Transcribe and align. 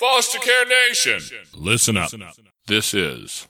Foster 0.00 0.38
Care 0.38 0.64
Nation, 0.64 1.20
listen 1.54 1.98
up. 1.98 2.10
This 2.66 2.94
is 2.94 3.46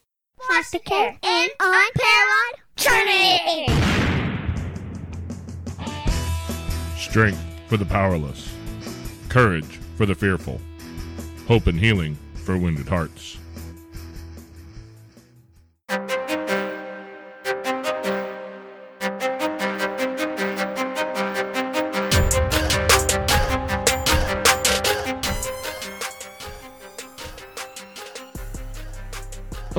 Foster 0.48 0.80
care 0.80 1.16
and 1.22 1.50
unparalleled 1.60 2.56
journey. 2.74 3.68
Strength 6.98 7.40
for 7.68 7.76
the 7.76 7.86
Powerless, 7.86 8.52
Courage 9.28 9.78
for 9.96 10.06
the 10.06 10.14
Fearful, 10.16 10.60
Hope 11.46 11.68
and 11.68 11.78
Healing 11.78 12.18
for 12.34 12.58
Wounded 12.58 12.88
Hearts. 12.88 13.38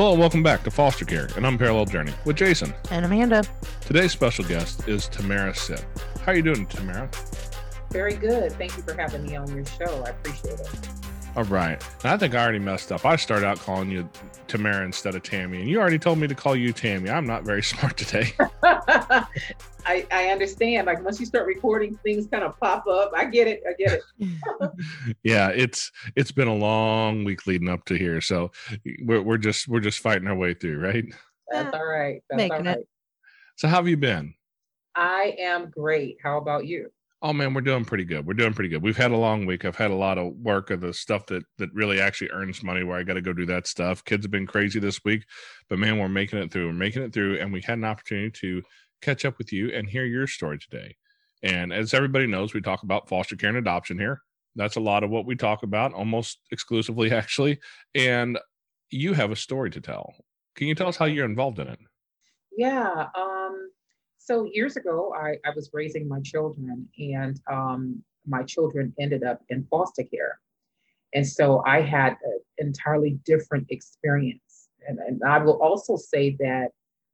Hello, 0.01 0.13
and 0.13 0.19
welcome 0.19 0.41
back 0.41 0.63
to 0.63 0.71
Foster 0.71 1.05
Care, 1.05 1.27
an 1.35 1.45
unparalleled 1.45 1.91
journey 1.91 2.11
with 2.25 2.35
Jason. 2.35 2.73
And 2.89 3.05
Amanda. 3.05 3.43
Today's 3.81 4.11
special 4.11 4.43
guest 4.43 4.87
is 4.87 5.07
Tamara 5.07 5.53
Sip. 5.53 5.79
How 6.25 6.31
are 6.31 6.35
you 6.35 6.41
doing, 6.41 6.65
Tamara? 6.65 7.07
Very 7.91 8.15
good. 8.15 8.51
Thank 8.53 8.75
you 8.75 8.81
for 8.81 8.95
having 8.95 9.21
me 9.21 9.35
on 9.35 9.47
your 9.53 9.63
show. 9.63 10.03
I 10.03 10.09
appreciate 10.09 10.59
it. 10.59 10.89
All 11.35 11.43
right. 11.43 11.79
Now, 12.03 12.15
I 12.15 12.17
think 12.17 12.33
I 12.33 12.41
already 12.41 12.57
messed 12.57 12.91
up. 12.91 13.05
I 13.05 13.15
started 13.15 13.45
out 13.45 13.59
calling 13.59 13.91
you 13.91 14.09
Tamara 14.47 14.83
instead 14.83 15.13
of 15.13 15.21
Tammy, 15.21 15.59
and 15.59 15.69
you 15.69 15.79
already 15.79 15.99
told 15.99 16.17
me 16.17 16.27
to 16.27 16.33
call 16.33 16.55
you 16.55 16.73
Tammy. 16.73 17.11
I'm 17.11 17.27
not 17.27 17.43
very 17.43 17.61
smart 17.71 17.95
today. 17.95 18.33
I, 19.85 20.05
I 20.11 20.27
understand. 20.27 20.87
Like 20.87 21.03
once 21.03 21.19
you 21.19 21.25
start 21.25 21.47
recording, 21.47 21.97
things 22.03 22.27
kind 22.27 22.43
of 22.43 22.59
pop 22.59 22.85
up. 22.87 23.11
I 23.15 23.25
get 23.25 23.47
it. 23.47 23.61
I 23.67 23.73
get 23.73 23.99
it. 24.19 24.71
yeah, 25.23 25.49
it's 25.49 25.91
it's 26.15 26.31
been 26.31 26.47
a 26.47 26.55
long 26.55 27.23
week 27.23 27.47
leading 27.47 27.69
up 27.69 27.85
to 27.85 27.95
here, 27.95 28.21
so 28.21 28.51
we're 29.03 29.21
we're 29.21 29.37
just 29.37 29.67
we're 29.67 29.79
just 29.79 29.99
fighting 29.99 30.27
our 30.27 30.35
way 30.35 30.53
through, 30.53 30.79
right? 30.79 31.05
That's 31.49 31.73
all 31.73 31.85
right. 31.85 32.21
That's 32.29 32.37
Making 32.37 32.67
all 32.67 32.73
it. 32.73 32.77
right. 32.77 32.85
So, 33.57 33.67
how 33.67 33.77
have 33.77 33.87
you 33.87 33.97
been? 33.97 34.33
I 34.95 35.35
am 35.39 35.69
great. 35.69 36.17
How 36.23 36.37
about 36.37 36.65
you? 36.65 36.91
Oh 37.23 37.33
man, 37.33 37.53
we're 37.53 37.61
doing 37.61 37.85
pretty 37.85 38.03
good. 38.03 38.25
We're 38.25 38.33
doing 38.33 38.53
pretty 38.53 38.69
good. 38.69 38.81
We've 38.81 38.97
had 38.97 39.11
a 39.11 39.17
long 39.17 39.45
week. 39.45 39.63
I've 39.63 39.75
had 39.75 39.91
a 39.91 39.95
lot 39.95 40.17
of 40.17 40.33
work 40.33 40.71
of 40.71 40.81
the 40.81 40.91
stuff 40.91 41.27
that 41.27 41.43
that 41.59 41.71
really 41.71 42.01
actually 42.01 42.31
earns 42.31 42.63
money 42.63 42.83
where 42.83 42.97
I 42.97 43.03
got 43.03 43.13
to 43.13 43.21
go 43.21 43.31
do 43.31 43.45
that 43.45 43.67
stuff. 43.67 44.03
Kids 44.03 44.25
have 44.25 44.31
been 44.31 44.47
crazy 44.47 44.79
this 44.79 45.03
week, 45.05 45.25
but 45.69 45.77
man, 45.77 45.99
we're 45.99 46.09
making 46.09 46.39
it 46.39 46.51
through. 46.51 46.67
We're 46.67 46.73
making 46.73 47.03
it 47.03 47.13
through 47.13 47.39
and 47.39 47.53
we 47.53 47.61
had 47.61 47.77
an 47.77 47.85
opportunity 47.85 48.31
to 48.41 48.63
catch 49.03 49.23
up 49.23 49.37
with 49.37 49.53
you 49.53 49.71
and 49.71 49.87
hear 49.87 50.05
your 50.05 50.25
story 50.25 50.57
today. 50.57 50.95
And 51.43 51.71
as 51.71 51.93
everybody 51.93 52.25
knows, 52.25 52.53
we 52.53 52.61
talk 52.61 52.81
about 52.81 53.07
foster 53.07 53.35
care 53.35 53.49
and 53.49 53.57
adoption 53.57 53.99
here. 53.99 54.21
That's 54.55 54.75
a 54.75 54.81
lot 54.81 55.03
of 55.03 55.11
what 55.11 55.25
we 55.25 55.35
talk 55.35 55.61
about, 55.61 55.93
almost 55.93 56.39
exclusively 56.51 57.11
actually. 57.13 57.59
And 57.93 58.39
you 58.89 59.13
have 59.13 59.31
a 59.31 59.35
story 59.35 59.69
to 59.71 59.81
tell. 59.81 60.15
Can 60.55 60.67
you 60.67 60.75
tell 60.75 60.87
us 60.87 60.97
how 60.97 61.05
you're 61.05 61.25
involved 61.25 61.59
in 61.59 61.67
it? 61.67 61.79
Yeah. 62.57 63.07
Um, 63.15 63.40
so 64.31 64.45
years 64.53 64.77
ago, 64.77 65.13
I, 65.13 65.31
I 65.45 65.53
was 65.53 65.69
raising 65.73 66.07
my 66.07 66.21
children, 66.21 66.87
and 66.97 67.37
um, 67.51 68.01
my 68.25 68.43
children 68.43 68.93
ended 68.97 69.23
up 69.23 69.41
in 69.49 69.67
foster 69.69 70.03
care. 70.03 70.39
And 71.13 71.27
so 71.27 71.61
I 71.65 71.81
had 71.81 72.15
an 72.23 72.39
entirely 72.57 73.19
different 73.25 73.67
experience. 73.69 74.69
And, 74.87 74.99
and 74.99 75.21
I 75.27 75.39
will 75.39 75.61
also 75.61 75.97
say 75.97 76.37
that 76.39 76.69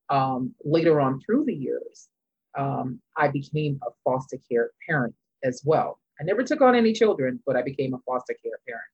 um, 0.10 0.54
later 0.64 1.02
on 1.02 1.20
through 1.22 1.46
the 1.46 1.56
years, 1.56 2.08
um, 2.56 3.02
I 3.16 3.30
became 3.30 3.80
a 3.82 3.90
foster 4.04 4.38
care 4.50 4.70
parent 4.88 5.16
as 5.44 5.64
well. 5.66 6.00
I 6.22 6.24
never 6.24 6.44
took 6.44 6.62
on 6.62 6.76
any 6.76 6.94
children, 6.94 7.40
but 7.48 7.56
I 7.56 7.64
became 7.64 7.96
a 7.96 8.00
foster 8.06 8.36
care 8.44 8.60
parent. 8.68 8.92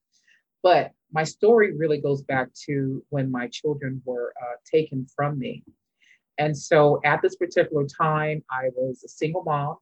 But 0.62 0.92
my 1.12 1.24
story 1.24 1.76
really 1.76 2.00
goes 2.00 2.22
back 2.22 2.48
to 2.66 3.04
when 3.10 3.30
my 3.30 3.48
children 3.48 4.00
were 4.06 4.32
uh, 4.40 4.56
taken 4.64 5.06
from 5.14 5.38
me. 5.38 5.62
And 6.38 6.56
so 6.56 7.00
at 7.04 7.22
this 7.22 7.36
particular 7.36 7.86
time, 7.86 8.42
I 8.50 8.70
was 8.74 9.02
a 9.04 9.08
single 9.08 9.44
mom 9.44 9.76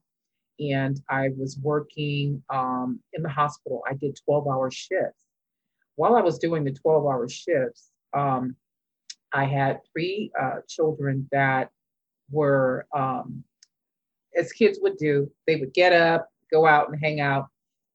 and 0.59 1.01
I 1.09 1.29
was 1.37 1.57
working 1.57 2.43
um, 2.49 2.99
in 3.13 3.23
the 3.23 3.29
hospital. 3.29 3.83
I 3.89 3.95
did 3.95 4.19
12 4.23 4.47
hour 4.47 4.69
shifts. 4.69 5.25
While 5.95 6.15
I 6.15 6.21
was 6.21 6.39
doing 6.39 6.63
the 6.63 6.71
12 6.71 7.05
hour 7.05 7.27
shifts, 7.27 7.89
um, 8.13 8.55
I 9.31 9.45
had 9.45 9.79
three 9.91 10.31
uh, 10.39 10.57
children 10.67 11.27
that 11.31 11.71
were, 12.31 12.85
um, 12.95 13.43
as 14.37 14.51
kids 14.51 14.79
would 14.81 14.97
do, 14.97 15.29
they 15.47 15.55
would 15.55 15.73
get 15.73 15.93
up, 15.93 16.29
go 16.51 16.65
out 16.65 16.89
and 16.89 16.99
hang 16.99 17.19
out. 17.19 17.47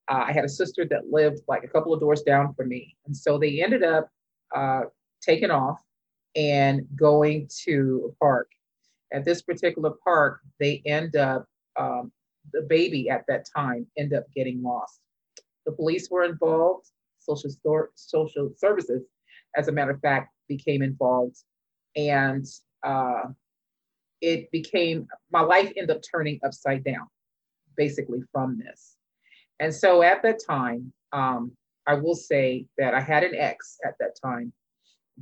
Uh, 0.08 0.24
I 0.26 0.32
had 0.32 0.44
a 0.44 0.48
sister 0.48 0.84
that 0.86 1.10
lived 1.10 1.42
like 1.48 1.64
a 1.64 1.68
couple 1.68 1.92
of 1.94 2.00
doors 2.00 2.22
down 2.22 2.54
from 2.54 2.68
me. 2.68 2.96
And 3.06 3.16
so 3.16 3.38
they 3.38 3.62
ended 3.62 3.84
up 3.84 4.08
uh, 4.54 4.82
taking 5.20 5.50
off 5.50 5.80
and 6.36 6.86
going 6.96 7.48
to 7.64 8.10
a 8.12 8.24
park. 8.24 8.50
At 9.12 9.24
this 9.24 9.42
particular 9.42 9.92
park, 10.04 10.40
they 10.60 10.82
end 10.84 11.16
up, 11.16 11.46
um, 11.78 12.12
the 12.52 12.62
baby 12.62 13.10
at 13.10 13.24
that 13.28 13.46
time 13.54 13.86
end 13.96 14.14
up 14.14 14.24
getting 14.34 14.62
lost. 14.62 15.00
The 15.66 15.72
police 15.72 16.08
were 16.10 16.24
involved, 16.24 16.86
social, 17.18 17.50
stor- 17.50 17.90
social 17.94 18.50
services, 18.56 19.02
as 19.56 19.68
a 19.68 19.72
matter 19.72 19.92
of 19.92 20.00
fact, 20.00 20.32
became 20.48 20.82
involved. 20.82 21.36
And 21.96 22.46
uh, 22.82 23.24
it 24.20 24.50
became, 24.50 25.08
my 25.30 25.40
life 25.40 25.72
ended 25.76 25.90
up 25.90 26.02
turning 26.10 26.40
upside 26.44 26.84
down, 26.84 27.06
basically 27.76 28.20
from 28.32 28.58
this. 28.58 28.96
And 29.60 29.74
so 29.74 30.02
at 30.02 30.22
that 30.22 30.40
time, 30.44 30.92
um, 31.12 31.52
I 31.86 31.94
will 31.94 32.14
say 32.14 32.66
that 32.76 32.94
I 32.94 33.00
had 33.00 33.24
an 33.24 33.34
ex 33.34 33.78
at 33.84 33.94
that 34.00 34.16
time 34.22 34.52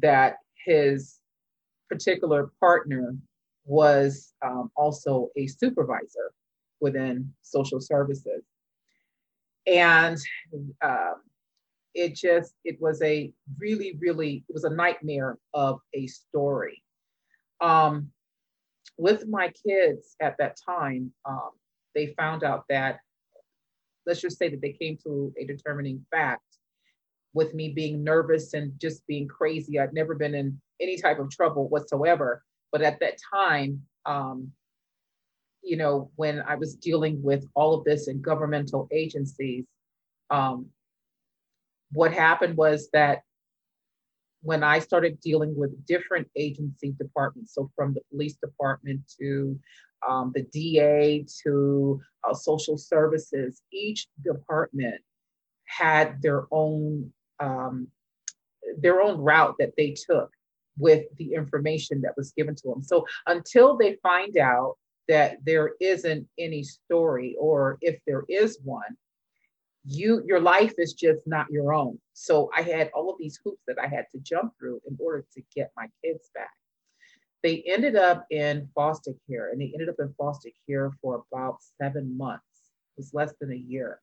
that 0.00 0.36
his 0.66 1.20
particular 1.88 2.50
partner 2.60 3.16
was 3.64 4.34
um, 4.44 4.70
also 4.76 5.30
a 5.36 5.46
supervisor 5.46 6.32
within 6.80 7.32
social 7.42 7.80
services. 7.80 8.42
And 9.66 10.18
um, 10.82 11.14
it 11.94 12.14
just, 12.14 12.54
it 12.64 12.76
was 12.80 13.00
a 13.02 13.32
really, 13.58 13.96
really, 13.98 14.44
it 14.48 14.52
was 14.52 14.64
a 14.64 14.70
nightmare 14.70 15.38
of 15.54 15.80
a 15.94 16.06
story. 16.06 16.82
Um, 17.60 18.10
with 18.98 19.26
my 19.26 19.52
kids 19.66 20.16
at 20.20 20.36
that 20.38 20.56
time, 20.64 21.12
um, 21.24 21.50
they 21.94 22.14
found 22.18 22.44
out 22.44 22.64
that, 22.68 22.98
let's 24.04 24.20
just 24.20 24.38
say 24.38 24.48
that 24.48 24.60
they 24.60 24.72
came 24.72 24.98
to 25.04 25.32
a 25.38 25.44
determining 25.44 26.04
fact 26.10 26.55
with 27.36 27.52
me 27.52 27.68
being 27.68 28.02
nervous 28.02 28.54
and 28.54 28.72
just 28.80 29.06
being 29.06 29.28
crazy. 29.28 29.78
I'd 29.78 29.92
never 29.92 30.14
been 30.14 30.34
in 30.34 30.58
any 30.80 30.96
type 30.96 31.18
of 31.18 31.30
trouble 31.30 31.68
whatsoever. 31.68 32.42
But 32.72 32.80
at 32.80 32.98
that 33.00 33.18
time, 33.30 33.82
um, 34.06 34.50
you 35.62 35.76
know, 35.76 36.10
when 36.16 36.40
I 36.40 36.54
was 36.54 36.76
dealing 36.76 37.22
with 37.22 37.46
all 37.54 37.74
of 37.74 37.84
this 37.84 38.08
in 38.08 38.22
governmental 38.22 38.88
agencies, 38.90 39.66
um, 40.30 40.66
what 41.92 42.12
happened 42.14 42.56
was 42.56 42.88
that 42.94 43.20
when 44.40 44.62
I 44.62 44.78
started 44.78 45.20
dealing 45.20 45.54
with 45.54 45.86
different 45.86 46.28
agency 46.36 46.94
departments, 46.98 47.54
so 47.54 47.70
from 47.76 47.92
the 47.92 48.00
police 48.10 48.36
department 48.36 49.00
to 49.20 49.58
um, 50.08 50.32
the 50.34 50.42
DA 50.42 51.26
to 51.44 52.00
uh, 52.26 52.32
social 52.32 52.78
services, 52.78 53.60
each 53.72 54.08
department 54.24 55.02
had 55.66 56.22
their 56.22 56.46
own 56.50 57.12
um, 57.40 57.88
their 58.78 59.00
own 59.00 59.18
route 59.18 59.54
that 59.58 59.72
they 59.76 59.94
took 60.10 60.30
with 60.78 61.04
the 61.16 61.34
information 61.34 62.00
that 62.02 62.16
was 62.16 62.32
given 62.32 62.54
to 62.54 62.68
them. 62.68 62.82
So 62.82 63.06
until 63.26 63.76
they 63.76 63.96
find 64.02 64.36
out 64.36 64.76
that 65.08 65.38
there 65.44 65.72
isn't 65.80 66.28
any 66.38 66.62
story, 66.62 67.36
or 67.38 67.78
if 67.80 67.98
there 68.06 68.24
is 68.28 68.58
one, 68.64 68.96
you 69.88 70.22
your 70.26 70.40
life 70.40 70.74
is 70.78 70.94
just 70.94 71.20
not 71.26 71.50
your 71.50 71.72
own. 71.72 71.98
So 72.12 72.50
I 72.56 72.62
had 72.62 72.90
all 72.92 73.08
of 73.08 73.16
these 73.20 73.38
hoops 73.44 73.62
that 73.68 73.78
I 73.80 73.86
had 73.86 74.06
to 74.12 74.18
jump 74.18 74.52
through 74.58 74.80
in 74.88 74.96
order 74.98 75.24
to 75.32 75.42
get 75.54 75.70
my 75.76 75.86
kids 76.04 76.28
back. 76.34 76.50
They 77.42 77.62
ended 77.66 77.94
up 77.94 78.26
in 78.30 78.68
foster 78.74 79.12
care, 79.30 79.50
and 79.50 79.60
they 79.60 79.70
ended 79.72 79.88
up 79.88 79.96
in 80.00 80.12
foster 80.18 80.50
care 80.68 80.90
for 81.00 81.24
about 81.30 81.58
seven 81.80 82.16
months. 82.16 82.44
It 82.96 83.00
was 83.00 83.14
less 83.14 83.32
than 83.40 83.52
a 83.52 83.56
year. 83.56 84.00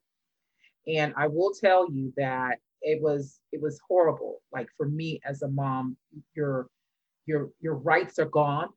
And 0.88 1.14
I 1.18 1.28
will 1.28 1.52
tell 1.54 1.92
you 1.92 2.14
that 2.18 2.60
it 2.84 3.02
was 3.02 3.40
it 3.52 3.62
was 3.62 3.80
horrible. 3.88 4.42
Like 4.52 4.68
for 4.78 4.88
me 4.88 5.22
as 5.26 5.42
a 5.42 5.48
mom, 5.48 5.98
your 6.36 6.68
your 7.26 7.50
your 7.62 7.76
rights 7.76 8.20
are 8.20 8.26
gone. 8.26 8.70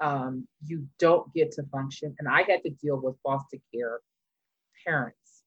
Um, 0.00 0.48
you 0.64 0.86
don't 0.98 1.32
get 1.34 1.52
to 1.52 1.62
function, 1.64 2.14
and 2.18 2.28
I 2.28 2.42
had 2.42 2.62
to 2.64 2.70
deal 2.70 3.00
with 3.00 3.16
foster 3.22 3.58
care 3.72 4.00
parents. 4.84 5.44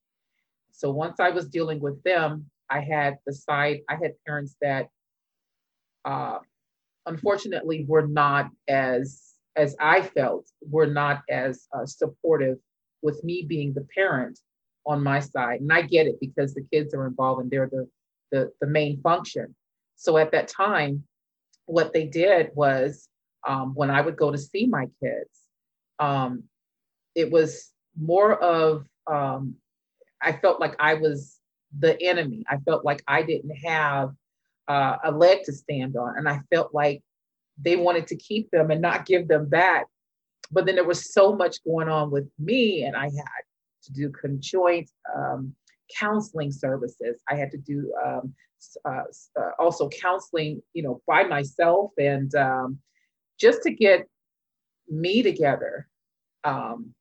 So 0.72 0.92
once 0.92 1.20
I 1.20 1.32
was 1.32 1.50
dealing 1.50 1.80
with 1.80 2.02
them, 2.04 2.50
I 2.70 2.82
had 2.82 3.18
the 3.26 3.34
side. 3.34 3.82
I 3.90 3.96
had 3.96 4.14
parents 4.26 4.56
that, 4.62 4.90
uh, 6.06 6.40
unfortunately, 7.06 7.86
were 7.88 8.08
not 8.08 8.50
as 8.68 9.22
as 9.58 9.76
I 9.80 10.02
felt 10.02 10.48
were 10.70 10.88
not 10.88 11.22
as 11.30 11.68
uh, 11.74 11.86
supportive 11.86 12.58
with 13.02 13.24
me 13.24 13.46
being 13.48 13.74
the 13.74 13.88
parent 13.96 14.40
on 14.86 15.04
my 15.04 15.20
side. 15.20 15.62
And 15.62 15.72
I 15.72 15.82
get 15.82 16.08
it 16.08 16.20
because 16.20 16.54
the 16.54 16.66
kids 16.72 16.94
are 16.94 17.08
involved 17.08 17.42
and 17.42 17.52
they're 17.52 17.70
the 17.72 17.88
the, 18.32 18.52
the 18.62 18.68
main 18.68 19.02
function. 19.02 19.56
So 19.96 20.18
at 20.18 20.32
that 20.32 20.48
time, 20.48 21.04
what 21.66 21.94
they 21.94 22.06
did 22.06 22.52
was 22.54 23.08
um, 23.48 23.74
when 23.76 23.90
I 23.90 24.02
would 24.02 24.18
go 24.18 24.32
to 24.32 24.38
see 24.38 24.68
my 24.68 24.88
kids, 25.02 25.30
um, 26.00 26.44
it 27.16 27.32
was 27.32 27.72
more 28.00 28.34
of 28.34 28.86
um, 29.08 29.56
I 30.22 30.34
felt 30.34 30.60
like 30.60 30.76
I 30.80 30.96
was 30.96 31.40
the 31.78 32.02
enemy. 32.02 32.44
I 32.50 32.58
felt 32.58 32.84
like 32.84 33.04
I 33.08 33.22
didn't 33.22 33.56
have 33.66 34.12
uh, 34.68 34.98
a 35.04 35.12
leg 35.12 35.44
to 35.44 35.54
stand 35.54 35.96
on, 35.96 36.18
and 36.18 36.28
I 36.28 36.42
felt 36.54 36.74
like 36.74 37.04
they 37.58 37.76
wanted 37.76 38.08
to 38.08 38.16
keep 38.16 38.50
them 38.52 38.72
and 38.72 38.82
not 38.82 39.06
give 39.06 39.28
them 39.28 39.48
back. 39.48 39.86
But 40.52 40.66
then 40.66 40.76
there 40.76 40.84
was 40.84 41.14
so 41.14 41.36
much 41.36 41.64
going 41.64 41.90
on 41.90 42.12
with 42.12 42.28
me, 42.40 42.84
and 42.84 42.96
I 42.96 43.06
had 43.06 43.44
to 43.84 43.94
do 43.94 44.10
conjoint 44.10 44.90
um, 45.16 45.56
counseling 45.98 46.52
services. 46.52 47.22
I 47.30 47.36
had 47.36 47.52
to 47.52 47.58
do 47.58 47.94
um, 48.06 48.34
uh, 48.86 49.04
uh, 49.40 49.52
also 49.60 49.90
counseling, 49.90 50.62
you 50.74 50.84
know, 50.84 51.02
by 51.08 51.24
myself 51.24 51.92
and 51.98 52.34
um, 52.36 52.80
just 53.40 53.62
to 53.64 53.72
get 53.72 54.08
me 54.90 55.22
together. 55.24 55.88
Um, 56.44 56.94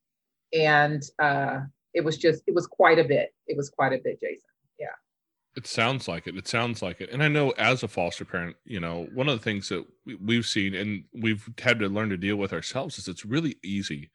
and 0.52 1.02
uh, 1.18 1.60
it 1.92 2.04
was 2.04 2.16
just, 2.16 2.42
it 2.46 2.54
was 2.54 2.66
quite 2.66 2.98
a 2.98 3.04
bit. 3.04 3.34
It 3.46 3.56
was 3.56 3.70
quite 3.70 3.92
a 3.92 3.98
bit, 4.02 4.20
Jason. 4.20 4.48
Yeah. 4.78 4.86
It 5.56 5.66
sounds 5.66 6.08
like 6.08 6.26
it. 6.26 6.36
It 6.36 6.48
sounds 6.48 6.82
like 6.82 7.00
it. 7.00 7.10
And 7.10 7.22
I 7.22 7.28
know 7.28 7.50
as 7.52 7.82
a 7.82 7.88
foster 7.88 8.24
parent, 8.24 8.56
you 8.64 8.80
know, 8.80 9.08
one 9.14 9.28
of 9.28 9.38
the 9.38 9.44
things 9.44 9.68
that 9.68 9.84
we've 10.20 10.46
seen 10.46 10.74
and 10.74 11.04
we've 11.12 11.48
had 11.58 11.78
to 11.80 11.88
learn 11.88 12.10
to 12.10 12.16
deal 12.16 12.36
with 12.36 12.52
ourselves 12.52 12.98
is 12.98 13.08
it's 13.08 13.24
really 13.24 13.56
easy 13.62 14.10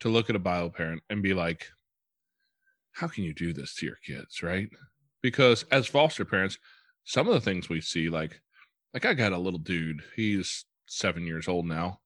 to 0.00 0.08
look 0.08 0.30
at 0.30 0.36
a 0.36 0.40
bio 0.40 0.68
parent 0.68 1.02
and 1.10 1.22
be 1.22 1.34
like, 1.34 1.68
how 2.98 3.06
can 3.06 3.22
you 3.22 3.32
do 3.32 3.52
this 3.52 3.74
to 3.76 3.86
your 3.86 3.98
kids, 4.04 4.42
right? 4.42 4.68
Because 5.22 5.64
as 5.70 5.86
foster 5.86 6.24
parents, 6.24 6.58
some 7.04 7.28
of 7.28 7.34
the 7.34 7.40
things 7.40 7.68
we 7.68 7.80
see, 7.80 8.08
like, 8.08 8.40
like 8.92 9.04
I 9.06 9.14
got 9.14 9.32
a 9.32 9.38
little 9.38 9.60
dude. 9.60 10.02
He's 10.16 10.64
seven 10.86 11.26
years 11.26 11.46
old 11.46 11.66
now, 11.66 12.00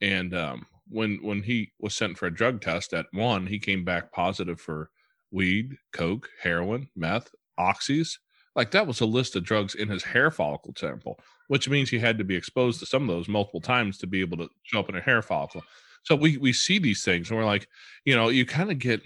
and 0.00 0.34
um, 0.34 0.66
when 0.88 1.18
when 1.22 1.42
he 1.42 1.72
was 1.78 1.94
sent 1.94 2.16
for 2.16 2.26
a 2.26 2.34
drug 2.34 2.60
test 2.60 2.94
at 2.94 3.06
one, 3.12 3.46
he 3.46 3.58
came 3.58 3.84
back 3.84 4.10
positive 4.12 4.60
for 4.60 4.90
weed, 5.30 5.76
coke, 5.92 6.28
heroin, 6.42 6.88
meth, 6.96 7.30
oxys. 7.58 8.14
Like 8.56 8.70
that 8.70 8.86
was 8.86 9.00
a 9.00 9.06
list 9.06 9.36
of 9.36 9.44
drugs 9.44 9.74
in 9.74 9.88
his 9.88 10.02
hair 10.02 10.30
follicle 10.30 10.72
sample, 10.76 11.20
which 11.48 11.68
means 11.68 11.90
he 11.90 11.98
had 11.98 12.18
to 12.18 12.24
be 12.24 12.34
exposed 12.34 12.80
to 12.80 12.86
some 12.86 13.02
of 13.02 13.08
those 13.08 13.28
multiple 13.28 13.60
times 13.60 13.98
to 13.98 14.06
be 14.06 14.20
able 14.20 14.38
to 14.38 14.48
show 14.62 14.80
up 14.80 14.88
in 14.88 14.96
a 14.96 15.00
hair 15.00 15.20
follicle. 15.20 15.62
So 16.04 16.16
we 16.16 16.38
we 16.38 16.52
see 16.52 16.78
these 16.78 17.04
things 17.04 17.28
and 17.28 17.38
we're 17.38 17.44
like, 17.44 17.68
you 18.04 18.16
know, 18.16 18.30
you 18.30 18.46
kind 18.46 18.70
of 18.70 18.78
get 18.78 19.02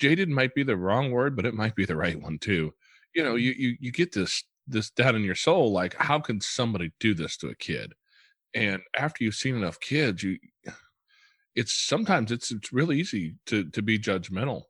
jaded 0.00 0.28
might 0.28 0.54
be 0.54 0.62
the 0.62 0.76
wrong 0.76 1.12
word, 1.12 1.36
but 1.36 1.46
it 1.46 1.54
might 1.54 1.76
be 1.76 1.84
the 1.84 1.96
right 1.96 2.20
one 2.20 2.38
too. 2.38 2.72
You 3.14 3.22
know, 3.22 3.34
you 3.36 3.52
you 3.56 3.76
you 3.78 3.92
get 3.92 4.12
this 4.12 4.42
this 4.66 4.90
doubt 4.90 5.14
in 5.14 5.22
your 5.22 5.34
soul, 5.34 5.72
like 5.72 5.94
how 5.94 6.18
can 6.18 6.40
somebody 6.40 6.92
do 6.98 7.14
this 7.14 7.36
to 7.38 7.48
a 7.48 7.54
kid? 7.54 7.92
And 8.54 8.82
after 8.96 9.22
you've 9.22 9.34
seen 9.34 9.56
enough 9.56 9.78
kids, 9.78 10.22
you 10.22 10.38
it's 11.54 11.74
sometimes 11.74 12.32
it's 12.32 12.50
it's 12.50 12.72
really 12.72 12.98
easy 12.98 13.34
to 13.46 13.68
to 13.70 13.82
be 13.82 13.98
judgmental 13.98 14.62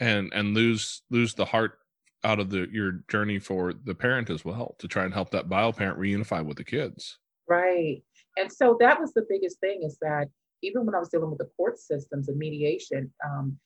and 0.00 0.32
and 0.34 0.54
lose 0.54 1.02
lose 1.10 1.34
the 1.34 1.44
heart 1.44 1.78
out 2.24 2.40
of 2.40 2.50
the 2.50 2.68
your 2.70 3.04
journey 3.08 3.38
for 3.38 3.72
the 3.72 3.94
parent 3.94 4.30
as 4.30 4.44
well 4.44 4.74
to 4.78 4.88
try 4.88 5.04
and 5.04 5.14
help 5.14 5.30
that 5.30 5.48
bio 5.48 5.72
parent 5.72 5.98
reunify 5.98 6.44
with 6.44 6.56
the 6.56 6.64
kids. 6.64 7.18
Right. 7.48 8.02
And 8.36 8.52
so 8.52 8.76
that 8.80 9.00
was 9.00 9.12
the 9.14 9.24
biggest 9.28 9.60
thing 9.60 9.80
is 9.82 9.96
that 10.02 10.28
even 10.62 10.84
when 10.84 10.94
I 10.94 10.98
was 10.98 11.08
dealing 11.08 11.30
with 11.30 11.38
the 11.38 11.50
court 11.56 11.78
systems 11.78 12.28
and 12.28 12.36
mediation, 12.36 13.12
um, 13.24 13.56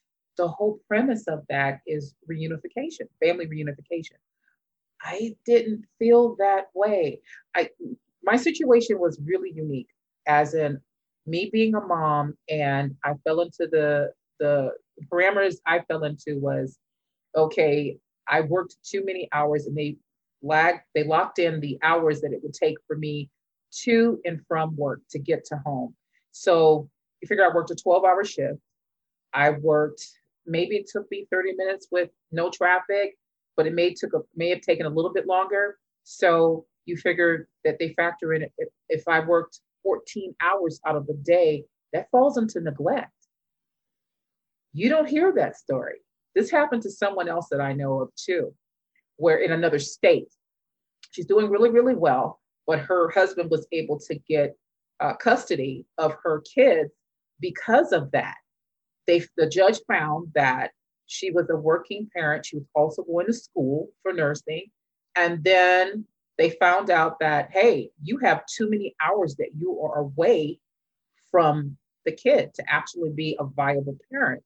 the 0.41 0.49
whole 0.49 0.81
premise 0.89 1.29
of 1.29 1.45
that 1.51 1.81
is 1.87 2.15
reunification, 2.31 3.03
family 3.23 3.47
reunification. 3.47 4.17
I 5.03 5.37
didn't 5.45 5.85
feel 5.99 6.35
that 6.39 6.69
way. 6.75 7.21
I 7.55 7.69
my 8.23 8.37
situation 8.37 8.99
was 8.99 9.21
really 9.23 9.53
unique, 9.53 9.89
as 10.27 10.55
in 10.55 10.81
me 11.27 11.51
being 11.53 11.75
a 11.75 11.81
mom, 11.81 12.39
and 12.49 12.97
I 13.05 13.13
fell 13.25 13.43
into 13.43 13.69
the 13.71 14.13
the 14.39 14.71
parameters 15.13 15.57
I 15.67 15.81
fell 15.81 16.05
into 16.05 16.39
was 16.39 16.79
okay. 17.37 17.99
I 18.27 18.41
worked 18.41 18.77
too 18.83 19.05
many 19.05 19.29
hours, 19.33 19.67
and 19.67 19.77
they 19.77 19.97
lagged. 20.43 20.81
They 20.95 21.05
locked 21.05 21.39
in 21.39 21.61
the 21.61 21.79
hours 21.83 22.23
that 22.23 22.33
it 22.33 22.41
would 22.43 22.55
take 22.55 22.79
for 22.87 22.97
me 22.97 23.29
to 23.85 24.19
and 24.25 24.41
from 24.49 24.75
work 24.75 25.01
to 25.11 25.19
get 25.19 25.45
to 25.47 25.57
home. 25.67 25.95
So 26.33 26.89
you 27.21 27.29
figure 27.29 27.45
I 27.45 27.55
worked 27.55 27.71
a 27.71 27.75
12 27.75 28.05
hour 28.07 28.25
shift. 28.25 28.59
I 29.35 29.51
worked 29.51 30.03
maybe 30.47 30.77
it 30.77 30.89
took 30.91 31.11
me 31.11 31.27
30 31.31 31.55
minutes 31.57 31.89
with 31.91 32.11
no 32.33 32.51
traffic, 32.51 33.17
but 33.57 33.67
it 33.67 33.75
may 33.75 33.95
took 33.95 34.15
a, 34.15 34.21
may 34.35 34.51
have 34.51 34.61
taken 34.61 34.87
a 34.87 34.91
little 34.91 35.13
bit 35.13 35.27
longer. 35.27 35.79
So 36.05 36.67
you 36.87 36.97
figure 36.97 37.49
that 37.65 37.79
they 37.79 37.95
factor 37.95 38.35
in 38.35 38.43
if, 38.43 38.69
if 38.89 39.09
I 39.09 39.21
worked 39.21 39.61
14 39.83 40.35
hours 40.41 40.81
out 40.87 40.97
of 40.97 41.07
the 41.07 41.15
day, 41.15 41.65
that 41.93 42.11
falls 42.11 42.39
into 42.39 42.61
neglect. 42.61 43.11
You 44.73 44.89
don't 44.89 45.09
hear 45.09 45.33
that 45.37 45.57
story. 45.57 45.97
This 46.35 46.51
happened 46.51 46.83
to 46.83 46.91
someone 46.91 47.29
else 47.29 47.49
that 47.51 47.61
I 47.61 47.73
know 47.73 48.01
of 48.01 48.11
too, 48.15 48.55
where 49.17 49.39
in 49.39 49.53
another 49.53 49.79
state, 49.79 50.33
she's 51.11 51.27
doing 51.27 51.51
really, 51.51 51.71
really 51.71 51.97
well, 51.97 52.41
but 52.67 52.79
her 52.79 53.11
husband 53.11 53.51
was 53.51 53.67
able 53.73 53.99
to 54.01 54.15
get 54.29 54.57
uh, 55.01 55.15
custody 55.15 55.87
of 55.99 56.15
her 56.23 56.43
kids 56.43 56.93
because 57.41 57.93
of 57.93 58.11
that 58.13 58.37
they 59.11 59.25
the 59.37 59.49
judge 59.49 59.81
found 59.89 60.29
that 60.35 60.71
she 61.07 61.33
was 61.33 61.51
a 61.51 61.57
working 61.57 62.09
parent. 62.15 62.47
She 62.47 62.57
was 62.57 62.67
also 62.75 63.03
going 63.03 63.27
to 63.27 63.33
school 63.33 63.89
for 64.03 64.13
nursing. 64.13 64.67
And 65.17 65.43
then 65.43 66.05
they 66.39 66.51
found 66.51 66.89
out 66.89 67.19
that, 67.19 67.51
hey, 67.51 67.91
you 68.03 68.19
have 68.19 68.47
too 68.47 68.71
many 68.71 68.95
hours 69.03 69.35
that 69.37 69.51
you 69.59 69.81
are 69.81 69.99
away 69.99 70.61
from 71.33 71.77
the 72.05 72.13
kid 72.13 72.55
to 72.55 72.65
actually 72.69 73.11
be 73.11 73.37
a 73.41 73.45
viable 73.45 73.99
parent. 74.13 74.43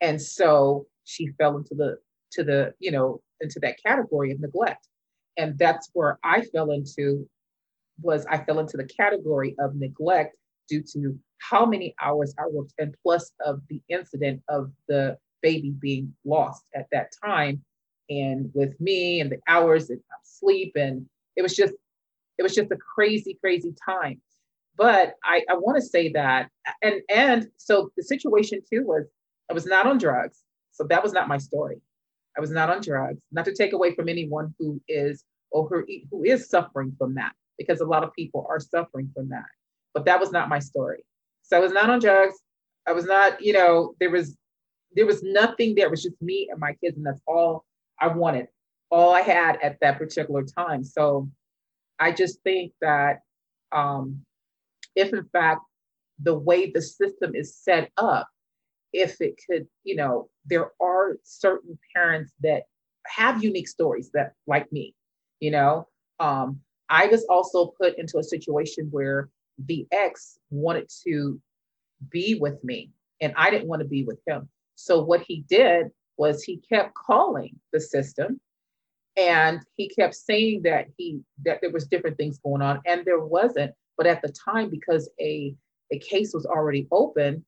And 0.00 0.22
so 0.22 0.86
she 1.04 1.28
fell 1.38 1.56
into 1.56 1.74
the 1.74 1.98
to 2.32 2.44
the, 2.44 2.74
you 2.78 2.92
know, 2.92 3.20
into 3.40 3.58
that 3.60 3.82
category 3.84 4.30
of 4.30 4.40
neglect. 4.40 4.86
And 5.36 5.58
that's 5.58 5.90
where 5.92 6.18
I 6.22 6.42
fell 6.42 6.70
into 6.70 7.28
was 8.00 8.24
I 8.26 8.38
fell 8.38 8.60
into 8.60 8.76
the 8.76 8.84
category 8.84 9.56
of 9.58 9.74
neglect 9.74 10.36
due 10.68 10.84
to 10.92 11.18
how 11.38 11.64
many 11.64 11.94
hours 12.00 12.34
I 12.38 12.44
worked 12.50 12.72
and 12.78 12.94
plus 13.02 13.30
of 13.44 13.60
the 13.68 13.80
incident 13.88 14.42
of 14.48 14.70
the 14.88 15.18
baby 15.42 15.70
being 15.70 16.14
lost 16.24 16.64
at 16.74 16.86
that 16.92 17.12
time. 17.24 17.62
And 18.10 18.50
with 18.54 18.80
me 18.80 19.20
and 19.20 19.30
the 19.30 19.38
hours 19.48 19.90
and 19.90 20.00
sleep 20.24 20.72
and 20.76 21.06
it 21.36 21.42
was 21.42 21.54
just 21.54 21.74
it 22.38 22.42
was 22.42 22.54
just 22.54 22.70
a 22.70 22.76
crazy 22.76 23.38
crazy 23.40 23.74
time. 23.84 24.20
But 24.76 25.14
i 25.24 25.42
i 25.50 25.54
want 25.54 25.76
to 25.76 25.82
say 25.82 26.10
that 26.12 26.50
and 26.82 27.02
and 27.08 27.48
so 27.56 27.90
the 27.96 28.02
situation 28.02 28.60
too 28.68 28.84
was 28.84 29.04
i 29.50 29.52
was 29.52 29.66
not 29.66 29.86
on 29.86 29.98
drugs. 29.98 30.42
So 30.72 30.84
that 30.84 31.02
was 31.02 31.12
not 31.12 31.28
my 31.28 31.38
story. 31.38 31.80
I 32.36 32.40
was 32.40 32.50
not 32.50 32.70
on 32.70 32.80
drugs 32.80 33.20
not 33.32 33.44
to 33.46 33.54
take 33.54 33.72
away 33.72 33.94
from 33.94 34.08
anyone 34.08 34.54
who 34.58 34.80
is 34.88 35.24
or 35.50 35.68
who, 35.68 35.84
who 36.10 36.24
is 36.24 36.48
suffering 36.48 36.94
from 36.98 37.14
that 37.14 37.32
because 37.58 37.80
a 37.80 37.84
lot 37.86 38.04
of 38.04 38.12
people 38.14 38.46
are 38.48 38.60
suffering 38.60 39.10
from 39.14 39.28
that. 39.30 39.46
But 39.92 40.04
that 40.04 40.20
was 40.20 40.30
not 40.30 40.48
my 40.48 40.60
story. 40.60 41.04
So 41.48 41.56
I 41.56 41.60
was 41.60 41.72
not 41.72 41.88
on 41.90 41.98
drugs. 41.98 42.34
I 42.86 42.92
was 42.92 43.06
not, 43.06 43.42
you 43.42 43.52
know, 43.52 43.94
there 44.00 44.10
was 44.10 44.36
there 44.94 45.06
was 45.06 45.22
nothing 45.22 45.74
there. 45.74 45.86
It 45.86 45.90
was 45.90 46.02
just 46.02 46.20
me 46.20 46.48
and 46.50 46.60
my 46.60 46.74
kids, 46.74 46.96
and 46.96 47.04
that's 47.04 47.20
all 47.26 47.64
I 48.00 48.08
wanted, 48.08 48.48
all 48.90 49.14
I 49.14 49.22
had 49.22 49.58
at 49.62 49.78
that 49.80 49.98
particular 49.98 50.44
time. 50.44 50.84
So 50.84 51.28
I 51.98 52.12
just 52.12 52.42
think 52.42 52.72
that 52.80 53.20
um, 53.72 54.20
if 54.94 55.12
in 55.12 55.24
fact 55.32 55.62
the 56.22 56.34
way 56.34 56.70
the 56.70 56.82
system 56.82 57.34
is 57.34 57.56
set 57.56 57.90
up, 57.96 58.28
if 58.92 59.20
it 59.20 59.40
could, 59.48 59.66
you 59.84 59.96
know, 59.96 60.28
there 60.46 60.72
are 60.80 61.16
certain 61.22 61.78
parents 61.94 62.32
that 62.40 62.64
have 63.06 63.44
unique 63.44 63.68
stories 63.68 64.10
that 64.12 64.32
like 64.46 64.70
me, 64.72 64.94
you 65.40 65.50
know. 65.50 65.88
Um, 66.20 66.60
I 66.90 67.06
was 67.06 67.24
also 67.28 67.72
put 67.80 67.98
into 67.98 68.18
a 68.18 68.24
situation 68.24 68.88
where 68.90 69.28
the 69.66 69.86
ex 69.92 70.38
wanted 70.50 70.90
to 71.04 71.40
be 72.10 72.38
with 72.40 72.62
me 72.62 72.90
and 73.20 73.32
I 73.36 73.50
didn't 73.50 73.68
want 73.68 73.82
to 73.82 73.88
be 73.88 74.04
with 74.04 74.18
him. 74.26 74.48
So 74.74 75.02
what 75.02 75.22
he 75.22 75.44
did 75.48 75.88
was 76.16 76.42
he 76.42 76.58
kept 76.58 76.94
calling 76.94 77.56
the 77.72 77.80
system 77.80 78.40
and 79.16 79.60
he 79.76 79.88
kept 79.88 80.14
saying 80.14 80.62
that 80.62 80.86
he 80.96 81.20
that 81.44 81.60
there 81.60 81.70
was 81.70 81.86
different 81.86 82.16
things 82.16 82.38
going 82.38 82.62
on 82.62 82.80
and 82.86 83.04
there 83.04 83.20
wasn't 83.20 83.72
but 83.96 84.06
at 84.06 84.22
the 84.22 84.28
time 84.28 84.70
because 84.70 85.08
a 85.20 85.54
a 85.90 85.98
case 85.98 86.32
was 86.32 86.46
already 86.46 86.86
open 86.92 87.44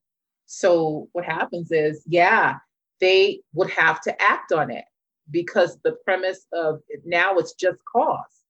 so 0.46 1.08
what 1.12 1.24
happens 1.24 1.70
is 1.70 2.02
yeah 2.06 2.56
they 3.00 3.40
would 3.54 3.70
have 3.70 4.00
to 4.00 4.22
act 4.22 4.52
on 4.52 4.70
it 4.70 4.84
because 5.30 5.78
the 5.84 5.92
premise 6.04 6.46
of 6.52 6.80
now 7.04 7.36
it's 7.36 7.54
just 7.54 7.80
cause 7.84 8.44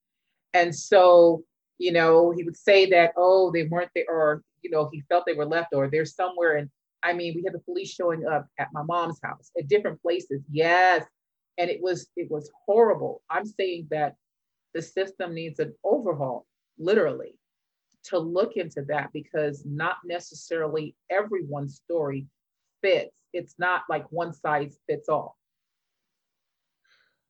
and 0.55 0.75
so 0.75 1.45
you 1.81 1.93
know, 1.93 2.31
he 2.31 2.45
would 2.45 2.59
say 2.59 2.85
that, 2.91 3.15
oh, 3.17 3.51
they 3.51 3.65
weren't 3.65 3.91
there, 3.95 4.05
or, 4.07 4.43
you 4.61 4.71
know, 4.71 4.91
he 4.93 5.03
felt 5.09 5.25
they 5.27 5.33
were 5.33 5.47
left, 5.47 5.69
or 5.73 5.89
they're 5.89 6.05
somewhere. 6.05 6.57
And 6.59 6.69
I 7.03 7.15
mean, 7.15 7.33
we 7.35 7.43
had 7.43 7.55
the 7.55 7.61
police 7.61 7.91
showing 7.91 8.27
up 8.27 8.47
at 8.59 8.69
my 8.75 8.83
mom's 8.83 9.19
house 9.25 9.51
at 9.59 9.67
different 9.67 10.01
places. 10.03 10.43
Yes, 10.51 11.07
and 11.57 11.71
it 11.71 11.81
was 11.81 12.09
it 12.17 12.31
was 12.31 12.51
horrible. 12.67 13.23
I'm 13.31 13.47
saying 13.47 13.89
that 13.91 14.15
the 14.75 14.83
system 14.83 15.35
needs 15.35 15.59
an 15.59 15.75
overhaul, 15.83 16.47
literally, 16.79 17.35
to 18.05 18.19
look 18.19 18.59
into 18.59 18.83
that 18.89 19.09
because 19.15 19.65
not 19.65 19.97
necessarily 20.05 20.95
everyone's 21.09 21.77
story 21.77 22.27
fits. 22.83 23.11
It's 23.33 23.55
not 23.59 23.85
like 23.89 24.05
one 24.13 24.35
size 24.35 24.79
fits 24.87 25.09
all. 25.09 25.39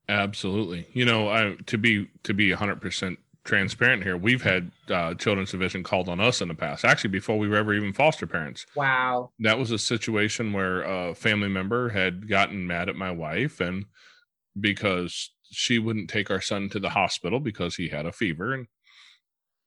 Absolutely. 0.09 0.89
You 0.93 1.05
know, 1.05 1.29
I 1.29 1.57
to 1.67 1.79
be 1.79 2.09
to 2.25 2.35
be 2.35 2.51
100% 2.51 3.17
transparent 3.45 4.03
here, 4.03 4.17
we've 4.17 4.43
had 4.43 4.71
uh, 4.91 5.15
children's 5.15 5.51
division 5.51 5.83
called 5.83 6.09
on 6.09 6.21
us 6.21 6.41
in 6.41 6.49
the 6.49 6.55
past. 6.55 6.85
Actually, 6.85 7.11
before 7.11 7.39
we 7.39 7.49
were 7.49 7.57
ever 7.57 7.75
even 7.75 7.93
foster 7.93 8.27
parents. 8.27 8.67
Wow. 8.77 9.31
That 9.41 9.59
was 9.59 9.71
a 9.71 9.79
situation 9.79 10.53
where 10.53 10.83
a 10.83 11.15
family 11.15 11.49
member 11.49 11.91
had 11.91 12.29
gotten 12.29 12.67
mad 12.67 12.89
at 12.89 12.97
my 12.97 13.11
wife 13.11 13.61
and 13.61 13.87
because 14.59 15.31
she 15.51 15.79
wouldn't 15.79 16.11
take 16.11 16.31
our 16.31 16.41
son 16.41 16.69
to 16.71 16.79
the 16.79 16.91
hospital 16.91 17.41
because 17.41 17.77
he 17.77 17.89
had 17.89 18.07
a 18.07 18.13
fever 18.13 18.53
and 18.53 18.67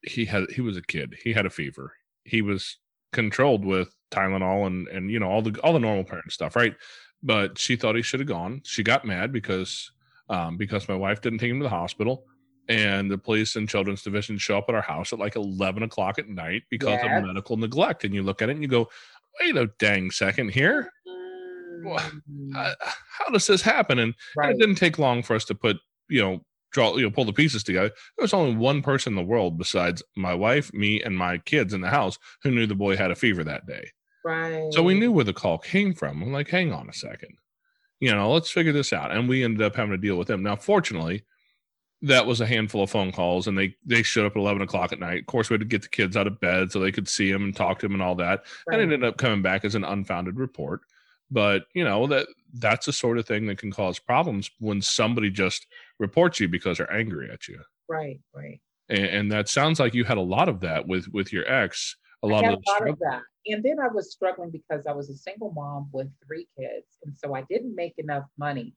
he 0.02 0.26
had 0.26 0.52
he 0.52 0.62
was 0.62 0.78
a 0.78 0.82
kid. 0.82 1.16
He 1.24 1.34
had 1.34 1.46
a 1.46 1.50
fever. 1.50 1.94
He 2.24 2.42
was 2.42 2.78
controlled 3.12 3.66
with 3.66 3.96
Tylenol 4.12 4.68
and 4.68 4.88
and 4.90 5.10
you 5.10 5.20
know 5.20 5.30
all 5.30 5.42
the 5.42 5.58
all 5.62 5.74
the 5.74 5.80
normal 5.80 6.04
parent 6.04 6.32
stuff, 6.32 6.56
right? 6.56 6.76
But 7.22 7.58
she 7.58 7.76
thought 7.76 7.96
he 7.96 8.02
should 8.02 8.20
have 8.20 8.28
gone. 8.28 8.62
She 8.66 8.84
got 8.84 9.06
mad 9.06 9.32
because 9.32 9.92
um, 10.30 10.58
because 10.58 10.88
my 10.88 10.96
wife 10.96 11.22
didn't 11.22 11.40
take 11.40 11.52
him 11.52 11.60
to 11.60 11.64
the 11.64 11.70
hospital, 11.70 12.26
and 12.70 13.12
the 13.12 13.18
police 13.18 13.56
and 13.56 13.68
children's 13.68 14.04
division 14.04 14.38
show 14.38 14.58
up 14.58 14.66
at 14.70 14.76
our 14.76 14.82
house 14.82 15.14
at 15.14 15.20
like 15.20 15.36
eleven 15.36 15.84
o'clock 15.84 16.20
at 16.20 16.30
night 16.30 16.64
because 16.70 17.00
of 17.04 17.24
medical 17.24 17.58
neglect. 17.58 18.04
And 18.04 18.14
you 18.14 18.24
look 18.24 18.42
at 18.42 18.50
it 18.50 18.54
and 18.54 18.62
you 18.62 18.70
go, 18.70 18.90
"Wait 19.42 19.56
a 19.56 19.68
dang 19.80 20.12
second 20.12 20.50
here." 20.50 20.92
Mm. 21.86 22.76
How 22.86 23.30
does 23.32 23.48
this 23.48 23.62
happen? 23.62 24.00
And, 24.00 24.14
right. 24.38 24.50
and 24.50 24.56
it 24.56 24.66
didn't 24.66 24.78
take 24.78 25.00
long 25.00 25.24
for 25.24 25.36
us 25.36 25.46
to 25.46 25.56
put, 25.56 25.78
you 26.08 26.22
know, 26.22 26.46
draw, 26.72 26.96
you 26.96 27.04
know, 27.04 27.12
pull 27.12 27.26
the 27.26 27.34
pieces 27.34 27.64
together. 27.64 27.90
There 27.90 28.24
was 28.24 28.34
only 28.34 28.56
one 28.56 28.82
person 28.82 29.14
in 29.14 29.18
the 29.18 29.30
world 29.30 29.58
besides 29.58 30.02
my 30.16 30.34
wife, 30.34 30.74
me, 30.74 31.02
and 31.02 31.18
my 31.18 31.38
kids 31.40 31.74
in 31.74 31.82
the 31.82 31.90
house 31.90 32.18
who 32.42 32.52
knew 32.52 32.66
the 32.66 32.76
boy 32.76 32.96
had 32.96 33.12
a 33.12 33.16
fever 33.16 33.44
that 33.44 33.66
day. 33.66 33.90
Right. 34.26 34.72
So 34.72 34.82
we 34.82 34.94
knew 34.94 35.12
where 35.12 35.26
the 35.26 35.34
call 35.34 35.58
came 35.58 35.94
from. 35.94 36.22
I'm 36.22 36.32
like, 36.32 36.50
hang 36.50 36.72
on 36.72 36.90
a 36.90 36.94
second. 36.94 37.38
You 38.00 38.14
know, 38.14 38.32
let's 38.32 38.52
figure 38.52 38.72
this 38.72 38.94
out. 38.94 39.12
And 39.12 39.30
we 39.30 39.44
ended 39.44 39.62
up 39.62 39.76
having 39.76 39.92
to 39.92 39.98
deal 39.98 40.18
with 40.18 40.28
them. 40.28 40.44
Now, 40.44 40.56
fortunately, 40.56 41.24
that 42.04 42.26
was 42.26 42.42
a 42.42 42.46
handful 42.46 42.84
of 42.84 42.90
phone 42.90 43.14
calls 43.14 43.48
and 43.48 43.58
they 43.58 43.76
they 43.86 44.04
showed 44.04 44.26
up 44.26 44.36
at 44.36 44.40
11 44.40 44.62
o'clock 44.62 44.92
at 44.92 45.00
night. 45.00 45.22
Of 45.22 45.26
course 45.26 45.50
we 45.50 45.54
had 45.54 45.62
to 45.62 45.66
get 45.66 45.82
the 45.82 45.88
kids 45.88 46.18
out 46.18 46.28
of 46.28 46.40
bed 46.40 46.72
so 46.72 46.80
they 46.80 46.92
could 46.92 47.08
see 47.08 47.30
him 47.30 47.46
and 47.46 47.56
talk 47.56 47.80
to 47.80 47.86
him 47.86 47.94
and 47.94 48.02
all 48.02 48.16
that. 48.16 48.44
Right. 48.68 48.80
and 48.80 48.92
it 48.92 48.94
ended 48.94 49.08
up 49.08 49.18
coming 49.18 49.42
back 49.42 49.64
as 49.64 49.74
an 49.74 49.86
unfounded 49.86 50.38
report. 50.38 50.82
But 51.32 51.64
you 51.74 51.84
know 51.84 52.06
that 52.08 52.28
that's 52.54 52.86
the 52.86 52.94
sort 52.94 53.18
of 53.18 53.26
thing 53.26 53.48
that 53.48 53.58
can 53.58 53.72
cause 53.72 54.00
problems 54.00 54.52
when 54.60 54.82
somebody 54.82 55.30
just 55.30 55.66
reports 55.98 56.40
you 56.40 56.50
because 56.50 56.78
they're 56.78 56.94
angry 56.94 57.32
at 57.32 57.48
you. 57.48 57.60
Right 57.90 58.20
right. 58.36 58.60
And, 58.90 59.06
and 59.06 59.32
that 59.32 59.48
sounds 59.48 59.80
like 59.80 59.94
you 59.94 60.04
had 60.04 60.18
a 60.18 60.22
lot 60.22 60.50
of 60.50 60.60
that 60.60 60.86
with 60.86 61.08
with 61.08 61.32
your 61.32 61.50
ex 61.50 61.96
a 62.24 62.28
lot, 62.28 62.46
of, 62.46 62.54
a 62.54 62.72
lot 62.72 62.90
of 62.90 63.00
that. 63.00 63.22
And 63.48 63.64
then 63.64 63.78
i 63.80 63.88
was 63.88 64.12
struggling 64.12 64.50
because 64.50 64.88
i 64.88 64.94
was 64.94 65.10
a 65.10 65.16
single 65.16 65.52
mom 65.52 65.90
with 65.92 66.08
three 66.26 66.48
kids 66.58 66.88
and 67.04 67.16
so 67.18 67.36
i 67.36 67.44
didn't 67.50 67.76
make 67.76 67.94
enough 67.98 68.26
money. 68.38 68.74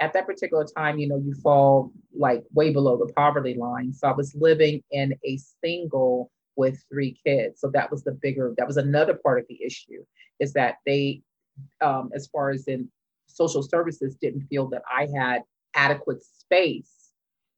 At 0.00 0.12
that 0.14 0.26
particular 0.26 0.66
time 0.76 0.98
you 0.98 1.08
know 1.08 1.18
you 1.18 1.34
fall 1.42 1.92
like 2.16 2.42
way 2.52 2.70
below 2.72 2.96
the 2.98 3.12
poverty 3.14 3.54
line 3.54 3.92
so 3.92 4.08
i 4.08 4.12
was 4.12 4.34
living 4.34 4.82
in 4.90 5.14
a 5.24 5.38
single 5.64 6.30
with 6.60 6.84
three 6.92 7.16
kids. 7.24 7.60
So 7.60 7.70
that 7.72 7.90
was 7.90 8.04
the 8.04 8.12
bigger 8.12 8.54
that 8.58 8.66
was 8.66 8.76
another 8.76 9.14
part 9.14 9.40
of 9.40 9.46
the 9.48 9.58
issue 9.64 10.04
is 10.38 10.52
that 10.52 10.76
they 10.86 11.22
um, 11.80 12.10
as 12.14 12.28
far 12.28 12.50
as 12.50 12.66
in 12.68 12.88
social 13.26 13.62
services, 13.62 14.16
didn't 14.20 14.46
feel 14.48 14.68
that 14.68 14.82
I 14.90 15.08
had 15.16 15.42
adequate 15.74 16.22
space, 16.22 17.12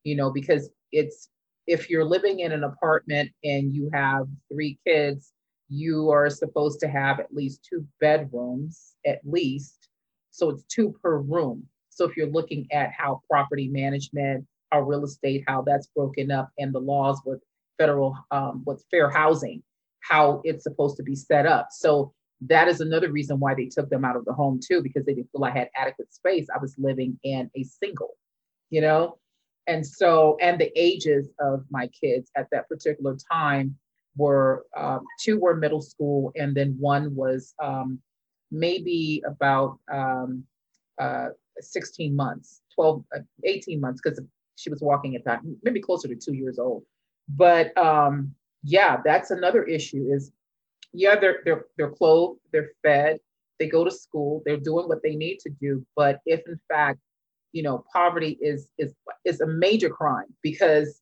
you 0.04 0.16
know, 0.16 0.30
because 0.30 0.70
it's 0.92 1.28
if 1.66 1.88
you're 1.88 2.04
living 2.04 2.40
in 2.40 2.52
an 2.52 2.64
apartment 2.64 3.30
and 3.44 3.72
you 3.74 3.90
have 3.92 4.26
three 4.52 4.78
kids, 4.86 5.32
you 5.68 6.10
are 6.10 6.28
supposed 6.28 6.80
to 6.80 6.88
have 6.88 7.20
at 7.20 7.32
least 7.32 7.66
two 7.68 7.86
bedrooms, 8.00 8.94
at 9.06 9.20
least. 9.24 9.88
So 10.30 10.50
it's 10.50 10.64
two 10.64 10.94
per 11.02 11.18
room. 11.18 11.66
So 11.88 12.04
if 12.08 12.16
you're 12.16 12.26
looking 12.26 12.66
at 12.72 12.90
how 12.96 13.20
property 13.30 13.68
management, 13.68 14.46
how 14.70 14.80
real 14.80 15.04
estate, 15.04 15.44
how 15.46 15.62
that's 15.62 15.88
broken 15.88 16.30
up, 16.30 16.50
and 16.58 16.74
the 16.74 16.80
laws 16.80 17.20
with 17.24 17.40
federal, 17.78 18.16
um, 18.30 18.62
with 18.66 18.84
fair 18.90 19.10
housing, 19.10 19.62
how 20.00 20.40
it's 20.44 20.64
supposed 20.64 20.96
to 20.96 21.02
be 21.02 21.14
set 21.14 21.46
up. 21.46 21.68
So 21.70 22.12
that 22.42 22.68
is 22.68 22.80
another 22.80 23.10
reason 23.12 23.38
why 23.38 23.54
they 23.54 23.66
took 23.66 23.88
them 23.88 24.04
out 24.04 24.16
of 24.16 24.24
the 24.24 24.32
home 24.32 24.58
too, 24.66 24.82
because 24.82 25.04
they 25.04 25.14
didn't 25.14 25.30
feel 25.30 25.44
I 25.44 25.50
had 25.50 25.68
adequate 25.76 26.12
space. 26.12 26.48
I 26.54 26.58
was 26.58 26.74
living 26.76 27.18
in 27.22 27.50
a 27.54 27.62
single, 27.62 28.16
you 28.70 28.80
know? 28.80 29.18
And 29.66 29.86
so, 29.86 30.36
and 30.40 30.60
the 30.60 30.72
ages 30.76 31.28
of 31.38 31.64
my 31.70 31.88
kids 31.88 32.30
at 32.36 32.48
that 32.50 32.68
particular 32.68 33.16
time 33.30 33.76
were 34.16 34.66
um, 34.76 35.04
two 35.20 35.38
were 35.38 35.56
middle 35.56 35.80
school, 35.80 36.32
and 36.36 36.54
then 36.54 36.76
one 36.78 37.14
was 37.14 37.54
um, 37.62 38.00
maybe 38.50 39.22
about 39.26 39.78
um, 39.92 40.44
uh, 41.00 41.28
16 41.60 42.14
months, 42.14 42.62
12, 42.74 43.04
uh, 43.16 43.20
18 43.44 43.80
months, 43.80 44.00
because 44.02 44.20
she 44.56 44.70
was 44.70 44.82
walking 44.82 45.16
at 45.16 45.24
that, 45.24 45.40
maybe 45.62 45.80
closer 45.80 46.08
to 46.08 46.16
two 46.16 46.34
years 46.34 46.58
old. 46.58 46.84
But 47.28 47.76
um, 47.78 48.34
yeah, 48.62 48.98
that's 49.04 49.30
another 49.30 49.64
issue 49.64 50.08
is 50.12 50.32
yeah, 50.92 51.18
they're 51.18 51.40
they're 51.44 51.64
they're 51.76 51.90
clothed, 51.90 52.40
they're 52.52 52.72
fed, 52.82 53.18
they 53.58 53.66
go 53.66 53.84
to 53.84 53.90
school, 53.90 54.42
they're 54.44 54.58
doing 54.58 54.88
what 54.88 55.02
they 55.02 55.14
need 55.14 55.38
to 55.40 55.50
do. 55.50 55.84
But 55.96 56.20
if 56.26 56.40
in 56.46 56.60
fact, 56.68 57.00
you 57.52 57.62
know, 57.62 57.84
poverty 57.92 58.38
is 58.40 58.68
is 58.78 58.94
is 59.24 59.40
a 59.40 59.46
major 59.46 59.88
crime 59.90 60.34
because 60.42 61.00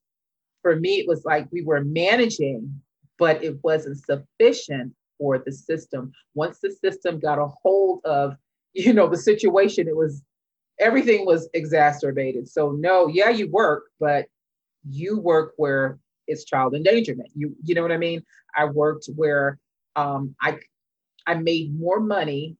for 0.62 0.76
me 0.76 0.99
it 0.99 1.09
was 1.09 1.25
like 1.25 1.49
we 1.50 1.62
were 1.62 1.85
managing, 1.85 2.80
but 3.19 3.42
it 3.42 3.57
wasn't 3.62 3.99
sufficient 4.04 4.92
for 5.19 5.38
the 5.38 5.52
system. 5.52 6.12
Once 6.35 6.59
the 6.61 6.71
system 6.71 7.19
got 7.21 7.38
a 7.38 7.47
hold 7.62 8.00
of, 8.04 8.37
you 8.73 8.92
know, 8.92 9.09
the 9.09 9.16
situation, 9.16 9.88
it 9.88 9.97
was 9.97 10.23
everything 10.78 11.26
was 11.26 11.49
exacerbated. 11.54 12.49
So 12.49 12.73
no, 12.73 13.07
yeah, 13.07 13.28
you 13.30 13.49
work, 13.50 13.85
but 14.00 14.26
you 14.88 15.19
work 15.19 15.52
where 15.57 15.99
it's 16.26 16.45
child 16.45 16.75
endangerment. 16.75 17.30
You 17.35 17.54
you 17.62 17.75
know 17.75 17.83
what 17.83 17.92
I 17.92 17.97
mean? 17.99 18.23
I 18.57 18.64
worked 18.64 19.09
where 19.14 19.59
um, 19.97 20.35
I 20.40 20.59
I 21.26 21.35
made 21.35 21.78
more 21.78 22.00
money 22.00 22.57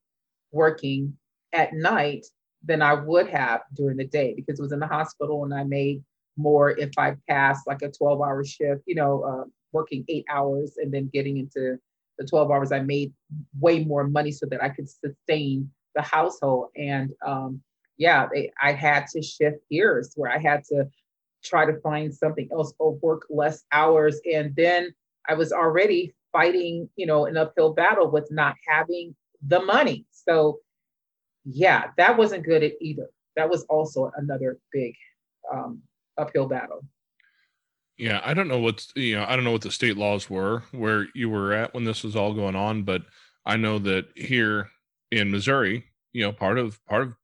working 0.53 1.17
at 1.53 1.73
night 1.73 2.27
than 2.65 2.83
I 2.83 2.95
would 2.95 3.29
have 3.29 3.63
during 3.75 3.97
the 3.97 4.07
day 4.07 4.35
because 4.35 4.59
it 4.59 4.63
was 4.63 4.73
in 4.73 4.81
the 4.81 4.87
hospital 4.87 5.45
and 5.45 5.55
I 5.55 5.65
made 5.65 6.03
more 6.37 6.71
if 6.71 6.91
I 6.99 7.17
passed 7.29 7.67
like 7.67 7.83
a 7.83 7.91
12 7.91 8.21
hour 8.21 8.45
shift, 8.45 8.83
you 8.87 8.95
know, 8.95 9.23
uh, 9.23 9.45
working 9.73 10.05
eight 10.09 10.25
hours 10.29 10.75
and 10.77 10.93
then 10.93 11.11
getting 11.13 11.39
into 11.39 11.79
the 12.19 12.27
12 12.27 12.51
hours, 12.51 12.73
I 12.73 12.81
made 12.81 13.13
way 13.59 13.85
more 13.85 14.07
money 14.07 14.33
so 14.33 14.47
that 14.47 14.63
I 14.63 14.69
could 14.69 14.89
sustain 14.89 15.71
the 15.95 16.03
household. 16.03 16.69
And 16.77 17.13
um, 17.25 17.63
yeah, 17.97 18.29
they, 18.33 18.53
I 18.63 18.73
had 18.73 19.07
to 19.09 19.23
shift 19.23 19.59
gears 19.71 20.13
where 20.17 20.31
I 20.31 20.39
had 20.39 20.65
to 20.65 20.89
try 21.43 21.65
to 21.65 21.81
find 21.81 22.15
something 22.15 22.49
else 22.53 22.73
or 22.79 22.95
work 22.97 23.27
less 23.31 23.65
hours. 23.73 24.21
And 24.31 24.55
then 24.55 24.95
I 25.29 25.35
was 25.35 25.53
already 25.53 26.15
fighting, 26.33 26.89
you 26.97 27.07
know, 27.07 27.27
an 27.27 27.37
uphill 27.37 27.73
battle 27.73 28.11
with 28.11 28.31
not 28.31 28.57
having 28.67 29.15
the 29.47 29.61
money. 29.61 30.07
So, 30.11 30.61
yeah, 31.45 31.87
that 31.97 32.17
wasn't 32.17 32.45
good 32.45 32.73
either. 32.81 33.09
That 33.37 33.49
was 33.49 33.65
also 33.65 34.11
another 34.17 34.59
big 34.73 34.95
um, 35.53 35.83
uphill 36.19 36.47
battle. 36.47 36.85
Yeah, 37.97 38.21
I 38.25 38.35
don't 38.35 38.49
know 38.49 38.59
what's 38.59 38.93
you 38.97 39.17
know 39.17 39.27
I 39.29 39.37
don't 39.37 39.45
know 39.45 39.53
what 39.53 39.63
the 39.63 39.71
state 39.71 39.97
laws 39.97 40.31
were 40.31 40.63
where 40.73 41.07
you 41.15 41.29
were 41.29 41.53
at 41.53 41.75
when 41.75 41.85
this 41.85 42.03
was 42.03 42.17
all 42.17 42.33
going 42.33 42.57
on, 42.57 42.83
but 42.83 43.03
I 43.45 43.57
know 43.57 43.79
that 43.81 44.07
here 44.15 44.71
in 45.11 45.31
Missouri, 45.31 45.85
you 46.13 46.23
know, 46.23 46.33
part 46.33 46.59
of 46.59 46.85
part 46.87 47.03
of 47.03 47.15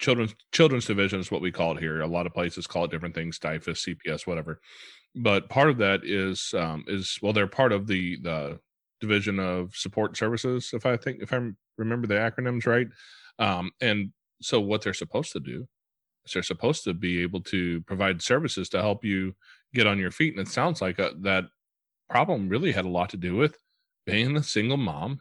children's 0.00 0.34
children's 0.52 0.86
division 0.86 1.20
is 1.20 1.30
what 1.30 1.40
we 1.40 1.52
call 1.52 1.76
it 1.76 1.80
here. 1.80 2.00
A 2.00 2.06
lot 2.06 2.26
of 2.26 2.34
places 2.34 2.66
call 2.66 2.84
it 2.84 2.90
different 2.90 3.14
things, 3.14 3.38
DYFS, 3.38 3.96
CPS, 4.06 4.26
whatever 4.26 4.60
but 5.14 5.48
part 5.48 5.68
of 5.68 5.78
that 5.78 6.04
is 6.04 6.54
um, 6.56 6.84
is 6.86 7.18
well, 7.22 7.32
they're 7.32 7.46
part 7.46 7.72
of 7.72 7.86
the 7.86 8.18
the 8.20 8.58
division 9.00 9.38
of 9.38 9.74
support 9.74 10.16
services, 10.16 10.70
if 10.72 10.86
I 10.86 10.96
think 10.96 11.22
if 11.22 11.32
I 11.32 11.40
remember 11.76 12.06
the 12.06 12.14
acronyms 12.14 12.66
right. 12.66 12.86
Um, 13.38 13.70
and 13.80 14.12
so 14.40 14.60
what 14.60 14.82
they're 14.82 14.94
supposed 14.94 15.32
to 15.32 15.40
do 15.40 15.66
is 16.26 16.32
they're 16.32 16.42
supposed 16.42 16.84
to 16.84 16.94
be 16.94 17.22
able 17.22 17.40
to 17.42 17.80
provide 17.82 18.22
services 18.22 18.68
to 18.70 18.80
help 18.80 19.04
you 19.04 19.34
get 19.74 19.86
on 19.86 19.98
your 19.98 20.10
feet. 20.10 20.36
And 20.36 20.46
it 20.46 20.50
sounds 20.50 20.80
like 20.80 20.98
a, 20.98 21.10
uh, 21.10 21.14
that 21.20 21.44
problem 22.08 22.48
really 22.48 22.72
had 22.72 22.84
a 22.84 22.90
lot 22.90 23.10
to 23.10 23.16
do 23.16 23.36
with 23.36 23.58
being 24.06 24.36
a 24.36 24.42
single 24.42 24.76
mom 24.76 25.20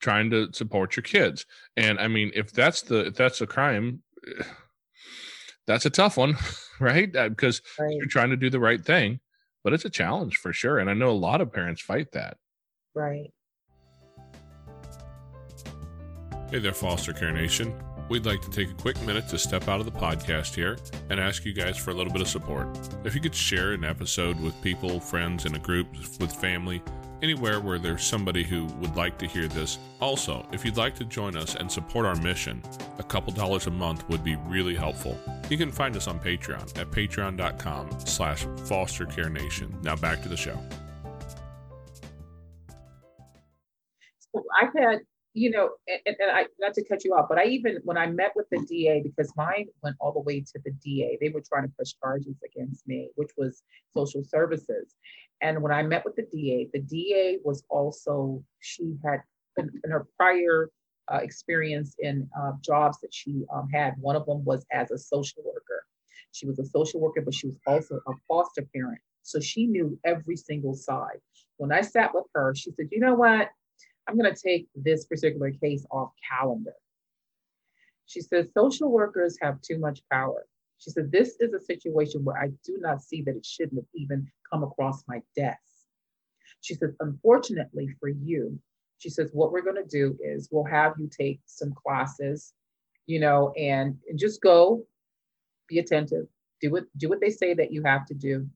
trying 0.00 0.30
to 0.30 0.52
support 0.52 0.96
your 0.96 1.02
kids. 1.02 1.46
And 1.76 1.98
I 1.98 2.08
mean, 2.08 2.30
if 2.34 2.52
that's 2.52 2.82
the 2.82 3.06
if 3.06 3.14
that's 3.14 3.40
a 3.40 3.46
crime, 3.46 4.02
that's 5.66 5.86
a 5.86 5.90
tough 5.90 6.16
one, 6.16 6.36
right? 6.80 7.10
Because 7.10 7.62
right. 7.78 7.92
you're 7.92 8.06
trying 8.06 8.30
to 8.30 8.36
do 8.36 8.50
the 8.50 8.60
right 8.60 8.84
thing 8.84 9.20
but 9.66 9.72
it's 9.72 9.84
a 9.84 9.90
challenge 9.90 10.36
for 10.36 10.52
sure. 10.52 10.78
And 10.78 10.88
I 10.88 10.94
know 10.94 11.10
a 11.10 11.10
lot 11.10 11.40
of 11.40 11.52
parents 11.52 11.82
fight 11.82 12.12
that. 12.12 12.36
Right. 12.94 13.32
Hey 16.48 16.60
there, 16.60 16.72
Foster 16.72 17.12
Care 17.12 17.32
Nation. 17.32 17.74
We'd 18.08 18.24
like 18.24 18.40
to 18.42 18.50
take 18.50 18.70
a 18.70 18.74
quick 18.74 19.00
minute 19.02 19.28
to 19.30 19.38
step 19.38 19.66
out 19.66 19.80
of 19.80 19.84
the 19.84 19.90
podcast 19.90 20.54
here 20.54 20.78
and 21.10 21.18
ask 21.18 21.44
you 21.44 21.52
guys 21.52 21.76
for 21.76 21.90
a 21.90 21.94
little 21.94 22.12
bit 22.12 22.22
of 22.22 22.28
support. 22.28 22.68
If 23.02 23.16
you 23.16 23.20
could 23.20 23.34
share 23.34 23.72
an 23.72 23.82
episode 23.82 24.40
with 24.40 24.54
people, 24.62 25.00
friends, 25.00 25.44
in 25.44 25.56
a 25.56 25.58
group, 25.58 25.88
with 26.20 26.32
family, 26.32 26.84
anywhere 27.20 27.58
where 27.58 27.80
there's 27.80 28.04
somebody 28.04 28.44
who 28.44 28.66
would 28.80 28.94
like 28.94 29.18
to 29.18 29.26
hear 29.26 29.48
this. 29.48 29.78
Also, 30.00 30.46
if 30.52 30.64
you'd 30.64 30.76
like 30.76 30.94
to 30.94 31.04
join 31.04 31.36
us 31.36 31.56
and 31.56 31.70
support 31.70 32.06
our 32.06 32.14
mission, 32.14 32.62
a 33.00 33.02
couple 33.02 33.32
dollars 33.32 33.66
a 33.66 33.70
month 33.72 34.08
would 34.08 34.22
be 34.22 34.36
really 34.46 34.76
helpful. 34.76 35.18
You 35.50 35.58
can 35.58 35.72
find 35.72 35.96
us 35.96 36.06
on 36.06 36.20
Patreon 36.20 36.78
at 36.78 36.92
patreon.com 36.92 37.90
slash 38.06 38.44
fostercarenation. 38.44 39.82
Now 39.82 39.96
back 39.96 40.22
to 40.22 40.28
the 40.28 40.36
show. 40.36 40.56
So 44.32 44.44
I've 44.62 44.72
had 44.78 45.00
you 45.36 45.50
know, 45.50 45.68
and, 45.86 46.16
and, 46.18 46.30
I 46.30 46.46
not 46.58 46.72
to 46.74 46.84
cut 46.84 47.04
you 47.04 47.12
off, 47.12 47.26
but 47.28 47.36
I 47.36 47.44
even 47.44 47.78
when 47.84 47.98
I 47.98 48.06
met 48.06 48.32
with 48.34 48.46
the 48.50 48.64
DA 48.66 49.02
because 49.02 49.30
mine 49.36 49.66
went 49.82 49.94
all 50.00 50.10
the 50.10 50.20
way 50.20 50.40
to 50.40 50.58
the 50.64 50.70
DA, 50.82 51.18
they 51.20 51.28
were 51.28 51.42
trying 51.46 51.64
to 51.64 51.72
push 51.78 51.92
charges 52.02 52.36
against 52.42 52.88
me, 52.88 53.10
which 53.16 53.30
was 53.36 53.62
social 53.94 54.24
services. 54.24 54.94
And 55.42 55.62
when 55.62 55.72
I 55.72 55.82
met 55.82 56.06
with 56.06 56.16
the 56.16 56.26
DA, 56.32 56.70
the 56.72 56.80
DA 56.80 57.38
was 57.44 57.62
also 57.68 58.42
she 58.60 58.96
had 59.04 59.20
in, 59.58 59.70
in 59.84 59.90
her 59.90 60.06
prior 60.16 60.70
uh, 61.12 61.18
experience 61.18 61.94
in 61.98 62.26
uh, 62.40 62.52
jobs 62.62 62.98
that 63.02 63.12
she 63.12 63.44
um, 63.54 63.68
had. 63.70 63.92
One 64.00 64.16
of 64.16 64.24
them 64.24 64.42
was 64.42 64.64
as 64.72 64.90
a 64.90 64.96
social 64.96 65.42
worker. 65.44 65.84
She 66.32 66.46
was 66.46 66.58
a 66.58 66.64
social 66.64 66.98
worker, 66.98 67.20
but 67.20 67.34
she 67.34 67.48
was 67.48 67.58
also 67.66 68.00
a 68.08 68.12
foster 68.26 68.66
parent. 68.74 69.00
So 69.22 69.38
she 69.40 69.66
knew 69.66 69.98
every 70.06 70.36
single 70.36 70.74
side. 70.74 71.18
When 71.58 71.72
I 71.72 71.82
sat 71.82 72.14
with 72.14 72.24
her, 72.34 72.54
she 72.54 72.70
said, 72.70 72.88
"You 72.90 73.00
know 73.00 73.14
what? 73.14 73.50
I'm 74.08 74.16
going 74.16 74.32
to 74.32 74.40
take 74.40 74.68
this 74.74 75.04
particular 75.06 75.50
case 75.50 75.84
off 75.90 76.12
calendar. 76.30 76.74
She 78.06 78.20
says, 78.20 78.52
social 78.54 78.90
workers 78.90 79.36
have 79.42 79.60
too 79.60 79.78
much 79.78 80.00
power. 80.10 80.46
She 80.78 80.90
said, 80.90 81.10
this 81.10 81.36
is 81.40 81.52
a 81.54 81.60
situation 81.60 82.24
where 82.24 82.38
I 82.38 82.48
do 82.64 82.78
not 82.78 83.02
see 83.02 83.22
that 83.22 83.36
it 83.36 83.44
shouldn't 83.44 83.80
have 83.80 83.88
even 83.94 84.30
come 84.52 84.62
across 84.62 85.02
my 85.08 85.22
desk. 85.34 85.58
She 86.60 86.74
says, 86.74 86.94
unfortunately 87.00 87.88
for 87.98 88.08
you, 88.08 88.58
she 88.98 89.10
says, 89.10 89.30
what 89.32 89.52
we're 89.52 89.62
going 89.62 89.82
to 89.82 89.84
do 89.84 90.16
is 90.22 90.48
we'll 90.50 90.64
have 90.64 90.94
you 90.98 91.08
take 91.08 91.40
some 91.46 91.72
classes, 91.72 92.52
you 93.06 93.20
know, 93.20 93.52
and, 93.56 93.96
and 94.08 94.18
just 94.18 94.40
go 94.40 94.84
be 95.68 95.78
attentive, 95.80 96.26
do 96.60 96.70
what, 96.70 96.84
do 96.96 97.08
what 97.08 97.20
they 97.20 97.30
say 97.30 97.54
that 97.54 97.72
you 97.72 97.82
have 97.82 98.06
to 98.06 98.14
do. 98.14 98.46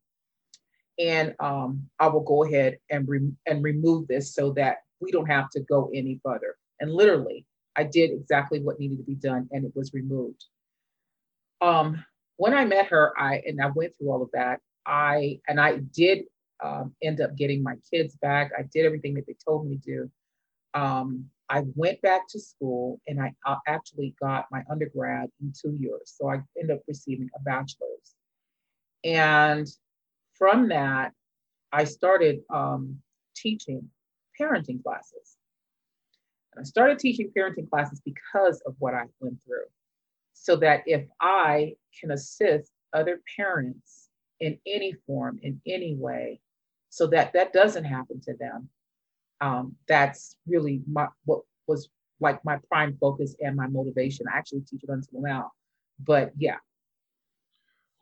And 0.98 1.34
um, 1.40 1.88
I 1.98 2.08
will 2.08 2.20
go 2.22 2.44
ahead 2.44 2.78
and, 2.90 3.08
re- 3.08 3.32
and 3.46 3.64
remove 3.64 4.06
this 4.06 4.34
so 4.34 4.52
that 4.52 4.78
we 5.00 5.10
don't 5.10 5.26
have 5.26 5.50
to 5.50 5.60
go 5.60 5.90
any 5.94 6.20
further. 6.24 6.56
And 6.80 6.92
literally, 6.92 7.46
I 7.76 7.84
did 7.84 8.10
exactly 8.10 8.60
what 8.60 8.80
needed 8.80 8.98
to 8.98 9.04
be 9.04 9.14
done 9.14 9.48
and 9.52 9.64
it 9.64 9.72
was 9.74 9.92
removed. 9.94 10.44
Um, 11.60 12.04
when 12.36 12.54
I 12.54 12.64
met 12.64 12.86
her, 12.86 13.12
I 13.18 13.42
and 13.46 13.62
I 13.62 13.66
went 13.74 13.92
through 13.96 14.10
all 14.10 14.22
of 14.22 14.30
that. 14.32 14.60
I 14.86 15.40
and 15.46 15.60
I 15.60 15.78
did 15.94 16.24
um, 16.62 16.94
end 17.02 17.20
up 17.20 17.36
getting 17.36 17.62
my 17.62 17.76
kids 17.92 18.16
back. 18.16 18.50
I 18.58 18.62
did 18.72 18.86
everything 18.86 19.14
that 19.14 19.26
they 19.26 19.36
told 19.44 19.66
me 19.66 19.76
to 19.76 19.82
do. 19.82 20.10
Um, 20.74 21.26
I 21.48 21.64
went 21.74 22.00
back 22.00 22.28
to 22.28 22.40
school 22.40 23.00
and 23.08 23.20
I 23.20 23.32
uh, 23.44 23.56
actually 23.66 24.14
got 24.20 24.46
my 24.52 24.62
undergrad 24.70 25.28
in 25.40 25.52
two 25.52 25.76
years. 25.80 26.14
So 26.16 26.30
I 26.30 26.40
ended 26.58 26.76
up 26.76 26.82
receiving 26.86 27.28
a 27.34 27.40
bachelor's. 27.42 28.14
And 29.04 29.66
from 30.34 30.68
that, 30.68 31.12
I 31.72 31.84
started 31.84 32.40
um, 32.50 32.98
teaching 33.34 33.88
parenting 34.40 34.82
classes. 34.82 35.36
And 36.54 36.62
I 36.62 36.64
started 36.64 36.98
teaching 36.98 37.30
parenting 37.36 37.68
classes 37.68 38.00
because 38.04 38.60
of 38.66 38.74
what 38.78 38.94
I 38.94 39.04
went 39.20 39.42
through. 39.44 39.66
So 40.32 40.56
that 40.56 40.82
if 40.86 41.06
I 41.20 41.74
can 42.00 42.10
assist 42.12 42.72
other 42.92 43.20
parents 43.36 44.08
in 44.40 44.58
any 44.66 44.94
form, 45.06 45.38
in 45.42 45.60
any 45.66 45.96
way, 45.96 46.40
so 46.88 47.06
that 47.08 47.32
that 47.34 47.52
doesn't 47.52 47.84
happen 47.84 48.20
to 48.22 48.34
them, 48.34 48.68
um, 49.40 49.76
that's 49.86 50.36
really 50.46 50.82
my, 50.90 51.06
what 51.24 51.42
was 51.66 51.88
like 52.20 52.44
my 52.44 52.58
prime 52.68 52.96
focus 53.00 53.34
and 53.40 53.54
my 53.54 53.66
motivation. 53.66 54.26
I 54.32 54.38
actually 54.38 54.62
teach 54.62 54.82
it 54.82 54.90
until 54.90 55.20
now. 55.20 55.52
But 55.98 56.32
yeah. 56.36 56.56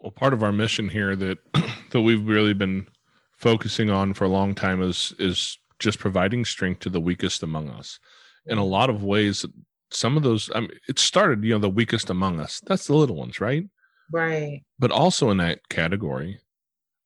Well, 0.00 0.12
part 0.12 0.32
of 0.32 0.42
our 0.42 0.52
mission 0.52 0.88
here 0.88 1.16
that 1.16 1.38
that 1.90 2.00
we've 2.00 2.26
really 2.26 2.54
been 2.54 2.86
focusing 3.32 3.90
on 3.90 4.14
for 4.14 4.24
a 4.24 4.28
long 4.28 4.54
time 4.54 4.82
is 4.82 5.12
is 5.18 5.58
just 5.78 5.98
providing 5.98 6.44
strength 6.44 6.80
to 6.80 6.90
the 6.90 7.00
weakest 7.00 7.42
among 7.42 7.68
us. 7.70 7.98
In 8.46 8.58
a 8.58 8.64
lot 8.64 8.90
of 8.90 9.04
ways, 9.04 9.44
some 9.90 10.16
of 10.16 10.22
those, 10.22 10.50
I 10.54 10.60
mean, 10.60 10.70
it 10.88 10.98
started, 10.98 11.44
you 11.44 11.52
know, 11.52 11.58
the 11.58 11.68
weakest 11.68 12.10
among 12.10 12.40
us. 12.40 12.60
That's 12.66 12.86
the 12.86 12.94
little 12.94 13.16
ones, 13.16 13.40
right? 13.40 13.64
Right. 14.12 14.62
But 14.78 14.90
also 14.90 15.30
in 15.30 15.36
that 15.38 15.68
category, 15.68 16.40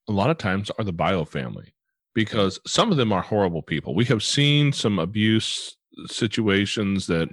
a 0.09 0.13
lot 0.13 0.31
of 0.31 0.39
times 0.39 0.71
are 0.79 0.85
the 0.85 0.93
bio 0.93 1.25
family 1.25 1.75
because 2.15 2.61
some 2.67 2.91
of 2.91 2.97
them 2.97 3.13
are 3.13 3.23
horrible 3.23 3.63
people. 3.63 3.95
We 3.95 4.05
have 4.07 4.23
seen 4.23 4.73
some 4.73 4.99
abuse 4.99 5.77
situations 6.07 7.07
that, 7.07 7.29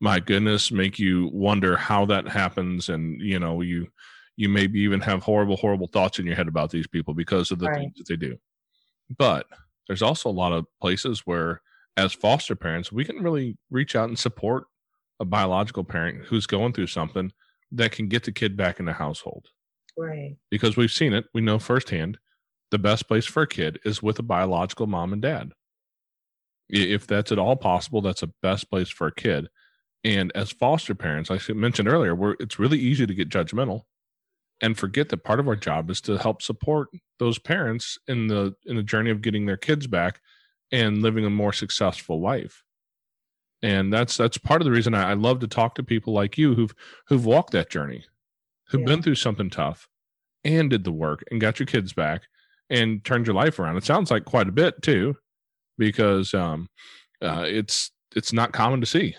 my 0.00 0.20
goodness, 0.20 0.72
make 0.72 0.98
you 0.98 1.30
wonder 1.32 1.76
how 1.76 2.06
that 2.06 2.28
happens. 2.28 2.88
And, 2.88 3.20
you 3.20 3.38
know, 3.38 3.60
you, 3.60 3.88
you 4.36 4.48
maybe 4.48 4.80
even 4.80 5.00
have 5.00 5.22
horrible, 5.22 5.56
horrible 5.56 5.88
thoughts 5.88 6.18
in 6.18 6.26
your 6.26 6.36
head 6.36 6.48
about 6.48 6.70
these 6.70 6.86
people 6.86 7.14
because 7.14 7.50
of 7.50 7.58
the 7.58 7.66
right. 7.66 7.78
things 7.78 7.94
that 7.96 8.08
they 8.08 8.16
do. 8.16 8.36
But 9.18 9.46
there's 9.90 10.02
also 10.02 10.28
a 10.28 10.30
lot 10.30 10.52
of 10.52 10.66
places 10.80 11.22
where 11.26 11.62
as 11.96 12.12
foster 12.12 12.54
parents 12.54 12.92
we 12.92 13.04
can 13.04 13.16
really 13.16 13.58
reach 13.70 13.96
out 13.96 14.08
and 14.08 14.16
support 14.16 14.66
a 15.18 15.24
biological 15.24 15.82
parent 15.82 16.26
who's 16.26 16.46
going 16.46 16.72
through 16.72 16.86
something 16.86 17.32
that 17.72 17.90
can 17.90 18.06
get 18.06 18.22
the 18.22 18.30
kid 18.30 18.56
back 18.56 18.78
in 18.78 18.86
the 18.86 18.92
household. 18.92 19.46
Right. 19.98 20.36
Because 20.48 20.76
we've 20.76 20.92
seen 20.92 21.12
it 21.12 21.24
we 21.34 21.40
know 21.40 21.58
firsthand 21.58 22.18
the 22.70 22.78
best 22.78 23.08
place 23.08 23.26
for 23.26 23.42
a 23.42 23.48
kid 23.48 23.80
is 23.84 24.00
with 24.00 24.16
a 24.20 24.22
biological 24.22 24.86
mom 24.86 25.12
and 25.12 25.20
dad. 25.20 25.50
If 26.68 27.08
that's 27.08 27.32
at 27.32 27.40
all 27.40 27.56
possible 27.56 28.00
that's 28.00 28.20
the 28.20 28.32
best 28.42 28.70
place 28.70 28.90
for 28.90 29.08
a 29.08 29.14
kid. 29.14 29.48
And 30.04 30.30
as 30.36 30.52
foster 30.52 30.94
parents 30.94 31.30
like 31.30 31.50
i 31.50 31.52
mentioned 31.52 31.88
earlier 31.88 32.14
we're, 32.14 32.36
it's 32.38 32.60
really 32.60 32.78
easy 32.78 33.08
to 33.08 33.14
get 33.14 33.28
judgmental 33.28 33.86
and 34.62 34.78
forget 34.78 35.08
that 35.08 35.24
part 35.24 35.40
of 35.40 35.48
our 35.48 35.56
job 35.56 35.90
is 35.90 36.00
to 36.02 36.16
help 36.16 36.42
support 36.42 36.90
those 37.20 37.38
parents 37.38 37.98
in 38.08 38.26
the 38.26 38.54
in 38.66 38.74
the 38.74 38.82
journey 38.82 39.10
of 39.10 39.22
getting 39.22 39.46
their 39.46 39.56
kids 39.56 39.86
back 39.86 40.20
and 40.72 41.02
living 41.02 41.24
a 41.24 41.30
more 41.30 41.52
successful 41.52 42.20
life 42.20 42.64
and 43.62 43.92
that's 43.92 44.16
that's 44.16 44.38
part 44.38 44.60
of 44.60 44.64
the 44.64 44.72
reason 44.72 44.94
I, 44.94 45.10
I 45.10 45.14
love 45.14 45.38
to 45.40 45.46
talk 45.46 45.76
to 45.76 45.84
people 45.84 46.12
like 46.12 46.36
you 46.36 46.54
who've 46.54 46.74
who've 47.06 47.24
walked 47.24 47.52
that 47.52 47.70
journey 47.70 48.04
who've 48.68 48.80
yeah. 48.80 48.86
been 48.86 49.02
through 49.02 49.14
something 49.14 49.50
tough 49.50 49.88
and 50.44 50.70
did 50.70 50.82
the 50.82 50.92
work 50.92 51.22
and 51.30 51.40
got 51.40 51.60
your 51.60 51.66
kids 51.66 51.92
back 51.92 52.22
and 52.68 53.04
turned 53.04 53.26
your 53.26 53.34
life 53.34 53.58
around 53.58 53.76
it 53.76 53.84
sounds 53.84 54.10
like 54.10 54.24
quite 54.24 54.48
a 54.48 54.52
bit 54.52 54.82
too 54.82 55.16
because 55.78 56.34
um 56.34 56.68
uh, 57.22 57.44
it's 57.46 57.92
it's 58.16 58.32
not 58.32 58.52
common 58.52 58.80
to 58.80 58.86
see 58.86 59.14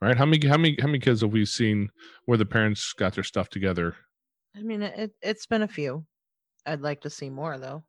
right? 0.00 0.16
How 0.16 0.26
many 0.26 0.46
how 0.46 0.56
many 0.56 0.76
how 0.80 0.86
many 0.86 0.98
kids 0.98 1.20
have 1.22 1.32
we 1.32 1.44
seen 1.44 1.90
where 2.24 2.38
the 2.38 2.46
parents 2.46 2.92
got 2.92 3.14
their 3.14 3.24
stuff 3.24 3.48
together? 3.48 3.96
I 4.56 4.62
mean, 4.62 4.82
it 4.82 5.12
it's 5.22 5.46
been 5.46 5.62
a 5.62 5.68
few. 5.68 6.04
I'd 6.66 6.80
like 6.80 7.02
to 7.02 7.10
see 7.10 7.30
more 7.30 7.58
though. 7.58 7.84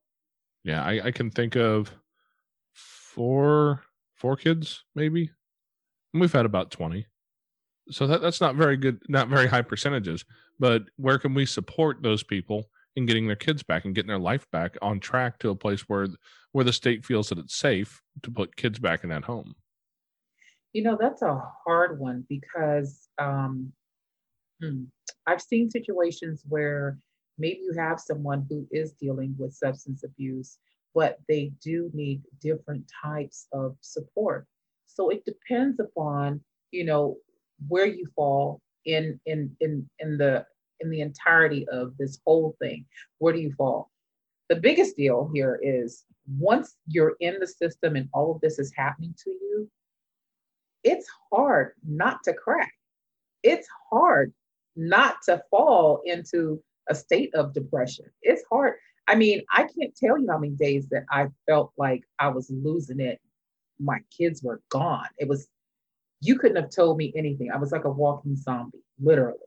Yeah, 0.64 0.84
I, 0.84 1.08
I 1.08 1.12
can 1.12 1.32
think 1.32 1.56
of 1.56 1.92
four 2.74 3.82
four 4.16 4.36
kids 4.36 4.84
maybe. 4.96 5.32
And 6.14 6.22
we've 6.22 6.32
had 6.32 6.46
about 6.46 6.72
twenty. 6.72 7.08
So 7.90 8.06
that 8.08 8.22
that's 8.22 8.42
not 8.42 8.56
very 8.56 8.78
good, 8.78 9.02
not 9.08 9.30
very 9.30 9.48
high 9.48 9.62
percentages. 9.62 10.26
But 10.60 10.84
where 10.98 11.18
can 11.20 11.34
we 11.34 11.46
support 11.46 12.02
those 12.02 12.24
people 12.24 12.70
in 12.96 13.06
getting 13.06 13.28
their 13.28 13.36
kids 13.36 13.64
back 13.64 13.86
and 13.86 13.96
getting 13.96 14.08
their 14.08 14.20
life 14.20 14.46
back 14.52 14.76
on 14.82 15.00
track 15.00 15.40
to 15.40 15.50
a 15.50 15.56
place 15.56 15.82
where 15.82 16.08
where 16.52 16.66
the 16.66 16.74
state 16.74 17.06
feels 17.06 17.30
that 17.30 17.38
it's 17.38 17.56
safe 17.56 18.02
to 18.24 18.32
put 18.32 18.56
kids 18.56 18.80
back 18.80 19.04
in 19.04 19.10
that 19.10 19.24
home? 19.24 19.56
You 20.74 20.84
know, 20.84 20.98
that's 21.00 21.22
a 21.22 21.42
hard 21.66 22.00
one 22.00 22.26
because 22.28 23.08
um, 23.18 23.72
hmm, 24.62 24.84
I've 25.26 25.42
seen 25.42 25.70
situations 25.72 26.44
where 26.48 27.00
maybe 27.38 27.62
you 27.64 27.74
have 27.78 28.00
someone 28.00 28.46
who 28.50 28.68
is 28.72 28.94
dealing 28.94 29.36
with 29.38 29.54
substance 29.54 30.04
abuse, 30.04 30.58
but 30.94 31.20
they 31.28 31.52
do 31.62 31.90
need 31.94 32.22
different 32.42 32.90
types 33.04 33.48
of 33.52 33.76
support. 33.82 34.48
So 34.86 35.10
it 35.10 35.26
depends 35.26 35.80
upon, 35.80 36.42
you 36.72 36.86
know, 36.86 37.18
where 37.68 37.86
you 37.86 38.08
fall 38.16 38.62
in 38.86 39.20
in 39.26 39.56
in 39.60 39.88
in 40.00 40.18
the 40.18 40.46
in 40.80 40.90
the 40.90 41.02
entirety 41.02 41.68
of 41.70 41.96
this 41.98 42.20
whole 42.26 42.56
thing. 42.62 42.86
Where 43.20 43.34
do 43.34 43.40
you 43.40 43.54
fall? 43.54 43.92
The 44.50 44.56
biggest 44.56 44.96
deal 44.96 45.30
here 45.34 45.60
is 45.62 46.06
once 46.38 46.76
you're 46.88 47.16
in 47.20 47.40
the 47.40 47.48
system 47.48 47.96
and 47.96 48.10
all 48.14 48.34
of 48.34 48.42
this 48.42 48.60
is 48.60 48.74
happening 48.76 49.14
to 49.24 49.30
you, 49.30 49.70
it's 50.84 51.08
hard 51.32 51.74
not 51.86 52.24
to 52.24 52.34
crack. 52.34 52.72
It's 53.44 53.68
hard 53.90 54.34
not 54.76 55.18
to 55.26 55.42
fall 55.50 56.02
into 56.06 56.64
a 56.90 56.96
state 56.96 57.34
of 57.36 57.54
depression. 57.54 58.06
It's 58.22 58.44
hard. 58.52 58.76
I 59.08 59.16
mean, 59.16 59.44
I 59.50 59.64
can't 59.64 59.96
tell 59.96 60.18
you 60.18 60.28
how 60.30 60.38
many 60.38 60.54
days 60.54 60.88
that 60.90 61.06
I 61.10 61.28
felt 61.48 61.72
like 61.78 62.04
I 62.20 62.28
was 62.28 62.50
losing 62.50 63.00
it. 63.00 63.20
My 63.80 64.00
kids 64.16 64.44
were 64.44 64.62
gone. 64.70 65.08
It 65.18 65.28
was, 65.28 65.48
you 66.20 66.38
couldn't 66.38 66.62
have 66.62 66.72
told 66.72 66.98
me 66.98 67.14
anything. 67.16 67.52
I 67.52 67.58
was 67.58 67.72
like 67.72 67.86
a 67.86 67.90
walking 67.90 68.36
zombie, 68.36 68.84
literally, 69.00 69.40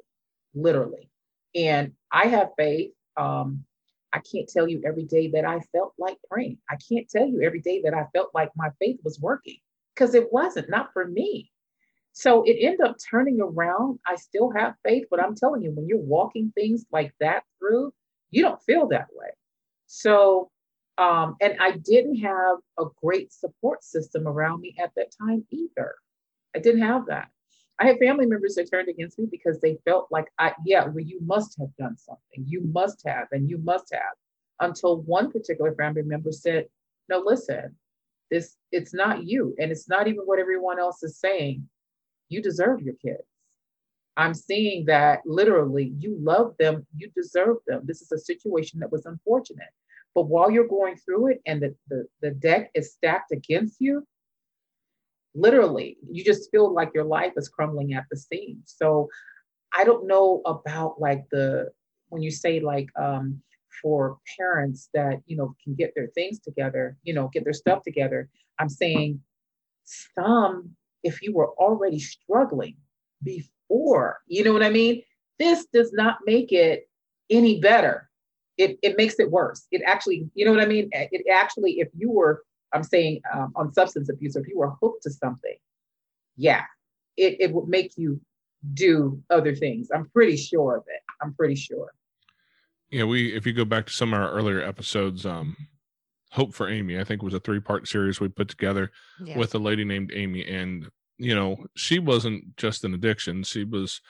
literally. 0.54 1.10
And 1.54 1.92
I 2.12 2.26
have 2.26 2.50
faith. 2.56 2.92
Um, 3.16 3.64
I 4.12 4.20
can't 4.20 4.48
tell 4.48 4.66
you 4.66 4.82
every 4.84 5.04
day 5.04 5.28
that 5.32 5.44
I 5.44 5.60
felt 5.72 5.92
like 5.98 6.16
praying. 6.30 6.58
I 6.70 6.76
can't 6.88 7.08
tell 7.08 7.26
you 7.26 7.42
every 7.42 7.60
day 7.60 7.82
that 7.84 7.94
I 7.94 8.06
felt 8.14 8.30
like 8.34 8.50
my 8.56 8.70
faith 8.80 8.98
was 9.04 9.20
working 9.20 9.58
because 9.94 10.14
it 10.14 10.32
wasn't, 10.32 10.70
not 10.70 10.92
for 10.92 11.06
me. 11.06 11.50
So 12.12 12.42
it 12.44 12.56
ended 12.60 12.80
up 12.80 12.96
turning 13.10 13.40
around. 13.40 13.98
I 14.06 14.16
still 14.16 14.50
have 14.50 14.74
faith, 14.84 15.04
but 15.10 15.22
I'm 15.22 15.34
telling 15.34 15.62
you, 15.62 15.70
when 15.70 15.86
you're 15.86 15.98
walking 15.98 16.52
things 16.54 16.84
like 16.90 17.14
that 17.20 17.44
through, 17.58 17.92
you 18.30 18.42
don't 18.42 18.62
feel 18.62 18.88
that 18.88 19.08
way. 19.12 19.28
So, 19.86 20.50
um, 20.98 21.36
and 21.40 21.56
I 21.60 21.72
didn't 21.78 22.16
have 22.16 22.58
a 22.78 22.84
great 23.02 23.32
support 23.32 23.82
system 23.84 24.26
around 24.26 24.60
me 24.60 24.74
at 24.78 24.92
that 24.96 25.12
time 25.18 25.46
either. 25.50 25.94
I 26.54 26.58
didn't 26.58 26.82
have 26.82 27.06
that. 27.06 27.28
I 27.78 27.86
had 27.86 27.98
family 27.98 28.26
members 28.26 28.56
that 28.56 28.70
turned 28.70 28.88
against 28.88 29.18
me 29.18 29.26
because 29.30 29.58
they 29.60 29.78
felt 29.86 30.08
like 30.10 30.26
I, 30.38 30.52
yeah, 30.66 30.84
well, 30.84 31.00
you 31.00 31.18
must 31.22 31.56
have 31.58 31.74
done 31.78 31.96
something. 31.96 32.44
You 32.46 32.60
must 32.72 33.02
have, 33.06 33.28
and 33.32 33.48
you 33.48 33.58
must 33.58 33.92
have. 33.92 34.14
Until 34.60 35.00
one 35.02 35.32
particular 35.32 35.74
family 35.74 36.02
member 36.02 36.30
said, 36.32 36.66
No, 37.08 37.22
listen, 37.24 37.74
this 38.30 38.56
it's 38.70 38.92
not 38.92 39.24
you, 39.24 39.54
and 39.58 39.72
it's 39.72 39.88
not 39.88 40.06
even 40.08 40.20
what 40.26 40.38
everyone 40.38 40.78
else 40.78 41.02
is 41.02 41.18
saying. 41.18 41.66
You 42.30 42.40
deserve 42.40 42.80
your 42.80 42.94
kids. 42.94 43.22
I'm 44.16 44.34
seeing 44.34 44.86
that 44.86 45.20
literally 45.24 45.92
you 45.98 46.16
love 46.20 46.54
them, 46.58 46.86
you 46.96 47.10
deserve 47.14 47.58
them. 47.66 47.82
This 47.84 48.00
is 48.02 48.12
a 48.12 48.18
situation 48.18 48.80
that 48.80 48.90
was 48.92 49.06
unfortunate. 49.06 49.68
But 50.14 50.24
while 50.24 50.50
you're 50.50 50.66
going 50.66 50.96
through 50.96 51.28
it 51.28 51.42
and 51.46 51.62
the, 51.62 51.74
the, 51.88 52.06
the 52.20 52.30
deck 52.32 52.70
is 52.74 52.92
stacked 52.92 53.32
against 53.32 53.76
you, 53.80 54.06
literally 55.34 55.96
you 56.10 56.24
just 56.24 56.50
feel 56.50 56.72
like 56.72 56.90
your 56.94 57.04
life 57.04 57.32
is 57.36 57.48
crumbling 57.48 57.94
at 57.94 58.04
the 58.10 58.16
seams 58.16 58.74
so 58.76 59.08
i 59.72 59.84
don't 59.84 60.06
know 60.06 60.42
about 60.44 61.00
like 61.00 61.24
the 61.30 61.68
when 62.08 62.20
you 62.20 62.30
say 62.30 62.58
like 62.58 62.88
um 63.00 63.40
for 63.80 64.18
parents 64.36 64.88
that 64.92 65.20
you 65.26 65.36
know 65.36 65.54
can 65.62 65.74
get 65.74 65.92
their 65.94 66.08
things 66.08 66.40
together 66.40 66.96
you 67.04 67.14
know 67.14 67.28
get 67.32 67.44
their 67.44 67.52
stuff 67.52 67.82
together 67.84 68.28
i'm 68.58 68.68
saying 68.68 69.20
some 69.84 70.70
if 71.02 71.22
you 71.22 71.32
were 71.34 71.50
already 71.52 71.98
struggling 71.98 72.76
before 73.22 74.18
you 74.26 74.44
know 74.44 74.52
what 74.52 74.62
i 74.62 74.70
mean 74.70 75.02
this 75.38 75.66
does 75.72 75.92
not 75.92 76.18
make 76.26 76.52
it 76.52 76.88
any 77.30 77.60
better 77.60 78.08
it, 78.58 78.78
it 78.82 78.96
makes 78.96 79.18
it 79.18 79.30
worse 79.30 79.66
it 79.70 79.82
actually 79.86 80.28
you 80.34 80.44
know 80.44 80.52
what 80.52 80.60
i 80.60 80.66
mean 80.66 80.88
it 80.92 81.24
actually 81.30 81.80
if 81.80 81.88
you 81.96 82.10
were 82.10 82.42
I'm 82.72 82.82
saying 82.82 83.20
um, 83.32 83.52
on 83.56 83.72
substance 83.72 84.08
abuse, 84.08 84.36
or 84.36 84.40
if 84.40 84.48
you 84.48 84.58
were 84.58 84.72
hooked 84.80 85.02
to 85.04 85.10
something, 85.10 85.56
yeah, 86.36 86.64
it, 87.16 87.36
it 87.40 87.52
would 87.52 87.68
make 87.68 87.92
you 87.96 88.20
do 88.74 89.22
other 89.30 89.54
things. 89.54 89.88
I'm 89.94 90.08
pretty 90.10 90.36
sure 90.36 90.76
of 90.76 90.84
it. 90.86 91.00
I'm 91.20 91.34
pretty 91.34 91.56
sure. 91.56 91.92
Yeah, 92.90 93.04
we 93.04 93.34
if 93.34 93.46
you 93.46 93.52
go 93.52 93.64
back 93.64 93.86
to 93.86 93.92
some 93.92 94.12
of 94.12 94.20
our 94.20 94.30
earlier 94.30 94.60
episodes, 94.60 95.24
um, 95.24 95.56
Hope 96.32 96.54
for 96.54 96.68
Amy, 96.68 96.98
I 96.98 97.04
think 97.04 97.22
was 97.22 97.34
a 97.34 97.40
three 97.40 97.60
part 97.60 97.88
series 97.88 98.20
we 98.20 98.28
put 98.28 98.48
together 98.48 98.90
yeah. 99.24 99.36
with 99.36 99.54
a 99.54 99.58
lady 99.58 99.84
named 99.84 100.12
Amy. 100.14 100.44
And, 100.46 100.88
you 101.18 101.34
know, 101.34 101.66
she 101.74 101.98
wasn't 101.98 102.56
just 102.56 102.84
an 102.84 102.94
addiction. 102.94 103.42
She 103.42 103.64
was 103.64 104.00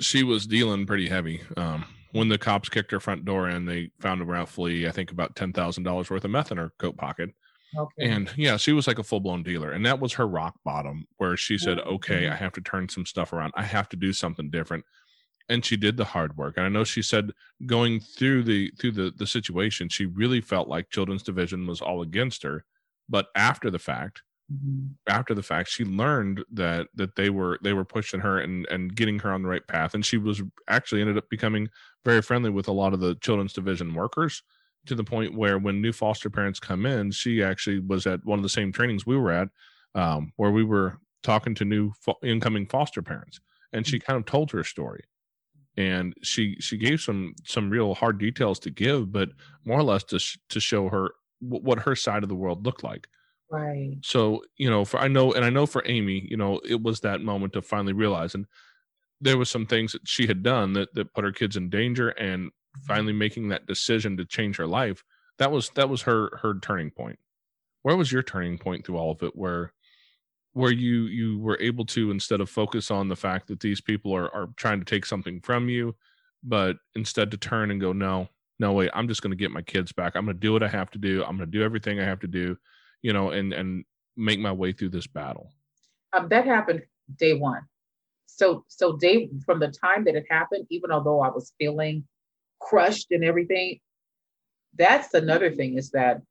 she 0.00 0.22
was 0.22 0.46
dealing 0.46 0.86
pretty 0.86 1.08
heavy. 1.08 1.42
Um, 1.56 1.84
when 2.12 2.28
the 2.28 2.38
cops 2.38 2.68
kicked 2.68 2.90
her 2.92 3.00
front 3.00 3.24
door 3.24 3.48
in, 3.48 3.66
they 3.66 3.90
found 4.00 4.26
roughly, 4.26 4.88
I 4.88 4.90
think, 4.90 5.10
about 5.10 5.36
ten 5.36 5.52
thousand 5.52 5.84
dollars 5.84 6.10
worth 6.10 6.24
of 6.24 6.30
meth 6.30 6.50
in 6.50 6.58
her 6.58 6.72
coat 6.78 6.96
pocket. 6.96 7.30
Okay. 7.76 8.08
And 8.08 8.30
yeah, 8.36 8.56
she 8.56 8.72
was 8.72 8.86
like 8.86 8.98
a 8.98 9.04
full 9.04 9.20
blown 9.20 9.42
dealer. 9.42 9.72
And 9.72 9.84
that 9.84 10.00
was 10.00 10.14
her 10.14 10.26
rock 10.26 10.54
bottom 10.64 11.06
where 11.18 11.36
she 11.36 11.58
said, 11.58 11.78
okay, 11.80 12.22
mm-hmm. 12.22 12.32
I 12.32 12.36
have 12.36 12.52
to 12.54 12.60
turn 12.60 12.88
some 12.88 13.04
stuff 13.04 13.32
around. 13.32 13.52
I 13.56 13.62
have 13.62 13.88
to 13.90 13.96
do 13.96 14.12
something 14.12 14.50
different. 14.50 14.84
And 15.48 15.64
she 15.64 15.76
did 15.76 15.96
the 15.96 16.04
hard 16.04 16.36
work. 16.36 16.56
And 16.56 16.66
I 16.66 16.68
know 16.68 16.84
she 16.84 17.02
said 17.02 17.32
going 17.66 18.00
through 18.00 18.44
the 18.44 18.70
through 18.78 18.92
the 18.92 19.12
the 19.16 19.26
situation, 19.26 19.88
she 19.88 20.06
really 20.06 20.40
felt 20.40 20.68
like 20.68 20.90
children's 20.90 21.22
division 21.22 21.66
was 21.66 21.80
all 21.80 22.02
against 22.02 22.42
her. 22.42 22.64
But 23.08 23.28
after 23.34 23.70
the 23.70 23.78
fact, 23.78 24.22
mm-hmm. 24.52 24.88
after 25.08 25.34
the 25.34 25.42
fact, 25.42 25.70
she 25.70 25.84
learned 25.84 26.44
that 26.52 26.88
that 26.94 27.16
they 27.16 27.30
were 27.30 27.58
they 27.62 27.72
were 27.72 27.84
pushing 27.84 28.20
her 28.20 28.40
and 28.40 28.66
and 28.68 28.94
getting 28.94 29.18
her 29.20 29.32
on 29.32 29.42
the 29.42 29.48
right 29.48 29.66
path. 29.66 29.94
And 29.94 30.04
she 30.04 30.18
was 30.18 30.42
actually 30.68 31.00
ended 31.00 31.16
up 31.16 31.30
becoming 31.30 31.68
very 32.04 32.20
friendly 32.20 32.50
with 32.50 32.68
a 32.68 32.72
lot 32.72 32.92
of 32.92 33.00
the 33.00 33.14
children's 33.16 33.54
division 33.54 33.94
workers 33.94 34.42
to 34.86 34.94
the 34.94 35.04
point 35.04 35.34
where 35.34 35.58
when 35.58 35.80
new 35.80 35.92
foster 35.92 36.30
parents 36.30 36.60
come 36.60 36.86
in, 36.86 37.10
she 37.10 37.42
actually 37.42 37.78
was 37.78 38.06
at 38.06 38.24
one 38.24 38.38
of 38.38 38.42
the 38.42 38.48
same 38.48 38.72
trainings 38.72 39.06
we 39.06 39.16
were 39.16 39.30
at, 39.30 39.48
um, 39.94 40.32
where 40.36 40.50
we 40.50 40.64
were 40.64 40.98
talking 41.22 41.54
to 41.54 41.64
new 41.64 41.92
fo- 42.00 42.18
incoming 42.22 42.66
foster 42.66 43.02
parents, 43.02 43.40
and 43.72 43.86
she 43.86 43.98
kind 43.98 44.16
of 44.16 44.24
told 44.24 44.50
her 44.50 44.64
story, 44.64 45.02
and 45.78 46.14
she 46.22 46.56
she 46.60 46.76
gave 46.76 47.00
some 47.00 47.34
some 47.44 47.70
real 47.70 47.94
hard 47.94 48.18
details 48.18 48.58
to 48.60 48.70
give, 48.70 49.12
but 49.12 49.30
more 49.64 49.78
or 49.78 49.84
less 49.84 50.04
to 50.04 50.18
sh- 50.18 50.38
to 50.50 50.60
show 50.60 50.88
her 50.88 51.10
w- 51.42 51.64
what 51.64 51.80
her 51.80 51.94
side 51.94 52.22
of 52.24 52.28
the 52.28 52.34
world 52.34 52.66
looked 52.66 52.82
like. 52.82 53.08
Right. 53.50 53.96
So 54.02 54.42
you 54.56 54.68
know, 54.68 54.84
for 54.84 54.98
I 54.98 55.08
know, 55.08 55.32
and 55.32 55.44
I 55.44 55.50
know 55.50 55.66
for 55.66 55.82
Amy, 55.86 56.26
you 56.28 56.36
know, 56.36 56.60
it 56.68 56.82
was 56.82 57.00
that 57.00 57.22
moment 57.22 57.56
of 57.56 57.64
finally 57.64 57.92
realizing 57.92 58.46
there 59.20 59.38
was 59.38 59.50
some 59.50 59.66
things 59.66 59.92
that 59.92 60.06
she 60.06 60.26
had 60.26 60.42
done 60.42 60.72
that 60.74 60.94
that 60.94 61.14
put 61.14 61.24
her 61.24 61.32
kids 61.32 61.56
in 61.56 61.70
danger 61.70 62.08
and 62.10 62.50
finally 62.86 63.12
making 63.12 63.48
that 63.48 63.66
decision 63.66 64.16
to 64.16 64.24
change 64.24 64.56
her 64.56 64.66
life 64.66 65.04
that 65.38 65.50
was 65.50 65.70
that 65.70 65.88
was 65.88 66.02
her 66.02 66.36
her 66.42 66.58
turning 66.60 66.90
point 66.90 67.18
where 67.82 67.96
was 67.96 68.12
your 68.12 68.22
turning 68.22 68.58
point 68.58 68.84
through 68.84 68.96
all 68.96 69.10
of 69.10 69.22
it 69.22 69.34
where 69.34 69.72
where 70.52 70.72
you 70.72 71.02
you 71.02 71.38
were 71.38 71.58
able 71.60 71.84
to 71.84 72.10
instead 72.10 72.40
of 72.40 72.50
focus 72.50 72.90
on 72.90 73.08
the 73.08 73.16
fact 73.16 73.46
that 73.48 73.60
these 73.60 73.80
people 73.80 74.14
are 74.14 74.34
are 74.34 74.48
trying 74.56 74.78
to 74.78 74.84
take 74.84 75.06
something 75.06 75.40
from 75.40 75.68
you 75.68 75.94
but 76.42 76.76
instead 76.94 77.30
to 77.30 77.36
turn 77.36 77.70
and 77.70 77.80
go 77.80 77.92
no 77.92 78.28
no 78.58 78.72
wait 78.72 78.90
i'm 78.94 79.08
just 79.08 79.22
going 79.22 79.30
to 79.30 79.36
get 79.36 79.50
my 79.50 79.62
kids 79.62 79.92
back. 79.92 80.14
I'm 80.14 80.24
going 80.24 80.36
to 80.36 80.40
do 80.40 80.52
what 80.52 80.62
i 80.62 80.68
have 80.68 80.90
to 80.90 80.98
do. 80.98 81.22
I'm 81.22 81.36
going 81.36 81.50
to 81.50 81.58
do 81.58 81.62
everything 81.62 82.00
i 82.00 82.04
have 82.04 82.20
to 82.20 82.28
do 82.28 82.56
you 83.02 83.12
know 83.12 83.30
and 83.30 83.52
and 83.52 83.84
make 84.16 84.40
my 84.40 84.52
way 84.52 84.72
through 84.72 84.88
this 84.88 85.06
battle. 85.06 85.52
Um, 86.12 86.28
that 86.30 86.44
happened 86.44 86.82
day 87.18 87.34
one. 87.34 87.62
So 88.26 88.64
so 88.68 88.96
day 88.96 89.30
from 89.46 89.60
the 89.60 89.68
time 89.68 90.04
that 90.04 90.16
it 90.16 90.26
happened 90.30 90.66
even 90.70 90.90
although 90.90 91.20
i 91.20 91.28
was 91.28 91.52
feeling 91.58 92.04
crushed 92.60 93.08
and 93.10 93.24
everything. 93.24 93.80
That's 94.76 95.14
another 95.14 95.54
thing 95.54 95.78
is 95.78 95.90
that 95.90 96.22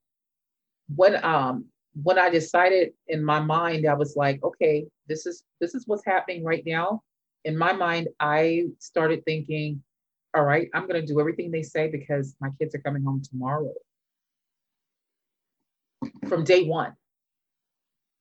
when 0.95 1.23
um 1.23 1.65
when 2.03 2.19
I 2.19 2.29
decided 2.29 2.93
in 3.07 3.23
my 3.23 3.39
mind, 3.39 3.87
I 3.87 3.93
was 3.93 4.15
like, 4.15 4.43
okay, 4.43 4.85
this 5.07 5.25
is 5.25 5.43
this 5.59 5.75
is 5.75 5.87
what's 5.87 6.05
happening 6.05 6.43
right 6.43 6.63
now. 6.65 7.03
In 7.45 7.57
my 7.57 7.73
mind, 7.73 8.09
I 8.19 8.65
started 8.79 9.23
thinking, 9.25 9.81
all 10.35 10.43
right, 10.43 10.69
I'm 10.73 10.87
gonna 10.87 11.05
do 11.05 11.19
everything 11.19 11.51
they 11.51 11.63
say 11.63 11.89
because 11.89 12.35
my 12.39 12.49
kids 12.59 12.75
are 12.75 12.79
coming 12.79 13.03
home 13.03 13.21
tomorrow. 13.21 13.73
From 16.27 16.43
day 16.43 16.63
one. 16.63 16.93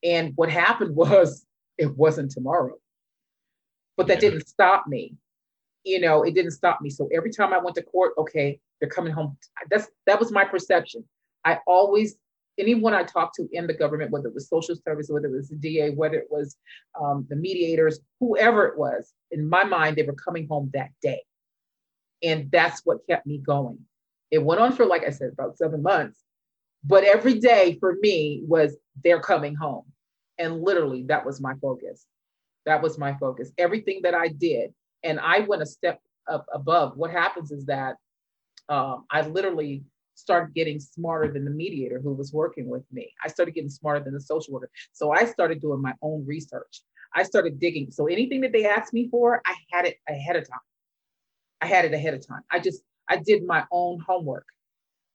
And 0.02 0.32
what 0.36 0.50
happened 0.50 0.94
was 0.96 1.44
it 1.78 1.96
wasn't 1.96 2.30
tomorrow. 2.30 2.76
But 3.96 4.06
that 4.08 4.20
didn't 4.20 4.46
stop 4.46 4.86
me 4.86 5.16
you 5.86 6.00
know, 6.00 6.24
it 6.24 6.34
didn't 6.34 6.50
stop 6.50 6.80
me. 6.82 6.90
So 6.90 7.08
every 7.14 7.30
time 7.30 7.52
I 7.54 7.58
went 7.58 7.76
to 7.76 7.82
court, 7.82 8.12
okay, 8.18 8.58
they're 8.80 8.90
coming 8.90 9.12
home. 9.12 9.38
That's 9.70 9.88
that 10.06 10.18
was 10.18 10.32
my 10.32 10.44
perception. 10.44 11.04
I 11.44 11.60
always 11.66 12.16
anyone 12.58 12.94
I 12.94 13.02
talked 13.02 13.36
to 13.36 13.48
in 13.52 13.66
the 13.66 13.74
government, 13.74 14.10
whether 14.10 14.28
it 14.28 14.34
was 14.34 14.48
social 14.48 14.76
service, 14.76 15.08
whether 15.08 15.26
it 15.26 15.32
was 15.32 15.48
the 15.48 15.56
DA, 15.56 15.90
whether 15.90 16.16
it 16.16 16.28
was 16.30 16.56
um, 17.00 17.26
the 17.28 17.36
mediators, 17.36 18.00
whoever 18.20 18.66
it 18.66 18.78
was, 18.78 19.12
in 19.30 19.48
my 19.48 19.64
mind, 19.64 19.96
they 19.96 20.02
were 20.02 20.14
coming 20.14 20.46
home 20.48 20.70
that 20.74 20.90
day. 21.02 21.22
And 22.22 22.50
that's 22.50 22.80
what 22.84 23.06
kept 23.08 23.26
me 23.26 23.38
going. 23.38 23.78
It 24.30 24.42
went 24.42 24.60
on 24.60 24.72
for, 24.72 24.86
like 24.86 25.04
I 25.06 25.10
said, 25.10 25.30
about 25.32 25.58
seven 25.58 25.82
months. 25.82 26.18
But 26.84 27.04
every 27.04 27.34
day 27.34 27.76
for 27.80 27.96
me 28.00 28.42
was 28.46 28.76
they're 29.02 29.20
coming 29.20 29.54
home. 29.54 29.84
And 30.38 30.62
literally, 30.62 31.04
that 31.04 31.24
was 31.24 31.40
my 31.40 31.54
focus. 31.60 32.06
That 32.64 32.82
was 32.82 32.98
my 32.98 33.14
focus. 33.18 33.50
Everything 33.58 34.00
that 34.02 34.14
I 34.14 34.28
did, 34.28 34.72
and 35.02 35.20
I 35.20 35.40
went 35.40 35.62
a 35.62 35.66
step 35.66 36.00
up 36.28 36.46
above. 36.52 36.96
What 36.96 37.10
happens 37.10 37.50
is 37.50 37.66
that 37.66 37.96
um, 38.68 39.04
I 39.10 39.22
literally 39.22 39.84
started 40.16 40.54
getting 40.54 40.80
smarter 40.80 41.32
than 41.32 41.44
the 41.44 41.50
mediator 41.50 42.00
who 42.02 42.12
was 42.12 42.32
working 42.32 42.68
with 42.68 42.82
me. 42.90 43.12
I 43.24 43.28
started 43.28 43.54
getting 43.54 43.70
smarter 43.70 44.02
than 44.04 44.14
the 44.14 44.20
social 44.20 44.54
worker. 44.54 44.70
So 44.92 45.12
I 45.12 45.24
started 45.26 45.60
doing 45.60 45.80
my 45.80 45.94
own 46.02 46.26
research. 46.26 46.82
I 47.14 47.22
started 47.22 47.60
digging. 47.60 47.90
So 47.90 48.06
anything 48.06 48.40
that 48.40 48.52
they 48.52 48.66
asked 48.66 48.92
me 48.92 49.08
for, 49.08 49.40
I 49.46 49.54
had 49.70 49.86
it 49.86 49.98
ahead 50.08 50.36
of 50.36 50.48
time. 50.48 50.58
I 51.60 51.66
had 51.66 51.84
it 51.84 51.94
ahead 51.94 52.14
of 52.14 52.26
time. 52.26 52.42
I 52.50 52.58
just 52.58 52.82
I 53.08 53.16
did 53.16 53.44
my 53.44 53.64
own 53.70 54.00
homework. 54.00 54.46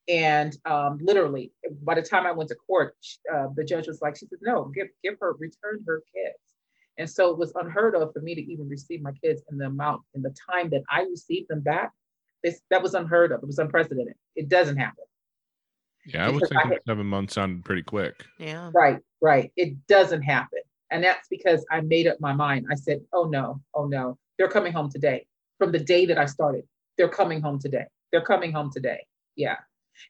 And 0.07 0.57
um, 0.65 0.97
literally, 1.01 1.51
by 1.83 1.95
the 1.95 2.01
time 2.01 2.25
I 2.25 2.31
went 2.31 2.49
to 2.49 2.55
court, 2.55 2.95
uh, 3.33 3.47
the 3.55 3.63
judge 3.63 3.87
was 3.87 4.01
like, 4.01 4.17
she 4.17 4.25
said, 4.25 4.39
no, 4.41 4.65
give 4.73 4.87
give 5.03 5.15
her, 5.19 5.33
return 5.33 5.83
her 5.85 6.01
kids. 6.13 6.39
And 6.97 7.09
so 7.09 7.31
it 7.31 7.37
was 7.37 7.51
unheard 7.55 7.95
of 7.95 8.11
for 8.13 8.21
me 8.21 8.35
to 8.35 8.41
even 8.41 8.67
receive 8.67 9.01
my 9.01 9.11
kids 9.23 9.41
in 9.51 9.57
the 9.57 9.65
amount, 9.65 10.01
in 10.13 10.21
the 10.21 10.35
time 10.49 10.69
that 10.71 10.83
I 10.89 11.03
received 11.03 11.49
them 11.49 11.61
back. 11.61 11.91
This, 12.43 12.61
that 12.69 12.81
was 12.81 12.93
unheard 12.93 13.31
of. 13.31 13.43
It 13.43 13.47
was 13.47 13.59
unprecedented. 13.59 14.15
It 14.35 14.49
doesn't 14.49 14.77
happen. 14.77 15.03
Yeah, 16.05 16.25
I 16.25 16.29
was 16.29 16.41
thinking 16.41 16.57
I 16.57 16.67
had, 16.73 16.79
seven 16.87 17.05
months 17.05 17.35
sounded 17.35 17.63
pretty 17.63 17.83
quick. 17.83 18.25
Yeah. 18.39 18.71
Right, 18.73 18.99
right. 19.21 19.51
It 19.55 19.75
doesn't 19.87 20.23
happen. 20.23 20.61
And 20.89 21.03
that's 21.03 21.27
because 21.29 21.63
I 21.71 21.81
made 21.81 22.07
up 22.07 22.19
my 22.19 22.33
mind. 22.33 22.65
I 22.71 22.75
said, 22.75 23.01
oh 23.13 23.25
no, 23.25 23.61
oh 23.75 23.85
no, 23.85 24.17
they're 24.37 24.49
coming 24.49 24.73
home 24.73 24.89
today. 24.89 25.25
From 25.59 25.71
the 25.71 25.79
day 25.79 26.05
that 26.07 26.17
I 26.17 26.25
started, 26.25 26.63
they're 26.97 27.07
coming 27.07 27.41
home 27.41 27.59
today. 27.59 27.85
They're 28.11 28.25
coming 28.25 28.51
home 28.51 28.71
today. 28.73 29.05
Yeah. 29.35 29.57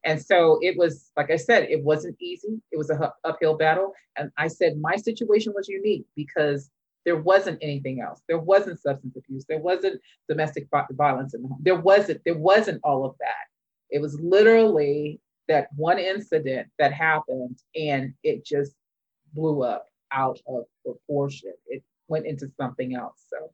And 0.06 0.22
so 0.22 0.60
it 0.62 0.78
was, 0.78 1.12
like 1.17 1.30
I 1.30 1.36
said, 1.36 1.63
it 1.70 1.84
wasn't 1.84 2.15
easy. 2.22 2.62
It 2.72 2.78
was 2.78 2.89
a 2.89 3.13
uphill 3.26 3.58
battle. 3.58 3.94
And 4.17 4.32
I 4.38 4.48
said 4.48 4.80
my 4.80 4.96
situation 4.96 5.54
was 5.54 5.67
unique 5.67 6.06
because 6.15 6.72
there 7.05 7.17
wasn't 7.17 7.59
anything 7.61 8.01
else. 8.01 8.21
There 8.27 8.39
wasn't 8.39 8.79
substance 8.79 9.15
abuse. 9.15 9.45
There 9.47 9.59
wasn't 9.59 10.01
domestic 10.29 10.67
violence 10.91 11.33
in 11.33 11.41
the 11.41 11.47
home. 11.47 11.59
There 11.61 11.79
wasn't, 11.79 12.21
there 12.25 12.37
wasn't 12.37 12.81
all 12.83 13.05
of 13.05 13.15
that. 13.19 13.47
It 13.89 14.01
was 14.01 14.19
literally 14.21 15.19
that 15.47 15.67
one 15.75 15.99
incident 15.99 16.67
that 16.79 16.93
happened 16.93 17.57
and 17.75 18.13
it 18.23 18.45
just 18.45 18.73
blew 19.33 19.63
up 19.63 19.87
out 20.11 20.39
of 20.47 20.63
proportion. 20.85 21.53
It 21.67 21.83
went 22.07 22.25
into 22.25 22.51
something 22.57 22.95
else. 22.95 23.25
So 23.29 23.51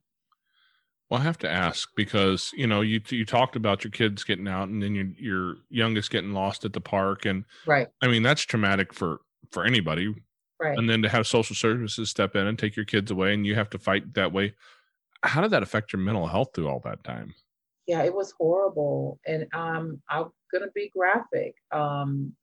well, 1.09 1.21
I 1.21 1.23
have 1.23 1.37
to 1.39 1.49
ask 1.49 1.89
because 1.95 2.51
you 2.53 2.67
know 2.67 2.81
you 2.81 3.01
you 3.09 3.25
talked 3.25 3.55
about 3.55 3.83
your 3.83 3.91
kids 3.91 4.23
getting 4.23 4.47
out 4.47 4.67
and 4.67 4.83
then 4.83 4.93
your 4.93 5.07
your 5.17 5.55
youngest 5.69 6.11
getting 6.11 6.33
lost 6.33 6.65
at 6.65 6.73
the 6.73 6.81
park 6.81 7.25
and 7.25 7.45
right. 7.65 7.87
I 8.01 8.07
mean 8.07 8.23
that's 8.23 8.41
traumatic 8.41 8.93
for 8.93 9.21
for 9.51 9.63
anybody. 9.63 10.13
Right. 10.59 10.77
And 10.77 10.89
then 10.89 11.01
to 11.03 11.09
have 11.09 11.27
social 11.27 11.55
services 11.55 12.09
step 12.09 12.35
in 12.35 12.47
and 12.47 12.57
take 12.57 12.75
your 12.75 12.85
kids 12.85 13.11
away 13.11 13.33
and 13.33 13.45
you 13.45 13.55
have 13.55 13.69
to 13.71 13.79
fight 13.79 14.13
that 14.15 14.33
way. 14.33 14.55
How 15.23 15.41
did 15.41 15.51
that 15.51 15.63
affect 15.63 15.93
your 15.93 16.01
mental 16.01 16.27
health 16.27 16.49
through 16.53 16.67
all 16.67 16.81
that 16.83 17.03
time? 17.03 17.33
Yeah, 17.85 18.03
it 18.03 18.13
was 18.13 18.31
horrible. 18.31 19.19
And 19.25 19.47
um 19.53 20.01
I'm 20.09 20.29
gonna 20.51 20.71
be 20.73 20.89
graphic. 20.95 21.55
Um 21.71 22.33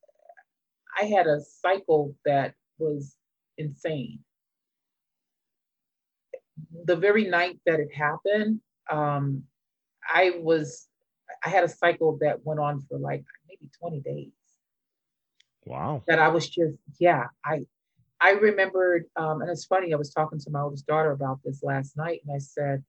I 1.00 1.04
had 1.04 1.26
a 1.26 1.40
cycle 1.40 2.14
that 2.24 2.54
was 2.78 3.16
insane 3.58 4.20
the 6.84 6.96
very 6.96 7.24
night 7.24 7.60
that 7.66 7.80
it 7.80 7.92
happened, 7.94 8.60
um, 8.90 9.44
I 10.08 10.32
was 10.38 10.88
I 11.44 11.48
had 11.48 11.64
a 11.64 11.68
cycle 11.68 12.18
that 12.20 12.44
went 12.44 12.60
on 12.60 12.82
for 12.88 12.98
like 12.98 13.24
maybe 13.48 13.70
20 13.80 14.00
days. 14.00 14.32
Wow. 15.64 16.02
That 16.06 16.18
I 16.18 16.28
was 16.28 16.48
just, 16.48 16.76
yeah, 16.98 17.24
I 17.44 17.64
I 18.20 18.30
remembered, 18.30 19.04
um, 19.16 19.42
and 19.42 19.50
it's 19.50 19.66
funny, 19.66 19.92
I 19.92 19.96
was 19.96 20.10
talking 20.12 20.38
to 20.38 20.50
my 20.50 20.60
oldest 20.60 20.86
daughter 20.86 21.12
about 21.12 21.40
this 21.44 21.62
last 21.62 21.96
night, 21.96 22.20
and 22.26 22.34
I 22.34 22.38
said, 22.38 22.82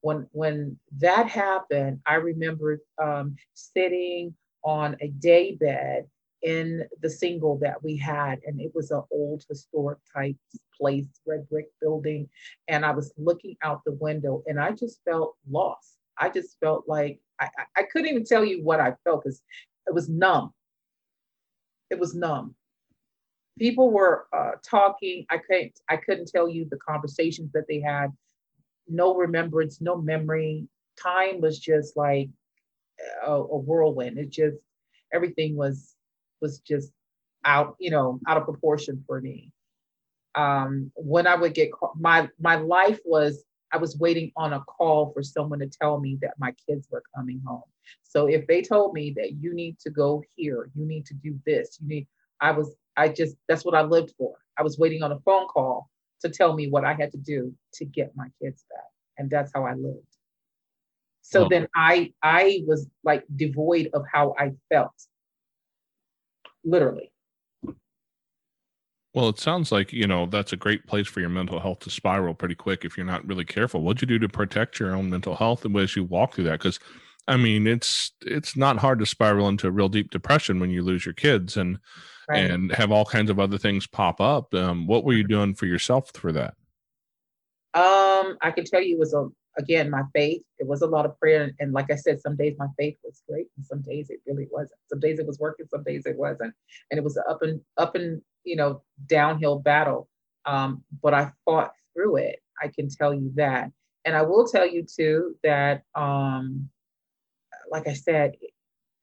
when 0.00 0.28
when 0.32 0.78
that 0.98 1.28
happened, 1.28 2.00
I 2.06 2.14
remembered 2.14 2.80
um, 3.02 3.36
sitting 3.54 4.34
on 4.62 4.96
a 5.00 5.08
day 5.08 5.56
bed 5.56 6.06
in 6.42 6.84
the 7.02 7.10
single 7.10 7.58
that 7.58 7.82
we 7.82 7.96
had, 7.96 8.38
and 8.46 8.60
it 8.60 8.70
was 8.74 8.90
an 8.90 9.02
old 9.10 9.44
historic 9.48 9.98
type 10.14 10.36
place, 10.78 11.06
red 11.26 11.48
brick 11.48 11.66
building. 11.80 12.28
And 12.68 12.84
I 12.84 12.92
was 12.92 13.12
looking 13.16 13.56
out 13.62 13.82
the 13.84 13.92
window 13.94 14.42
and 14.46 14.60
I 14.60 14.72
just 14.72 15.00
felt 15.04 15.34
lost. 15.50 15.96
I 16.16 16.28
just 16.28 16.56
felt 16.60 16.84
like 16.86 17.20
I, 17.40 17.48
I 17.76 17.82
couldn't 17.82 18.08
even 18.08 18.24
tell 18.24 18.44
you 18.44 18.62
what 18.62 18.80
I 18.80 18.94
felt 19.04 19.24
because 19.24 19.42
it 19.86 19.94
was 19.94 20.08
numb. 20.08 20.52
It 21.90 21.98
was 21.98 22.14
numb. 22.14 22.54
People 23.58 23.90
were 23.90 24.26
uh, 24.32 24.52
talking. 24.62 25.26
I 25.30 25.38
couldn't. 25.38 25.80
I 25.88 25.96
couldn't 25.96 26.28
tell 26.28 26.48
you 26.48 26.66
the 26.70 26.78
conversations 26.78 27.52
that 27.52 27.64
they 27.68 27.80
had. 27.80 28.08
No 28.88 29.14
remembrance, 29.14 29.80
no 29.80 29.96
memory. 29.96 30.66
Time 31.00 31.40
was 31.40 31.58
just 31.58 31.96
like 31.96 32.30
a, 33.26 33.32
a 33.32 33.58
whirlwind. 33.58 34.18
It 34.18 34.30
just 34.30 34.58
everything 35.12 35.56
was 35.56 35.94
was 36.40 36.60
just 36.60 36.92
out, 37.44 37.76
you 37.78 37.90
know, 37.90 38.20
out 38.26 38.36
of 38.36 38.44
proportion 38.44 39.02
for 39.06 39.20
me 39.20 39.52
um, 40.34 40.90
when 40.94 41.26
I 41.26 41.34
would 41.34 41.54
get 41.54 41.72
call- 41.72 41.94
my 41.98 42.28
my 42.40 42.56
life 42.56 43.00
was 43.04 43.44
I 43.72 43.76
was 43.76 43.98
waiting 43.98 44.32
on 44.36 44.54
a 44.54 44.60
call 44.60 45.12
for 45.12 45.22
someone 45.22 45.58
to 45.58 45.66
tell 45.66 46.00
me 46.00 46.18
that 46.22 46.34
my 46.38 46.54
kids 46.66 46.88
were 46.90 47.02
coming 47.14 47.42
home. 47.46 47.62
So 48.02 48.26
if 48.26 48.46
they 48.46 48.62
told 48.62 48.94
me 48.94 49.12
that 49.16 49.32
you 49.32 49.52
need 49.52 49.78
to 49.80 49.90
go 49.90 50.22
here, 50.36 50.70
you 50.74 50.86
need 50.86 51.04
to 51.06 51.14
do 51.14 51.38
this, 51.44 51.78
you 51.80 51.88
need 51.88 52.06
I 52.40 52.52
was 52.52 52.74
I 52.98 53.08
just 53.08 53.36
that's 53.48 53.64
what 53.64 53.74
I 53.74 53.82
lived 53.82 54.12
for. 54.18 54.34
I 54.58 54.62
was 54.62 54.76
waiting 54.76 55.02
on 55.02 55.12
a 55.12 55.20
phone 55.20 55.46
call 55.46 55.88
to 56.20 56.28
tell 56.28 56.52
me 56.54 56.68
what 56.68 56.84
I 56.84 56.94
had 56.94 57.12
to 57.12 57.18
do 57.18 57.54
to 57.74 57.84
get 57.84 58.10
my 58.16 58.26
kids 58.42 58.64
back. 58.68 58.90
And 59.16 59.30
that's 59.30 59.52
how 59.54 59.64
I 59.64 59.74
lived. 59.74 60.16
So 61.22 61.44
oh. 61.44 61.48
then 61.48 61.68
I 61.74 62.12
I 62.22 62.62
was 62.66 62.88
like 63.04 63.24
devoid 63.34 63.90
of 63.94 64.02
how 64.12 64.34
I 64.36 64.52
felt. 64.68 64.92
Literally. 66.64 67.12
Well, 69.14 69.30
it 69.30 69.38
sounds 69.38 69.72
like, 69.72 69.92
you 69.92 70.06
know, 70.06 70.26
that's 70.26 70.52
a 70.52 70.56
great 70.56 70.86
place 70.86 71.08
for 71.08 71.20
your 71.20 71.30
mental 71.30 71.60
health 71.60 71.80
to 71.80 71.90
spiral 71.90 72.34
pretty 72.34 72.54
quick 72.54 72.84
if 72.84 72.96
you're 72.96 73.06
not 73.06 73.26
really 73.26 73.44
careful. 73.44 73.80
What'd 73.80 74.02
you 74.02 74.06
do 74.06 74.18
to 74.18 74.28
protect 74.28 74.78
your 74.78 74.94
own 74.94 75.08
mental 75.08 75.34
health 75.34 75.64
as 75.64 75.96
you 75.96 76.04
walk 76.04 76.34
through 76.34 76.44
that? 76.44 76.60
Because 76.60 76.78
I 77.28 77.36
mean, 77.36 77.66
it's 77.66 78.12
it's 78.22 78.56
not 78.56 78.78
hard 78.78 78.98
to 79.00 79.06
spiral 79.06 79.48
into 79.48 79.68
a 79.68 79.70
real 79.70 79.88
deep 79.88 80.10
depression 80.10 80.58
when 80.58 80.70
you 80.70 80.82
lose 80.82 81.04
your 81.04 81.14
kids 81.14 81.56
and 81.56 81.78
right. 82.28 82.50
and 82.50 82.72
have 82.72 82.90
all 82.90 83.04
kinds 83.04 83.30
of 83.30 83.38
other 83.38 83.58
things 83.58 83.86
pop 83.86 84.20
up. 84.20 84.54
Um, 84.54 84.86
what 84.86 85.04
were 85.04 85.12
you 85.12 85.24
doing 85.24 85.54
for 85.54 85.66
yourself 85.66 86.10
for 86.14 86.32
that? 86.32 86.54
Um, 87.74 88.38
I 88.40 88.50
can 88.50 88.64
tell 88.64 88.82
you 88.82 88.96
it 88.96 88.98
was 88.98 89.12
a 89.12 89.28
again, 89.58 89.90
my 89.90 90.02
faith, 90.14 90.42
it 90.58 90.66
was 90.66 90.82
a 90.82 90.86
lot 90.86 91.04
of 91.04 91.18
prayer. 91.18 91.42
And, 91.42 91.52
and, 91.58 91.72
like 91.72 91.90
I 91.90 91.96
said, 91.96 92.20
some 92.20 92.36
days 92.36 92.54
my 92.58 92.68
faith 92.78 92.96
was 93.04 93.22
great 93.28 93.48
and 93.56 93.66
some 93.66 93.82
days 93.82 94.08
it 94.08 94.20
really 94.26 94.46
wasn't. 94.50 94.80
Some 94.88 95.00
days 95.00 95.18
it 95.18 95.26
was 95.26 95.38
working, 95.38 95.66
some 95.68 95.82
days 95.82 96.06
it 96.06 96.16
wasn't. 96.16 96.54
And 96.90 96.98
it 96.98 97.04
was 97.04 97.16
an 97.16 97.24
up 97.28 97.42
and 97.42 97.60
up 97.76 97.94
and, 97.94 98.22
you 98.44 98.56
know, 98.56 98.82
downhill 99.06 99.58
battle. 99.58 100.08
Um, 100.46 100.84
but 101.02 101.12
I 101.12 101.32
fought 101.44 101.72
through 101.94 102.16
it. 102.16 102.40
I 102.62 102.68
can 102.68 102.88
tell 102.88 103.12
you 103.12 103.32
that. 103.34 103.70
And 104.04 104.16
I 104.16 104.22
will 104.22 104.48
tell 104.48 104.66
you 104.66 104.84
too 104.84 105.36
that, 105.42 105.82
um, 105.94 106.70
like 107.70 107.88
I 107.88 107.94
said, 107.94 108.34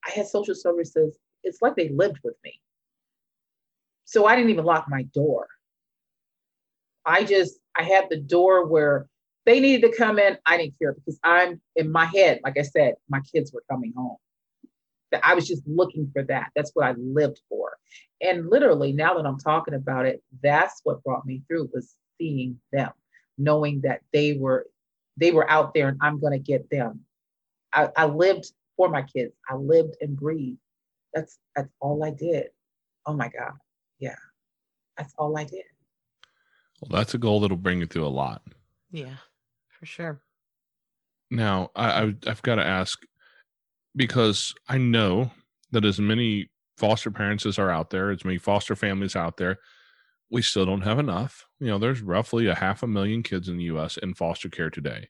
I 0.05 0.11
had 0.11 0.27
social 0.27 0.55
services. 0.55 1.17
It's 1.43 1.61
like 1.61 1.75
they 1.75 1.89
lived 1.89 2.19
with 2.23 2.35
me. 2.43 2.59
So 4.05 4.25
I 4.25 4.35
didn't 4.35 4.51
even 4.51 4.65
lock 4.65 4.85
my 4.87 5.03
door. 5.03 5.47
I 7.05 7.23
just, 7.23 7.59
I 7.75 7.83
had 7.83 8.09
the 8.09 8.17
door 8.17 8.65
where 8.65 9.07
they 9.45 9.59
needed 9.59 9.91
to 9.91 9.97
come 9.97 10.17
in. 10.19 10.37
I 10.45 10.57
didn't 10.57 10.77
care 10.79 10.93
because 10.93 11.19
I'm 11.23 11.61
in 11.75 11.91
my 11.91 12.05
head, 12.05 12.39
like 12.43 12.57
I 12.57 12.63
said, 12.63 12.95
my 13.09 13.19
kids 13.21 13.51
were 13.53 13.63
coming 13.69 13.93
home. 13.95 14.17
I 15.23 15.33
was 15.35 15.47
just 15.47 15.63
looking 15.67 16.09
for 16.11 16.23
that. 16.23 16.49
That's 16.55 16.71
what 16.73 16.85
I 16.85 16.93
lived 16.97 17.39
for. 17.47 17.77
And 18.21 18.49
literally, 18.49 18.91
now 18.91 19.13
that 19.13 19.25
I'm 19.25 19.37
talking 19.37 19.73
about 19.73 20.05
it, 20.05 20.21
that's 20.41 20.81
what 20.83 21.03
brought 21.03 21.25
me 21.25 21.43
through 21.47 21.69
was 21.73 21.95
seeing 22.17 22.59
them, 22.71 22.91
knowing 23.37 23.81
that 23.81 24.01
they 24.11 24.33
were 24.33 24.67
they 25.17 25.31
were 25.31 25.49
out 25.49 25.73
there 25.73 25.87
and 25.87 25.97
I'm 26.01 26.19
gonna 26.19 26.39
get 26.39 26.69
them. 26.69 27.01
I, 27.75 27.89
I 27.95 28.05
lived 28.05 28.51
for 28.77 28.89
my 28.89 29.03
kids. 29.03 29.33
I 29.49 29.55
lived 29.55 29.95
and 30.01 30.17
breathed. 30.17 30.57
That's 31.13 31.37
that's 31.55 31.69
all 31.79 32.03
I 32.03 32.11
did. 32.11 32.47
Oh 33.05 33.13
my 33.13 33.29
God. 33.29 33.53
Yeah. 33.99 34.15
That's 34.97 35.13
all 35.17 35.37
I 35.37 35.43
did. 35.43 35.63
Well, 36.81 36.97
that's 36.97 37.13
a 37.13 37.17
goal 37.17 37.41
that'll 37.41 37.57
bring 37.57 37.79
you 37.79 37.85
through 37.85 38.07
a 38.07 38.09
lot. 38.09 38.41
Yeah 38.91 39.15
for 39.85 39.85
sure. 39.85 40.21
Now, 41.29 41.71
I, 41.75 42.01
I 42.01 42.13
I've 42.27 42.41
got 42.41 42.55
to 42.55 42.65
ask 42.65 42.99
because 43.95 44.53
I 44.67 44.77
know 44.77 45.31
that 45.71 45.85
as 45.85 45.99
many 45.99 46.49
foster 46.77 47.11
parents 47.11 47.45
as 47.45 47.59
are 47.59 47.71
out 47.71 47.89
there, 47.89 48.11
as 48.11 48.25
many 48.25 48.37
foster 48.37 48.75
families 48.75 49.15
out 49.15 49.37
there, 49.37 49.59
we 50.29 50.41
still 50.41 50.65
don't 50.65 50.81
have 50.81 50.99
enough. 50.99 51.45
You 51.59 51.67
know, 51.67 51.77
there's 51.77 52.01
roughly 52.01 52.47
a 52.47 52.55
half 52.55 52.83
a 52.83 52.87
million 52.87 53.23
kids 53.23 53.47
in 53.47 53.57
the 53.57 53.65
US 53.65 53.97
in 53.97 54.13
foster 54.13 54.49
care 54.49 54.69
today. 54.69 55.09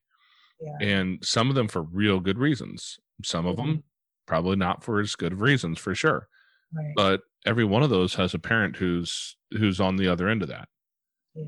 Yeah. 0.59 0.87
And 0.87 1.23
some 1.23 1.49
of 1.49 1.55
them 1.55 1.67
for 1.67 1.81
real 1.81 2.19
good 2.19 2.37
reasons. 2.37 2.99
Some 3.23 3.45
of 3.45 3.57
mm-hmm. 3.57 3.67
them 3.67 3.83
probably 4.25 4.55
not 4.55 4.83
for 4.83 4.99
as 4.99 5.15
good 5.15 5.33
of 5.33 5.41
reasons 5.41 5.79
for 5.79 5.93
sure. 5.93 6.27
Right. 6.73 6.93
But 6.95 7.21
every 7.45 7.65
one 7.65 7.83
of 7.83 7.89
those 7.89 8.15
has 8.15 8.33
a 8.33 8.39
parent 8.39 8.75
who's 8.75 9.37
who's 9.51 9.79
on 9.79 9.95
the 9.95 10.07
other 10.07 10.27
end 10.27 10.41
of 10.41 10.49
that. 10.49 10.67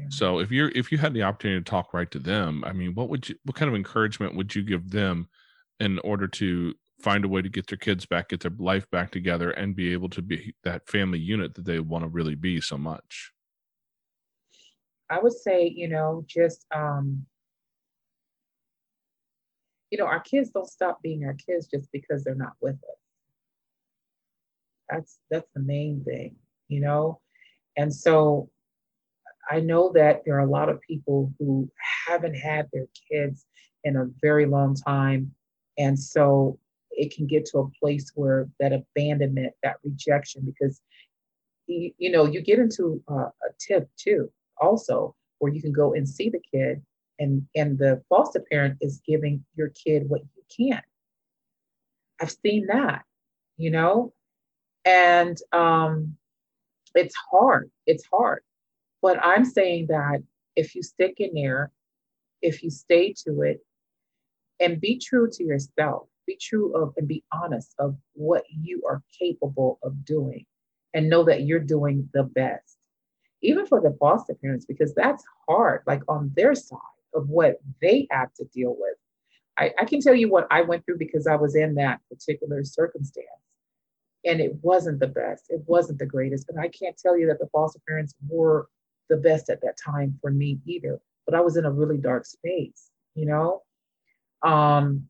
So 0.10 0.40
if 0.40 0.52
you're 0.52 0.70
if 0.76 0.92
you 0.92 0.98
had 0.98 1.14
the 1.14 1.24
opportunity 1.24 1.62
to 1.62 1.70
talk 1.70 1.94
right 1.94 2.12
to 2.12 2.20
them, 2.20 2.64
I 2.66 2.74
mean, 2.74 2.94
what 2.94 3.08
would 3.10 3.30
you 3.30 3.36
what 3.44 3.56
kind 3.56 3.70
of 3.70 3.76
encouragement 3.76 4.36
would 4.36 4.54
you 4.54 4.62
give 4.62 4.92
them 4.92 5.30
in 5.80 6.00
order 6.00 6.28
to 6.28 6.74
find 7.02 7.24
a 7.24 7.28
way 7.28 7.42
to 7.42 7.50
get 7.50 7.68
their 7.68 7.78
kids 7.78 8.06
back, 8.06 8.30
get 8.30 8.42
their 8.42 8.52
life 8.58 8.90
back 8.92 9.12
together, 9.12 9.52
and 9.52 9.76
be 9.76 9.94
able 9.94 10.10
to 10.10 10.22
be 10.22 10.54
that 10.64 10.90
family 10.90 11.20
unit 11.20 11.56
that 11.56 11.64
they 11.64 11.80
want 11.80 12.04
to 12.04 12.10
really 12.10 12.36
be 12.36 12.60
so 12.60 12.78
much? 12.78 13.32
I 15.10 15.20
would 15.20 15.34
say, 15.34 15.72
you 15.74 15.88
know, 15.88 16.26
just 16.28 16.66
um, 16.76 17.26
you 19.90 19.98
know, 19.98 20.06
our 20.06 20.20
kids 20.20 20.50
don't 20.50 20.68
stop 20.68 21.02
being 21.02 21.24
our 21.26 21.36
kids 21.36 21.68
just 21.68 21.92
because 21.92 22.24
they're 22.24 22.36
not 22.36 22.54
with 22.62 22.76
us. 22.76 23.00
That's 24.90 25.20
that's 25.30 25.50
the 25.54 25.62
main 25.62 26.04
thing, 26.04 26.36
you 26.68 26.82
know. 26.82 27.20
And 27.76 27.94
so 27.94 28.50
I 29.50 29.60
know 29.60 29.92
that 29.94 30.24
there 30.26 30.36
are 30.36 30.46
a 30.46 30.50
lot 30.50 30.70
of 30.70 30.82
people 30.82 31.34
who 31.40 31.70
haven't 32.08 32.36
had 32.36 32.68
their 32.72 32.88
kids 33.10 33.46
in 33.84 33.96
a 33.96 34.10
very 34.22 34.46
long 34.46 34.76
time. 34.76 35.34
And 35.78 35.98
so 35.98 36.60
it 36.92 37.16
can 37.16 37.28
get 37.28 37.46
to 37.46 37.60
a 37.60 37.70
place 37.80 38.12
where 38.16 38.50
that 38.60 38.74
abandonment, 38.74 39.54
that 39.64 39.78
rejection, 39.84 40.42
because 40.44 40.82
you, 41.68 41.92
you 41.98 42.12
know, 42.12 42.26
you 42.26 42.42
get 42.42 42.60
into 42.60 43.02
a, 43.08 43.14
a 43.14 43.32
tip 43.60 43.90
too, 43.98 44.32
also, 44.60 45.16
where 45.40 45.52
you 45.52 45.62
can 45.62 45.72
go 45.72 45.94
and 45.94 46.08
see 46.08 46.30
the 46.30 46.42
kid 46.52 46.82
and 47.20 47.46
and 47.56 47.78
the 47.78 48.02
foster 48.10 48.44
parent 48.52 48.78
is 48.82 49.02
giving 49.06 49.44
your 49.56 49.70
kid 49.70 50.10
what 50.10 50.22
you 50.36 50.44
can't 50.70 50.86
i've 52.22 52.36
seen 52.44 52.66
that 52.68 53.04
you 53.58 53.72
know? 53.72 54.14
And 54.86 55.38
um 55.52 56.16
it's 56.96 57.16
hard 57.32 57.70
it's 57.86 58.06
hard. 58.12 58.42
But 59.02 59.24
i'm 59.24 59.46
saying 59.46 59.88
that 59.90 60.24
if 60.56 60.76
you 60.76 60.84
stick 60.84 61.16
in 61.20 61.34
there 61.34 61.72
if 62.42 62.64
you 62.64 62.70
stay 62.70 63.14
to 63.26 63.42
it 63.42 63.60
and 64.60 64.82
be 64.82 64.98
true 64.98 65.30
to 65.32 65.44
yourself 65.44 66.08
be 66.26 66.38
true 66.42 66.74
of 66.76 66.94
and 66.98 67.08
be 67.08 67.24
honest 67.32 67.74
of 67.80 67.96
what 68.14 68.44
you 68.50 68.82
are 68.88 69.02
capable 69.18 69.80
of 69.84 70.06
doing 70.06 70.46
and 70.94 71.10
know 71.10 71.24
that 71.24 71.44
you're 71.44 71.60
doing 71.60 72.10
the 72.14 72.24
best 72.24 72.78
even 73.42 73.66
for 73.66 73.82
the 73.82 73.96
foster 74.00 74.34
parents 74.36 74.66
because 74.66 74.94
that's 74.96 75.24
hard 75.48 75.82
like 75.88 76.02
on 76.08 76.32
their 76.36 76.56
side 76.56 76.80
of 77.14 77.30
what 77.30 77.58
they 77.82 78.08
have 78.12 78.34
to 78.36 78.46
deal 78.46 78.76
with. 78.78 78.96
I, 79.58 79.74
I 79.80 79.86
can 79.86 80.02
tell 80.02 80.14
you 80.14 80.30
what 80.30 80.48
i 80.52 80.62
went 80.62 80.86
through 80.86 81.00
because 81.00 81.26
i 81.26 81.36
was 81.36 81.56
in 81.56 81.76
that 81.76 82.00
particular 82.12 82.64
circumstance 82.64 83.28
and 84.26 84.42
it 84.42 84.54
wasn't 84.62 85.00
the 85.00 85.08
best. 85.08 85.46
It 85.50 85.62
wasn't 85.68 86.00
the 86.00 86.06
greatest 86.06 86.50
and 86.50 86.60
i 86.60 86.68
can't 86.68 86.98
tell 86.98 87.18
you 87.18 87.28
that 87.28 87.40
the 87.40 87.50
foster 87.52 87.80
parents 87.88 88.14
were 88.28 88.70
the 89.10 89.18
best 89.18 89.50
at 89.50 89.62
that 89.62 89.78
time 89.84 90.18
for 90.22 90.30
me 90.32 90.60
either 90.66 91.00
but 91.26 91.34
i 91.34 91.42
was 91.42 91.58
in 91.58 91.66
a 91.66 91.72
really 91.72 91.98
dark 91.98 92.26
space 92.26 92.92
you 93.18 93.26
know? 93.26 93.64
Um 94.44 95.10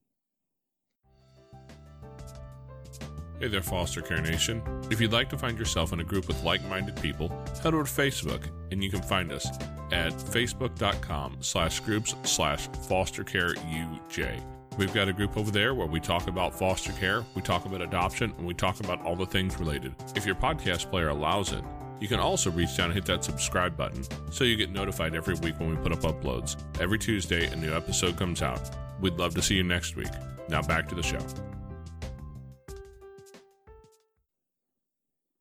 Hey 3.40 3.50
there, 3.50 3.62
Foster 3.62 4.02
Care 4.02 4.20
Nation. 4.20 4.64
If 4.90 5.00
you'd 5.00 5.14
like 5.14 5.30
to 5.30 5.38
find 5.38 5.60
yourself 5.60 5.94
in 5.94 6.00
a 6.00 6.04
group 6.04 6.28
with 6.28 6.42
like-minded 6.44 7.00
people, 7.00 7.30
head 7.62 7.76
over 7.76 7.84
to 7.84 7.90
Facebook 7.90 8.50
and 8.72 8.84
you 8.84 8.90
can 8.90 9.04
find 9.04 9.32
us 9.32 9.48
at 9.92 10.12
facebook.com 10.12 11.38
slash 11.42 11.80
groups 11.82 12.16
slash 12.24 12.68
foster 12.90 13.24
care 13.24 13.54
UJ. 13.54 14.42
We've 14.80 14.92
got 14.92 15.08
a 15.08 15.14
group 15.14 15.38
over 15.38 15.52
there 15.52 15.76
where 15.76 15.86
we 15.86 16.00
talk 16.00 16.28
about 16.28 16.58
foster 16.58 16.92
care, 16.94 17.24
we 17.36 17.44
talk 17.44 17.66
about 17.66 17.84
adoption, 17.84 18.34
and 18.40 18.48
we 18.48 18.56
talk 18.56 18.80
about 18.80 19.06
all 19.06 19.16
the 19.16 19.26
things 19.28 19.60
related. 19.60 19.94
If 20.16 20.26
your 20.26 20.36
podcast 20.36 20.90
player 20.90 21.10
allows 21.10 21.52
it, 21.52 21.64
you 22.00 22.08
can 22.08 22.20
also 22.20 22.50
reach 22.50 22.76
down 22.76 22.88
and 22.88 22.96
hit 22.96 23.06
that 23.06 23.24
subscribe 23.24 23.78
button 23.78 24.04
so 24.32 24.46
you 24.46 24.56
get 24.56 24.72
notified 24.72 25.14
every 25.14 25.36
week 25.36 25.60
when 25.60 25.70
we 25.70 25.76
put 25.76 25.92
up 25.92 26.00
uploads. 26.00 26.58
Every 26.82 26.98
Tuesday, 26.98 27.46
a 27.46 27.56
new 27.56 27.74
episode 27.76 28.18
comes 28.18 28.42
out. 28.42 28.72
We'd 29.00 29.14
love 29.14 29.36
to 29.36 29.44
see 29.44 29.56
you 29.56 29.64
next 29.64 29.96
week. 29.96 30.12
Now 30.50 30.64
back 30.64 30.88
to 30.90 30.96
the 30.96 31.04
show. 31.04 31.20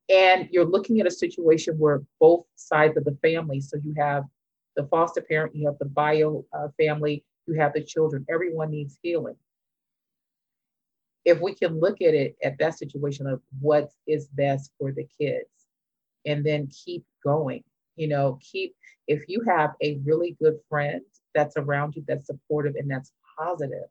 And 0.09 0.47
you're 0.51 0.65
looking 0.65 0.99
at 0.99 1.07
a 1.07 1.11
situation 1.11 1.75
where 1.77 2.01
both 2.19 2.45
sides 2.55 2.97
of 2.97 3.03
the 3.05 3.17
family 3.21 3.59
so 3.59 3.77
you 3.83 3.93
have 3.97 4.23
the 4.75 4.85
foster 4.87 5.21
parent 5.21 5.55
you 5.55 5.65
have 5.67 5.77
the 5.79 5.85
bio 5.85 6.45
uh, 6.53 6.67
family 6.79 7.23
you 7.47 7.59
have 7.59 7.73
the 7.73 7.83
children 7.83 8.25
everyone 8.29 8.69
needs 8.69 8.97
healing. 9.01 9.35
If 11.25 11.41
we 11.41 11.55
can 11.55 11.79
look 11.79 12.01
at 12.01 12.13
it 12.13 12.35
at 12.43 12.57
that 12.59 12.77
situation 12.77 13.27
of 13.27 13.41
what 13.59 13.89
is 14.05 14.27
best 14.27 14.71
for 14.79 14.91
the 14.91 15.07
kids 15.19 15.49
and 16.25 16.45
then 16.45 16.67
keep 16.67 17.03
going 17.23 17.63
you 17.97 18.07
know 18.07 18.39
keep 18.41 18.75
if 19.07 19.23
you 19.27 19.41
have 19.47 19.71
a 19.81 19.99
really 20.05 20.37
good 20.41 20.57
friend 20.69 21.01
that's 21.35 21.57
around 21.57 21.95
you 21.95 22.03
that's 22.07 22.27
supportive 22.27 22.75
and 22.75 22.89
that's 22.89 23.11
positive 23.37 23.89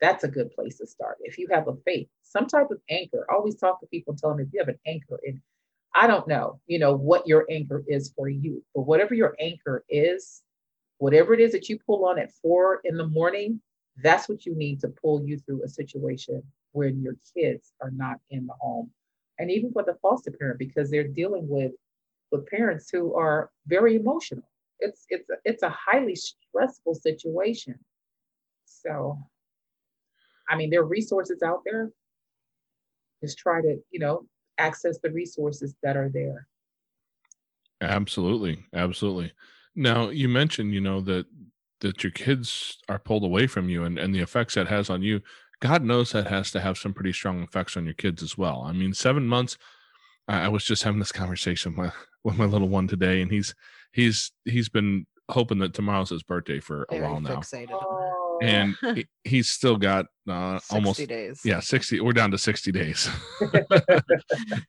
that's 0.00 0.24
a 0.24 0.28
good 0.28 0.52
place 0.52 0.78
to 0.78 0.86
start. 0.86 1.18
If 1.20 1.38
you 1.38 1.48
have 1.52 1.68
a 1.68 1.76
faith, 1.84 2.08
some 2.22 2.46
type 2.46 2.70
of 2.70 2.78
anchor. 2.90 3.26
I 3.30 3.34
always 3.34 3.56
talk 3.56 3.80
to 3.80 3.86
people, 3.86 4.14
tell 4.14 4.30
them 4.30 4.40
if 4.40 4.48
you 4.52 4.60
have 4.60 4.68
an 4.68 4.78
anchor, 4.86 5.18
and 5.26 5.40
I 5.94 6.06
don't 6.06 6.28
know, 6.28 6.60
you 6.66 6.78
know, 6.78 6.94
what 6.94 7.26
your 7.26 7.46
anchor 7.50 7.82
is 7.88 8.12
for 8.14 8.28
you, 8.28 8.62
but 8.74 8.82
whatever 8.82 9.14
your 9.14 9.34
anchor 9.40 9.84
is, 9.88 10.42
whatever 10.98 11.34
it 11.34 11.40
is 11.40 11.52
that 11.52 11.68
you 11.68 11.78
pull 11.78 12.04
on 12.04 12.18
at 12.18 12.32
four 12.42 12.80
in 12.84 12.96
the 12.96 13.06
morning, 13.06 13.60
that's 14.02 14.28
what 14.28 14.46
you 14.46 14.54
need 14.54 14.80
to 14.80 14.88
pull 14.88 15.24
you 15.24 15.38
through 15.38 15.64
a 15.64 15.68
situation 15.68 16.42
when 16.72 17.00
your 17.02 17.14
kids 17.34 17.72
are 17.80 17.90
not 17.90 18.18
in 18.30 18.46
the 18.46 18.52
home. 18.60 18.90
And 19.38 19.50
even 19.50 19.72
for 19.72 19.82
the 19.82 19.96
foster 20.02 20.30
parent, 20.30 20.58
because 20.58 20.90
they're 20.90 21.08
dealing 21.08 21.48
with 21.48 21.72
with 22.30 22.46
parents 22.46 22.90
who 22.90 23.14
are 23.14 23.50
very 23.66 23.96
emotional. 23.96 24.48
It's 24.80 25.06
it's 25.08 25.28
it's 25.44 25.62
a 25.62 25.70
highly 25.70 26.14
stressful 26.14 26.94
situation. 26.94 27.78
So 28.66 29.18
I 30.48 30.56
mean, 30.56 30.70
there 30.70 30.80
are 30.80 30.86
resources 30.86 31.42
out 31.42 31.62
there. 31.64 31.90
Just 33.22 33.38
try 33.38 33.60
to, 33.60 33.76
you 33.90 33.98
know, 33.98 34.26
access 34.58 34.98
the 35.02 35.10
resources 35.10 35.74
that 35.82 35.96
are 35.96 36.10
there. 36.12 36.46
Absolutely. 37.80 38.64
Absolutely. 38.74 39.32
Now, 39.74 40.08
you 40.08 40.28
mentioned, 40.28 40.72
you 40.72 40.80
know, 40.80 41.00
that 41.02 41.26
that 41.80 42.02
your 42.02 42.10
kids 42.10 42.78
are 42.88 42.98
pulled 42.98 43.22
away 43.22 43.46
from 43.46 43.68
you 43.68 43.84
and, 43.84 43.98
and 43.98 44.12
the 44.14 44.20
effects 44.20 44.54
that 44.54 44.66
has 44.66 44.90
on 44.90 45.02
you. 45.02 45.20
God 45.60 45.82
knows 45.82 46.12
that 46.12 46.26
has 46.26 46.50
to 46.52 46.60
have 46.60 46.78
some 46.78 46.92
pretty 46.92 47.12
strong 47.12 47.42
effects 47.42 47.76
on 47.76 47.84
your 47.84 47.94
kids 47.94 48.22
as 48.22 48.36
well. 48.36 48.62
I 48.66 48.72
mean, 48.72 48.94
seven 48.94 49.26
months. 49.26 49.58
I, 50.26 50.46
I 50.46 50.48
was 50.48 50.64
just 50.64 50.82
having 50.82 50.98
this 50.98 51.12
conversation 51.12 51.76
with, 51.76 51.92
with 52.24 52.36
my 52.36 52.44
little 52.44 52.68
one 52.68 52.88
today, 52.88 53.22
and 53.22 53.30
he's 53.30 53.54
he's 53.92 54.32
he's 54.44 54.68
been 54.68 55.06
hoping 55.30 55.58
that 55.58 55.74
tomorrow's 55.74 56.10
his 56.10 56.22
birthday 56.22 56.60
for 56.60 56.84
a 56.90 56.98
Very 56.98 57.02
while 57.02 57.20
now. 57.20 57.42
Fixated. 58.40 58.74
Oh, 58.82 58.88
and 58.88 58.96
he, 58.96 59.06
he's 59.24 59.48
still 59.48 59.76
got 59.76 60.06
uh, 60.28 60.58
60 60.58 60.74
almost 60.74 61.08
days. 61.08 61.40
yeah 61.44 61.60
60 61.60 62.00
we're 62.00 62.12
down 62.12 62.30
to 62.30 62.38
60 62.38 62.70
days 62.72 63.08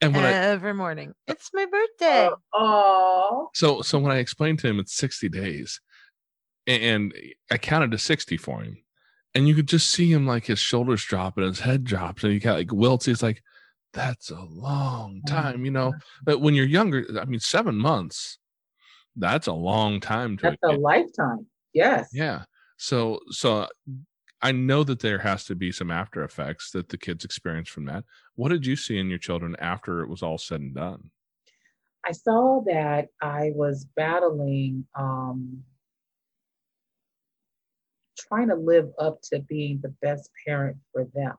and 0.02 0.16
when 0.16 0.24
i 0.26 0.32
Every 0.32 0.74
morning. 0.74 1.14
It's 1.28 1.50
my 1.54 1.66
birthday. 1.66 2.30
oh, 2.54 3.50
so 3.54 3.82
so 3.82 4.00
when 4.00 4.12
i 4.12 4.18
explained 4.18 4.60
to 4.60 4.68
him 4.68 4.80
it's 4.80 4.94
60 4.96 5.30
days 5.30 5.82
a- 6.68 6.72
and 6.90 7.14
i 7.52 7.58
counted 7.58 7.92
to 7.92 7.98
60 7.98 8.38
for 8.38 8.62
him 8.62 8.78
and 9.36 9.48
you 9.48 9.54
could 9.56 9.68
just 9.68 9.90
see 9.90 10.12
him 10.12 10.26
like 10.26 10.46
his 10.46 10.60
shoulders 10.60 11.04
drop 11.04 11.38
and 11.38 11.46
his 11.46 11.60
head 11.60 11.84
drops 11.84 12.24
and 12.24 12.34
he 12.34 12.40
got 12.40 12.58
like 12.58 12.72
wilts 12.72 13.06
he's 13.06 13.22
like 13.24 13.42
that's 13.94 14.30
a 14.30 14.40
long 14.50 15.22
time 15.28 15.66
you 15.66 15.72
know 15.72 15.94
but 16.24 16.40
when 16.40 16.54
you're 16.54 16.66
younger 16.66 17.06
i 17.22 17.26
mean 17.26 17.40
seven 17.40 17.76
months 17.76 18.38
that's 19.16 19.48
a 19.48 19.54
long 19.54 20.00
time 20.00 20.38
to 20.38 20.44
that's 20.44 20.58
a 20.64 20.70
kid. 20.70 20.80
lifetime. 20.80 21.46
Yes. 21.74 22.10
Yeah. 22.14 22.44
So 22.80 23.20
so 23.30 23.68
I 24.42 24.54
know 24.54 24.86
that 24.86 25.02
there 25.02 25.20
has 25.20 25.44
to 25.46 25.56
be 25.56 25.70
some 25.72 25.92
after 25.92 26.24
effects 26.24 26.72
that 26.72 26.88
the 26.88 26.98
kids 26.98 27.26
experience 27.26 27.68
from 27.68 27.86
that. 27.86 28.06
What 28.36 28.50
did 28.50 28.66
you 28.66 28.78
see 28.78 28.98
in 28.98 29.10
your 29.10 29.20
children 29.20 29.56
after 29.60 30.02
it 30.02 30.10
was 30.10 30.24
all 30.24 30.38
said 30.38 30.62
and 30.62 30.74
done? 30.74 31.12
I 32.06 32.14
saw 32.14 32.62
that 32.66 33.10
I 33.22 33.52
was 33.54 33.86
battling, 33.98 34.88
um, 34.98 35.62
trying 38.18 38.48
to 38.48 38.56
live 38.56 38.90
up 38.98 39.22
to 39.24 39.40
being 39.40 39.82
the 39.82 39.94
best 40.02 40.30
parent 40.48 40.78
for 40.94 41.06
them. 41.14 41.36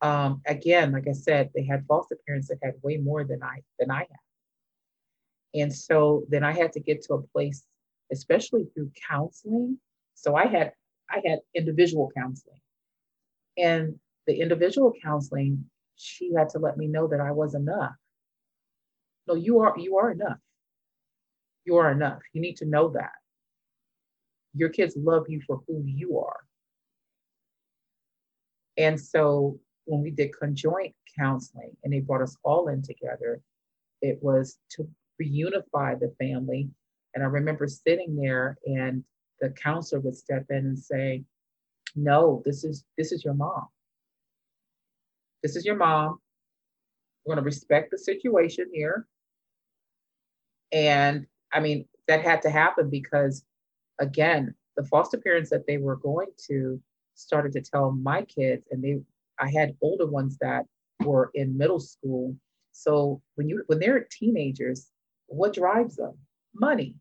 Um, 0.00 0.40
again, 0.46 0.92
like 0.92 1.06
I 1.06 1.12
said, 1.12 1.50
they 1.54 1.64
had 1.64 1.84
foster 1.86 2.16
parents 2.26 2.48
that 2.48 2.58
had 2.62 2.76
way 2.82 2.96
more 2.96 3.22
than 3.24 3.42
I 3.42 3.62
than 3.78 3.90
I 3.90 3.98
had, 3.98 5.60
and 5.60 5.74
so 5.74 6.24
then 6.30 6.42
I 6.42 6.52
had 6.52 6.72
to 6.72 6.80
get 6.80 7.02
to 7.02 7.14
a 7.14 7.22
place, 7.22 7.66
especially 8.12 8.66
through 8.74 8.90
counseling. 9.08 9.78
So 10.14 10.34
I 10.36 10.46
had 10.46 10.72
I 11.10 11.20
had 11.26 11.40
individual 11.54 12.10
counseling, 12.16 12.60
and 13.56 13.98
the 14.26 14.40
individual 14.40 14.92
counseling, 15.02 15.64
she 15.96 16.32
had 16.36 16.48
to 16.50 16.58
let 16.58 16.76
me 16.76 16.86
know 16.86 17.08
that 17.08 17.20
I 17.20 17.32
was 17.32 17.54
enough. 17.54 17.94
No, 19.26 19.34
you 19.34 19.60
are 19.60 19.74
you 19.78 19.96
are 19.96 20.10
enough. 20.10 20.38
You 21.64 21.76
are 21.76 21.90
enough. 21.90 22.20
You 22.32 22.40
need 22.40 22.56
to 22.56 22.66
know 22.66 22.90
that. 22.90 23.12
Your 24.54 24.68
kids 24.68 24.96
love 24.96 25.26
you 25.28 25.40
for 25.46 25.62
who 25.66 25.82
you 25.84 26.18
are. 26.18 26.40
And 28.76 29.00
so 29.00 29.58
when 29.84 30.02
we 30.02 30.10
did 30.10 30.30
conjoint 30.38 30.94
counseling 31.18 31.76
and 31.84 31.92
they 31.92 32.00
brought 32.00 32.22
us 32.22 32.36
all 32.42 32.68
in 32.68 32.82
together, 32.82 33.40
it 34.00 34.18
was 34.22 34.58
to 34.70 34.88
reunify 35.20 35.98
the 35.98 36.14
family. 36.18 36.70
And 37.14 37.24
I 37.24 37.26
remember 37.26 37.66
sitting 37.66 38.16
there 38.16 38.56
and 38.66 39.04
the 39.40 39.50
counselor 39.50 40.00
would 40.02 40.16
step 40.16 40.46
in 40.50 40.58
and 40.58 40.78
say, 40.78 41.24
No, 41.96 42.42
this 42.44 42.64
is 42.64 42.84
this 42.96 43.12
is 43.12 43.24
your 43.24 43.34
mom. 43.34 43.66
This 45.42 45.56
is 45.56 45.64
your 45.64 45.76
mom. 45.76 46.18
We're 47.24 47.36
to 47.36 47.42
respect 47.42 47.90
the 47.90 47.98
situation 47.98 48.66
here. 48.72 49.06
And 50.72 51.26
I 51.52 51.60
mean, 51.60 51.86
that 52.08 52.22
had 52.22 52.42
to 52.42 52.50
happen 52.50 52.90
because, 52.90 53.44
again, 53.98 54.54
the 54.76 54.84
foster 54.84 55.18
parents 55.18 55.50
that 55.50 55.66
they 55.66 55.78
were 55.78 55.96
going 55.96 56.28
to 56.48 56.80
started 57.14 57.52
to 57.52 57.60
tell 57.60 57.92
my 57.92 58.22
kids, 58.22 58.66
and 58.70 58.82
they, 58.82 59.00
I 59.38 59.50
had 59.50 59.76
older 59.82 60.06
ones 60.06 60.38
that 60.40 60.64
were 61.04 61.30
in 61.34 61.56
middle 61.56 61.80
school. 61.80 62.34
So 62.72 63.20
when 63.34 63.48
you 63.48 63.62
when 63.66 63.78
they're 63.78 64.06
teenagers, 64.10 64.88
what 65.26 65.54
drives 65.54 65.96
them? 65.96 66.14
Money. 66.54 66.96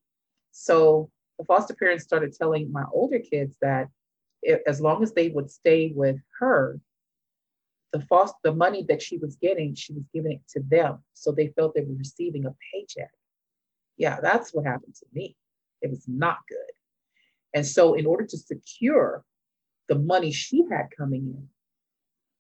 So 0.51 1.09
the 1.39 1.45
foster 1.45 1.75
parents 1.75 2.03
started 2.05 2.33
telling 2.33 2.71
my 2.71 2.83
older 2.93 3.19
kids 3.19 3.55
that 3.61 3.89
if, 4.43 4.61
as 4.67 4.81
long 4.81 5.03
as 5.03 5.13
they 5.13 5.29
would 5.29 5.51
stay 5.51 5.93
with 5.95 6.17
her, 6.39 6.79
the 7.93 8.01
foster 8.01 8.37
the 8.43 8.53
money 8.53 8.85
that 8.89 9.01
she 9.01 9.17
was 9.17 9.35
getting, 9.37 9.75
she 9.75 9.93
was 9.93 10.03
giving 10.13 10.33
it 10.33 10.41
to 10.49 10.61
them. 10.69 11.03
So 11.13 11.31
they 11.31 11.47
felt 11.49 11.75
they 11.75 11.81
were 11.81 11.95
receiving 11.97 12.45
a 12.45 12.55
paycheck 12.73 13.11
Yeah, 13.97 14.19
that's 14.21 14.53
what 14.53 14.65
happened 14.65 14.95
to 14.95 15.05
me. 15.13 15.35
It 15.81 15.89
was 15.91 16.05
not 16.07 16.37
good. 16.49 16.57
And 17.53 17.65
so, 17.65 17.95
in 17.95 18.05
order 18.05 18.25
to 18.25 18.37
secure 18.37 19.23
the 19.89 19.95
money 19.99 20.31
she 20.31 20.65
had 20.71 20.87
coming 20.97 21.21
in, 21.27 21.49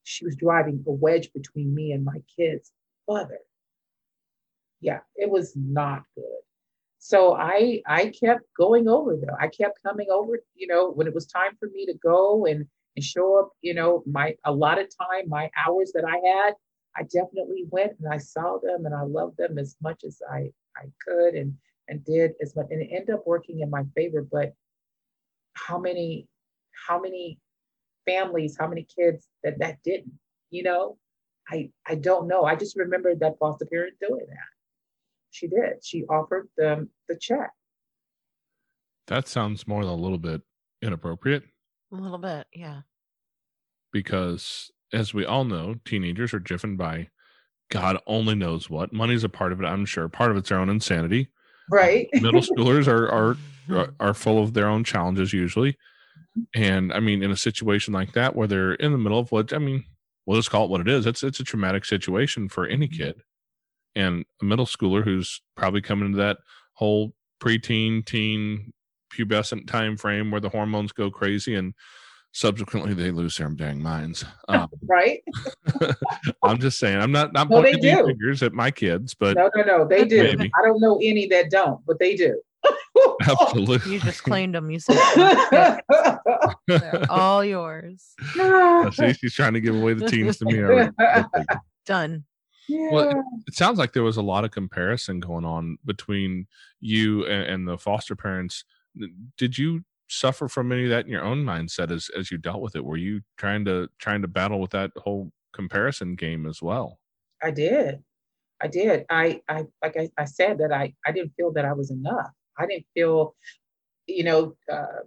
she 0.03 0.25
was 0.25 0.35
driving 0.35 0.83
a 0.87 0.91
wedge 0.91 1.33
between 1.33 1.73
me 1.75 1.91
and 1.93 2.05
my 2.05 2.21
kids' 2.37 2.71
father. 3.07 3.39
Yeah, 4.81 5.01
it 5.15 5.29
was 5.29 5.55
not 5.55 6.03
good. 6.15 6.25
So 6.99 7.33
I 7.33 7.81
I 7.87 8.07
kept 8.09 8.43
going 8.57 8.87
over 8.89 9.15
though. 9.15 9.35
I 9.39 9.47
kept 9.47 9.81
coming 9.81 10.07
over, 10.11 10.39
you 10.55 10.67
know, 10.67 10.91
when 10.91 11.07
it 11.07 11.13
was 11.15 11.25
time 11.25 11.55
for 11.59 11.69
me 11.69 11.85
to 11.85 11.93
go 12.03 12.45
and 12.45 12.67
and 12.95 13.03
show 13.05 13.39
up, 13.39 13.51
you 13.61 13.73
know, 13.73 14.03
my 14.05 14.35
a 14.45 14.51
lot 14.51 14.79
of 14.79 14.87
time, 14.95 15.29
my 15.29 15.49
hours 15.57 15.91
that 15.93 16.03
I 16.05 16.17
had, 16.27 16.55
I 16.97 17.03
definitely 17.03 17.65
went 17.69 17.93
and 17.99 18.13
I 18.13 18.17
saw 18.17 18.57
them 18.61 18.85
and 18.85 18.93
I 18.93 19.03
loved 19.03 19.37
them 19.37 19.57
as 19.57 19.77
much 19.81 20.03
as 20.05 20.21
I 20.29 20.51
I 20.77 20.85
could 21.07 21.35
and 21.35 21.55
and 21.87 22.03
did 22.05 22.31
as 22.41 22.55
much 22.55 22.67
and 22.69 22.81
it 22.81 22.89
ended 22.91 23.15
up 23.15 23.25
working 23.25 23.61
in 23.61 23.69
my 23.69 23.83
favor. 23.95 24.21
But 24.29 24.53
how 25.53 25.79
many 25.79 26.27
how 26.87 26.99
many 26.99 27.39
families, 28.05 28.57
how 28.59 28.67
many 28.67 28.83
kids 28.83 29.25
that 29.43 29.57
that 29.59 29.81
didn't, 29.83 30.19
you 30.49 30.63
know? 30.63 30.97
I 31.49 31.71
I 31.87 31.95
don't 31.95 32.27
know. 32.27 32.43
I 32.43 32.55
just 32.55 32.75
remember 32.77 33.15
that 33.15 33.39
foster 33.39 33.65
parent 33.65 33.95
doing 34.01 34.25
that. 34.27 34.58
She 35.31 35.47
did. 35.47 35.83
She 35.83 36.05
offered 36.05 36.49
them 36.57 36.89
the 37.07 37.17
check. 37.19 37.51
That 39.07 39.27
sounds 39.27 39.67
more 39.67 39.83
than 39.83 39.93
a 39.93 39.95
little 39.95 40.17
bit 40.17 40.41
inappropriate 40.81 41.43
A 41.91 41.95
little 41.95 42.17
bit, 42.19 42.47
yeah. 42.53 42.81
because, 43.91 44.71
as 44.93 45.13
we 45.13 45.25
all 45.25 45.43
know, 45.45 45.75
teenagers 45.85 46.33
are 46.33 46.39
driven 46.39 46.77
by 46.77 47.09
God 47.71 47.97
only 48.07 48.35
knows 48.35 48.69
what. 48.69 48.93
Money's 48.93 49.23
a 49.23 49.29
part 49.29 49.51
of 49.51 49.61
it, 49.61 49.65
I'm 49.65 49.85
sure. 49.85 50.07
Part 50.09 50.31
of 50.31 50.37
it's 50.37 50.49
their 50.49 50.59
own 50.59 50.69
insanity. 50.69 51.27
Right. 51.71 52.07
Middle 52.13 52.41
schoolers 52.41 52.87
are 52.87 53.09
are 53.09 53.37
Mm-hmm. 53.69 53.77
are, 54.01 54.09
are 54.09 54.13
full 54.13 54.41
of 54.41 54.53
their 54.53 54.67
own 54.67 54.83
challenges 54.83 55.33
usually. 55.33 55.77
And 56.55 56.91
I 56.93 56.99
mean, 56.99 57.23
in 57.23 57.31
a 57.31 57.37
situation 57.37 57.93
like 57.93 58.13
that 58.13 58.35
where 58.35 58.47
they're 58.47 58.73
in 58.73 58.91
the 58.91 58.97
middle 58.97 59.19
of 59.19 59.31
what 59.31 59.53
I 59.53 59.57
mean, 59.57 59.85
we'll 60.25 60.37
just 60.39 60.51
call 60.51 60.65
it 60.65 60.71
what 60.71 60.81
it 60.81 60.87
is. 60.87 61.05
It's 61.05 61.23
it's 61.23 61.39
a 61.39 61.43
traumatic 61.43 61.85
situation 61.85 62.49
for 62.49 62.65
any 62.65 62.87
kid. 62.87 63.21
And 63.95 64.25
a 64.41 64.45
middle 64.45 64.65
schooler 64.65 65.03
who's 65.03 65.41
probably 65.55 65.81
coming 65.81 66.05
into 66.07 66.17
that 66.19 66.37
whole 66.73 67.13
preteen, 67.41 68.05
teen, 68.05 68.71
pubescent 69.13 69.67
time 69.67 69.97
frame 69.97 70.29
where 70.31 70.41
the 70.41 70.49
hormones 70.49 70.91
go 70.91 71.09
crazy 71.09 71.55
and 71.55 71.73
subsequently 72.31 72.93
they 72.93 73.09
lose 73.11 73.37
their 73.37 73.49
dang 73.49 73.81
minds. 73.81 74.23
Um, 74.49 74.67
right. 74.87 75.19
I'm 76.43 76.57
just 76.59 76.79
saying, 76.79 76.99
I'm 76.99 77.11
not 77.11 77.33
not 77.33 77.49
No, 77.49 77.61
they 77.61 77.73
pointing 77.73 77.89
any 77.91 78.01
do. 78.01 78.07
fingers 78.07 78.41
at 78.43 78.53
my 78.53 78.71
kids, 78.71 79.13
but 79.13 79.35
No, 79.37 79.49
no, 79.55 79.61
no. 79.63 79.87
They 79.87 80.05
do. 80.05 80.23
Maybe. 80.23 80.51
I 80.57 80.65
don't 80.65 80.79
know 80.81 80.97
any 81.03 81.27
that 81.27 81.51
don't, 81.51 81.85
but 81.85 81.99
they 81.99 82.15
do. 82.15 82.39
absolutely. 83.27 83.93
You 83.93 83.99
just 83.99 84.23
claimed 84.23 84.55
them. 84.55 84.69
You 84.71 84.79
said 84.79 84.97
they're 86.67 87.05
all 87.09 87.43
yours. 87.45 88.15
See, 88.91 89.13
she's 89.13 89.33
trying 89.33 89.53
to 89.53 89.61
give 89.61 89.75
away 89.75 89.93
the 89.93 90.07
teens 90.09 90.37
to 90.39 90.45
me. 90.45 90.59
already. 90.59 90.91
Done. 91.85 92.25
Well, 92.69 93.23
it 93.47 93.55
sounds 93.55 93.79
like 93.79 93.93
there 93.93 94.03
was 94.03 94.17
a 94.17 94.21
lot 94.21 94.45
of 94.45 94.51
comparison 94.51 95.19
going 95.19 95.45
on 95.45 95.77
between 95.85 96.47
you 96.79 97.25
and, 97.25 97.43
and 97.43 97.67
the 97.67 97.77
foster 97.77 98.15
parents. 98.15 98.63
Did 99.37 99.57
you 99.57 99.83
suffer 100.07 100.47
from 100.47 100.71
any 100.71 100.85
of 100.85 100.89
that 100.89 101.05
in 101.05 101.11
your 101.11 101.23
own 101.23 101.43
mindset 101.43 101.91
as 101.91 102.09
as 102.17 102.31
you 102.31 102.37
dealt 102.37 102.61
with 102.61 102.75
it? 102.75 102.83
Were 102.83 102.97
you 102.97 103.21
trying 103.37 103.65
to 103.65 103.89
trying 103.99 104.21
to 104.21 104.27
battle 104.27 104.59
with 104.59 104.71
that 104.71 104.91
whole 104.97 105.31
comparison 105.53 106.15
game 106.15 106.45
as 106.45 106.61
well? 106.61 106.99
I 107.41 107.51
did. 107.51 108.03
I 108.61 108.67
did. 108.67 109.05
I, 109.09 109.41
I 109.47 109.65
like 109.81 109.97
I, 109.97 110.09
I 110.17 110.25
said 110.25 110.57
that 110.59 110.71
I, 110.71 110.93
I 111.05 111.11
didn't 111.11 111.33
feel 111.37 111.51
that 111.53 111.65
I 111.65 111.73
was 111.73 111.91
enough. 111.91 112.31
I 112.57 112.65
didn't 112.65 112.85
feel, 112.93 113.35
you 114.05 114.23
know, 114.23 114.55
uh, 114.71 115.03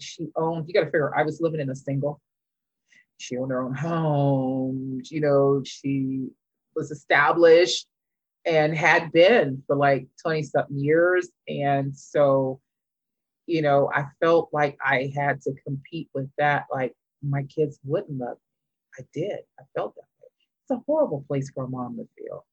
she 0.00 0.28
owned, 0.36 0.66
you 0.66 0.74
got 0.74 0.80
to 0.80 0.86
figure, 0.86 1.14
I 1.16 1.22
was 1.22 1.40
living 1.40 1.60
in 1.60 1.68
a 1.68 1.76
single. 1.76 2.20
She 3.18 3.36
owned 3.36 3.50
her 3.50 3.62
own 3.62 3.74
home. 3.74 5.02
You 5.10 5.20
know, 5.20 5.62
she 5.64 6.28
was 6.76 6.90
established 6.90 7.86
and 8.44 8.76
had 8.76 9.10
been 9.12 9.62
for 9.66 9.76
like 9.76 10.06
20 10.22 10.42
something 10.44 10.78
years. 10.78 11.28
And 11.48 11.96
so, 11.96 12.60
you 13.46 13.62
know, 13.62 13.90
I 13.92 14.06
felt 14.20 14.50
like 14.52 14.76
I 14.84 15.12
had 15.16 15.40
to 15.42 15.52
compete 15.66 16.08
with 16.14 16.30
that. 16.38 16.66
Like 16.70 16.94
my 17.22 17.42
kids 17.44 17.78
wouldn't 17.84 18.18
love 18.18 18.36
me. 18.36 19.02
I 19.02 19.06
did. 19.12 19.40
I 19.58 19.62
felt 19.74 19.94
that 19.96 20.02
way. 20.20 20.28
It's 20.62 20.70
a 20.70 20.82
horrible 20.86 21.24
place 21.26 21.50
for 21.50 21.64
a 21.64 21.68
mom 21.68 21.96
to 21.96 22.08
feel. 22.16 22.46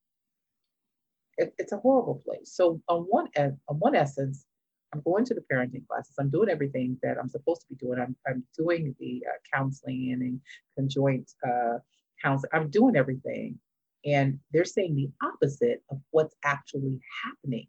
It, 1.37 1.53
it's 1.57 1.71
a 1.71 1.77
horrible 1.77 2.21
place. 2.25 2.51
So 2.53 2.81
on 2.87 3.01
one 3.03 3.27
on 3.37 3.79
one 3.79 3.95
essence, 3.95 4.45
I'm 4.93 5.01
going 5.01 5.25
to 5.25 5.33
the 5.33 5.43
parenting 5.51 5.87
classes. 5.87 6.13
I'm 6.19 6.29
doing 6.29 6.49
everything 6.49 6.97
that 7.01 7.17
I'm 7.19 7.29
supposed 7.29 7.61
to 7.61 7.67
be 7.69 7.75
doing. 7.75 7.99
I'm, 7.99 8.15
I'm 8.27 8.43
doing 8.55 8.95
the 8.99 9.23
uh, 9.27 9.37
counseling 9.51 10.11
and, 10.11 10.39
conjoint 10.77 11.31
uh, 11.45 11.79
counseling. 12.21 12.51
I'm 12.53 12.69
doing 12.69 12.95
everything. 12.95 13.59
And 14.05 14.39
they're 14.51 14.65
saying 14.65 14.95
the 14.95 15.09
opposite 15.25 15.81
of 15.89 15.99
what's 16.11 16.35
actually 16.43 16.99
happening. 17.23 17.67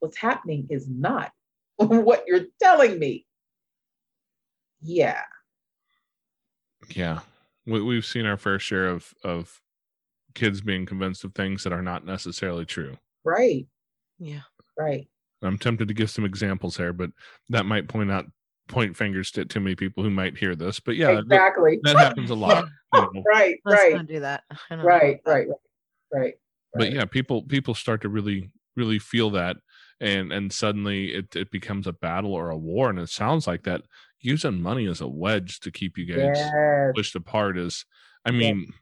What's 0.00 0.18
happening 0.18 0.66
is 0.70 0.88
not 0.88 1.32
what 1.76 2.24
you're 2.26 2.46
telling 2.62 2.98
me. 2.98 3.26
Yeah. 4.82 5.22
Yeah, 6.94 7.20
we, 7.66 7.82
we've 7.82 8.04
seen 8.04 8.26
our 8.26 8.36
fair 8.36 8.58
share 8.58 8.86
of 8.86 9.12
of 9.24 9.60
kids 10.34 10.60
being 10.60 10.86
convinced 10.86 11.24
of 11.24 11.34
things 11.34 11.64
that 11.64 11.72
are 11.72 11.82
not 11.82 12.04
necessarily 12.04 12.64
true. 12.64 12.96
Right. 13.24 13.66
Yeah. 14.18 14.42
Right. 14.78 15.08
I'm 15.42 15.58
tempted 15.58 15.88
to 15.88 15.94
give 15.94 16.10
some 16.10 16.24
examples 16.24 16.76
here, 16.76 16.92
but 16.92 17.10
that 17.48 17.66
might 17.66 17.88
point 17.88 18.10
out 18.10 18.26
point 18.68 18.96
fingers 18.96 19.30
to 19.32 19.44
too 19.44 19.60
many 19.60 19.74
people 19.76 20.02
who 20.02 20.10
might 20.10 20.36
hear 20.36 20.54
this. 20.54 20.80
But 20.80 20.96
yeah, 20.96 21.18
exactly. 21.18 21.78
that 21.82 21.96
happens 21.96 22.30
a 22.30 22.34
lot. 22.34 22.64
you 22.94 23.00
know. 23.00 23.22
right. 23.26 23.56
Let's 23.64 23.82
Right. 23.82 23.94
not 23.94 24.06
do 24.06 24.20
that. 24.20 24.44
I 24.70 24.76
don't 24.76 24.84
Right. 24.84 25.20
know. 25.24 25.32
Right. 25.32 25.46
Right. 25.48 25.54
Right. 26.12 26.34
But 26.74 26.92
yeah, 26.92 27.04
people 27.04 27.42
people 27.42 27.74
start 27.74 28.02
to 28.02 28.08
really 28.08 28.50
really 28.76 28.98
feel 28.98 29.30
that, 29.30 29.56
and 30.00 30.32
and 30.32 30.52
suddenly 30.52 31.14
it 31.14 31.34
it 31.34 31.50
becomes 31.50 31.86
a 31.86 31.92
battle 31.92 32.32
or 32.34 32.50
a 32.50 32.56
war, 32.58 32.90
and 32.90 32.98
it 32.98 33.08
sounds 33.08 33.46
like 33.46 33.62
that 33.64 33.82
using 34.20 34.60
money 34.60 34.86
as 34.86 35.00
a 35.00 35.08
wedge 35.08 35.60
to 35.60 35.70
keep 35.70 35.96
you 35.96 36.04
guys 36.06 36.18
Yes. 36.18 36.92
pushed 36.94 37.14
apart 37.14 37.56
is. 37.58 37.84
I 38.24 38.32
mean, 38.32 38.72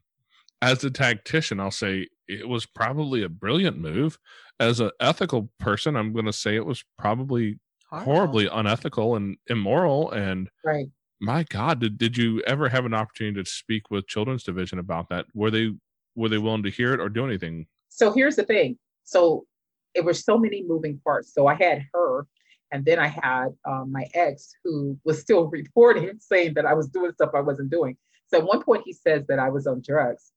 as 0.63 0.83
a 0.85 0.91
tactician, 0.91 1.61
I'll 1.61 1.71
say 1.71 2.09
it 2.27 2.49
was 2.49 2.65
probably 2.65 3.23
a 3.23 3.29
brilliant 3.29 3.77
move. 3.79 4.19
As 4.59 4.81
an 4.81 4.91
ethical 5.01 5.51
person, 5.61 5.97
I'm 5.97 6.13
going 6.15 6.25
to 6.25 6.33
say 6.33 6.57
it 6.57 6.65
was 6.65 6.83
probably 6.99 7.59
Horribly 8.03 8.47
unethical 8.47 9.17
and 9.17 9.37
immoral. 9.49 10.11
And 10.11 10.49
Right. 10.65 10.87
my 11.21 11.45
God, 11.45 11.81
did 11.81 11.99
did 11.99 12.17
you 12.17 12.41
ever 12.43 12.69
have 12.69 12.85
an 12.85 12.95
opportunity 12.95 13.43
to 13.43 13.49
speak 13.49 13.91
with 13.91 14.07
Children's 14.07 14.45
Division 14.45 14.79
about 14.79 15.09
that? 15.11 15.27
Were 15.35 15.51
they 15.51 15.73
were 16.15 16.29
they 16.29 16.39
willing 16.39 16.63
to 16.63 16.71
hear 16.71 16.95
it 16.95 17.01
or 17.01 17.09
do 17.09 17.25
anything? 17.25 17.67
So 17.89 18.13
here's 18.13 18.37
the 18.37 18.45
thing. 18.45 18.79
So 19.05 19.47
it 19.95 20.05
was 20.05 20.25
so 20.25 20.39
many 20.39 20.63
moving 20.63 21.01
parts. 21.05 21.33
So 21.33 21.47
I 21.47 21.55
had 21.55 21.87
her, 21.93 22.27
and 22.73 22.85
then 22.85 22.99
I 22.99 23.07
had 23.07 23.49
um, 23.65 23.93
my 23.93 24.07
ex 24.15 24.55
who 24.65 24.99
was 25.05 25.21
still 25.21 25.47
reporting 25.51 26.19
saying 26.19 26.55
that 26.55 26.67
I 26.67 26.75
was 26.75 26.89
doing 26.89 27.13
stuff 27.13 27.31
I 27.35 27.41
wasn't 27.41 27.71
doing. 27.71 27.97
So 28.27 28.39
at 28.39 28.45
one 28.45 28.63
point 28.63 28.83
he 28.85 28.93
says 28.93 29.25
that 29.29 29.39
I 29.39 29.49
was 29.49 29.67
on 29.67 29.83
drugs, 29.85 30.33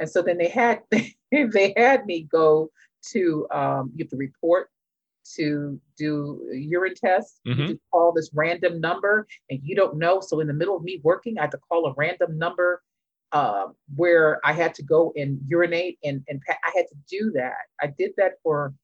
and 0.00 0.08
so 0.08 0.22
then 0.22 0.38
they 0.38 0.48
had 0.48 0.80
they 0.90 1.74
had 1.76 2.06
me 2.06 2.22
go 2.30 2.70
to 3.12 3.46
um, 3.50 3.92
you 3.94 4.04
have 4.04 4.10
to 4.10 4.16
report 4.16 4.70
to 5.36 5.80
do 5.96 6.48
a 6.52 6.56
urine 6.56 6.94
tests. 6.94 7.40
You 7.44 7.54
Mhm. 7.54 7.66
just 7.68 7.80
call 7.90 8.12
this 8.12 8.30
random 8.34 8.80
number, 8.80 9.26
and 9.50 9.60
you 9.62 9.74
don't 9.76 9.96
know. 9.96 10.20
So 10.20 10.40
in 10.40 10.46
the 10.46 10.52
middle 10.54 10.76
of 10.76 10.82
me 10.82 11.00
working, 11.02 11.38
I 11.38 11.42
had 11.42 11.50
to 11.52 11.58
call 11.58 11.86
a 11.86 11.94
random 11.96 12.38
number 12.38 12.82
um, 13.32 13.74
where 13.94 14.40
I 14.44 14.52
had 14.52 14.74
to 14.74 14.82
go 14.82 15.12
and 15.16 15.40
urinate, 15.46 15.98
and 16.04 16.22
and 16.28 16.40
pa- 16.46 16.58
I 16.64 16.70
had 16.76 16.86
to 16.88 16.96
do 17.08 17.30
that. 17.32 17.56
I 17.80 17.86
did 17.86 18.12
that 18.18 18.32
for, 18.42 18.74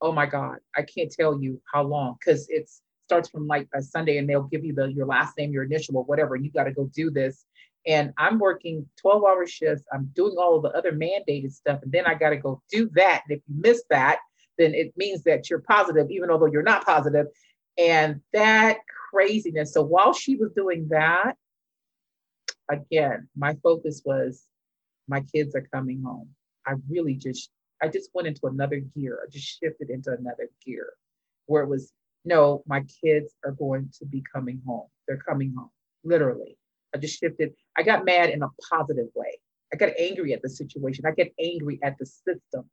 oh 0.00 0.12
my 0.12 0.26
God, 0.26 0.58
I 0.76 0.82
can't 0.82 1.10
tell 1.10 1.40
you 1.40 1.60
how 1.72 1.82
long 1.82 2.16
because 2.20 2.48
it 2.48 2.70
starts 3.06 3.28
from 3.28 3.46
like 3.46 3.68
a 3.74 3.82
Sunday, 3.82 4.18
and 4.18 4.28
they'll 4.28 4.44
give 4.44 4.64
you 4.64 4.74
the 4.74 4.92
your 4.92 5.06
last 5.06 5.36
name, 5.36 5.52
your 5.52 5.64
initial, 5.64 5.96
or 5.96 6.04
whatever, 6.04 6.34
and 6.36 6.44
you 6.44 6.52
got 6.52 6.64
to 6.64 6.72
go 6.72 6.88
do 6.94 7.10
this. 7.10 7.44
And 7.86 8.12
I'm 8.18 8.38
working 8.38 8.88
12 9.00 9.24
hour 9.24 9.46
shifts. 9.46 9.84
I'm 9.92 10.10
doing 10.14 10.36
all 10.38 10.56
of 10.56 10.62
the 10.62 10.70
other 10.70 10.92
mandated 10.92 11.52
stuff, 11.52 11.80
and 11.82 11.90
then 11.92 12.06
I 12.06 12.14
got 12.14 12.30
to 12.30 12.36
go 12.36 12.62
do 12.70 12.88
that. 12.94 13.22
And 13.28 13.38
if 13.38 13.42
you 13.48 13.54
miss 13.60 13.82
that, 13.90 14.18
then 14.58 14.74
it 14.74 14.92
means 14.96 15.22
that 15.24 15.50
you're 15.50 15.60
positive, 15.60 16.10
even 16.10 16.30
although 16.30 16.46
you're 16.46 16.62
not 16.62 16.84
positive. 16.84 17.26
And 17.78 18.20
that 18.32 18.78
craziness. 19.10 19.72
So 19.72 19.82
while 19.82 20.12
she 20.12 20.36
was 20.36 20.50
doing 20.52 20.88
that, 20.90 21.34
again, 22.70 23.28
my 23.36 23.54
focus 23.62 24.02
was 24.04 24.44
my 25.08 25.20
kids 25.34 25.54
are 25.54 25.66
coming 25.72 26.02
home. 26.02 26.28
I 26.66 26.74
really 26.88 27.14
just, 27.14 27.50
I 27.82 27.88
just 27.88 28.10
went 28.14 28.28
into 28.28 28.46
another 28.46 28.80
gear. 28.80 29.20
I 29.24 29.30
just 29.30 29.58
shifted 29.60 29.90
into 29.90 30.10
another 30.10 30.48
gear 30.64 30.94
where 31.46 31.62
it 31.62 31.68
was, 31.68 31.92
no, 32.24 32.62
my 32.66 32.84
kids 33.04 33.34
are 33.44 33.52
going 33.52 33.90
to 33.98 34.06
be 34.06 34.22
coming 34.32 34.60
home. 34.66 34.88
They're 35.06 35.16
coming 35.18 35.54
home, 35.56 35.70
literally. 36.02 36.58
I 36.94 36.98
just 36.98 37.20
shifted. 37.20 37.52
I 37.76 37.82
got 37.82 38.04
mad 38.04 38.30
in 38.30 38.42
a 38.42 38.48
positive 38.70 39.08
way. 39.14 39.38
I 39.72 39.76
got 39.76 39.90
angry 39.98 40.32
at 40.32 40.42
the 40.42 40.48
situation. 40.48 41.04
I 41.06 41.12
get 41.12 41.32
angry 41.38 41.78
at 41.82 41.96
the 41.98 42.06
system 42.06 42.68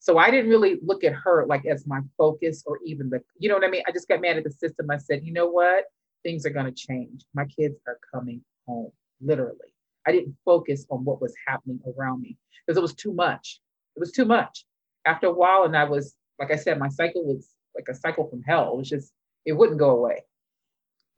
So 0.00 0.18
I 0.18 0.30
didn't 0.30 0.50
really 0.50 0.78
look 0.82 1.04
at 1.04 1.12
her 1.12 1.44
like 1.46 1.66
as 1.66 1.86
my 1.86 2.00
focus 2.16 2.62
or 2.66 2.78
even 2.84 3.10
the, 3.10 3.20
you 3.38 3.48
know 3.48 3.56
what 3.56 3.64
I 3.64 3.68
mean? 3.68 3.82
I 3.86 3.92
just 3.92 4.08
got 4.08 4.20
mad 4.20 4.36
at 4.36 4.44
the 4.44 4.50
system. 4.50 4.90
I 4.90 4.98
said, 4.98 5.24
you 5.24 5.32
know 5.32 5.48
what? 5.48 5.84
Things 6.22 6.46
are 6.46 6.50
going 6.50 6.66
to 6.66 6.72
change. 6.72 7.24
My 7.34 7.44
kids 7.46 7.76
are 7.86 7.98
coming 8.12 8.42
home, 8.66 8.92
literally. 9.20 9.74
I 10.06 10.12
didn't 10.12 10.36
focus 10.44 10.86
on 10.90 11.04
what 11.04 11.20
was 11.20 11.34
happening 11.46 11.80
around 11.96 12.22
me 12.22 12.36
because 12.66 12.78
it 12.78 12.82
was 12.82 12.94
too 12.94 13.12
much. 13.12 13.60
It 13.96 14.00
was 14.00 14.12
too 14.12 14.24
much. 14.24 14.64
After 15.04 15.26
a 15.26 15.32
while, 15.32 15.64
and 15.64 15.76
I 15.76 15.84
was, 15.84 16.14
like 16.38 16.52
I 16.52 16.56
said, 16.56 16.78
my 16.78 16.88
cycle 16.88 17.24
was 17.24 17.50
like 17.74 17.86
a 17.90 17.94
cycle 17.94 18.28
from 18.28 18.42
hell. 18.42 18.72
It 18.72 18.76
was 18.76 18.88
just, 18.88 19.12
it 19.44 19.52
wouldn't 19.52 19.78
go 19.78 19.90
away. 19.90 20.22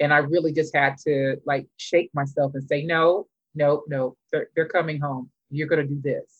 And 0.00 0.12
I 0.12 0.18
really 0.18 0.52
just 0.52 0.74
had 0.74 0.96
to 1.06 1.36
like 1.44 1.66
shake 1.76 2.10
myself 2.14 2.52
and 2.54 2.64
say, 2.66 2.82
no, 2.84 3.26
no, 3.54 3.82
no, 3.88 4.16
they're, 4.32 4.48
they're 4.56 4.68
coming 4.68 5.00
home. 5.00 5.30
You're 5.50 5.68
going 5.68 5.86
to 5.86 5.94
do 5.94 6.00
this 6.00 6.39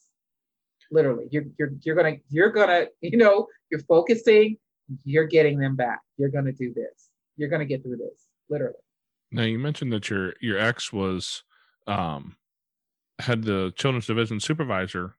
literally 0.91 1.27
you're 1.31 1.45
you're 1.59 1.71
you're 1.83 1.95
gonna 1.95 2.17
you're 2.29 2.51
gonna 2.51 2.87
you 3.01 3.17
know 3.17 3.47
you're 3.71 3.81
focusing 3.83 4.57
you're 5.05 5.27
getting 5.27 5.59
them 5.59 5.77
back. 5.77 6.01
You're 6.17 6.31
gonna 6.31 6.53
do 6.53 6.73
this. 6.75 7.11
You're 7.37 7.49
gonna 7.49 7.65
get 7.65 7.83
through 7.83 7.99
this 7.99 8.27
literally. 8.49 8.75
Now 9.31 9.43
you 9.45 9.59
mentioned 9.59 9.93
that 9.93 10.11
your 10.11 10.35
your 10.41 10.59
ex 10.59 10.93
was 10.93 11.45
um 11.87 12.37
had 13.19 13.45
the 13.45 13.73
children's 13.77 14.07
division 14.07 14.41
supervisor 14.41 15.17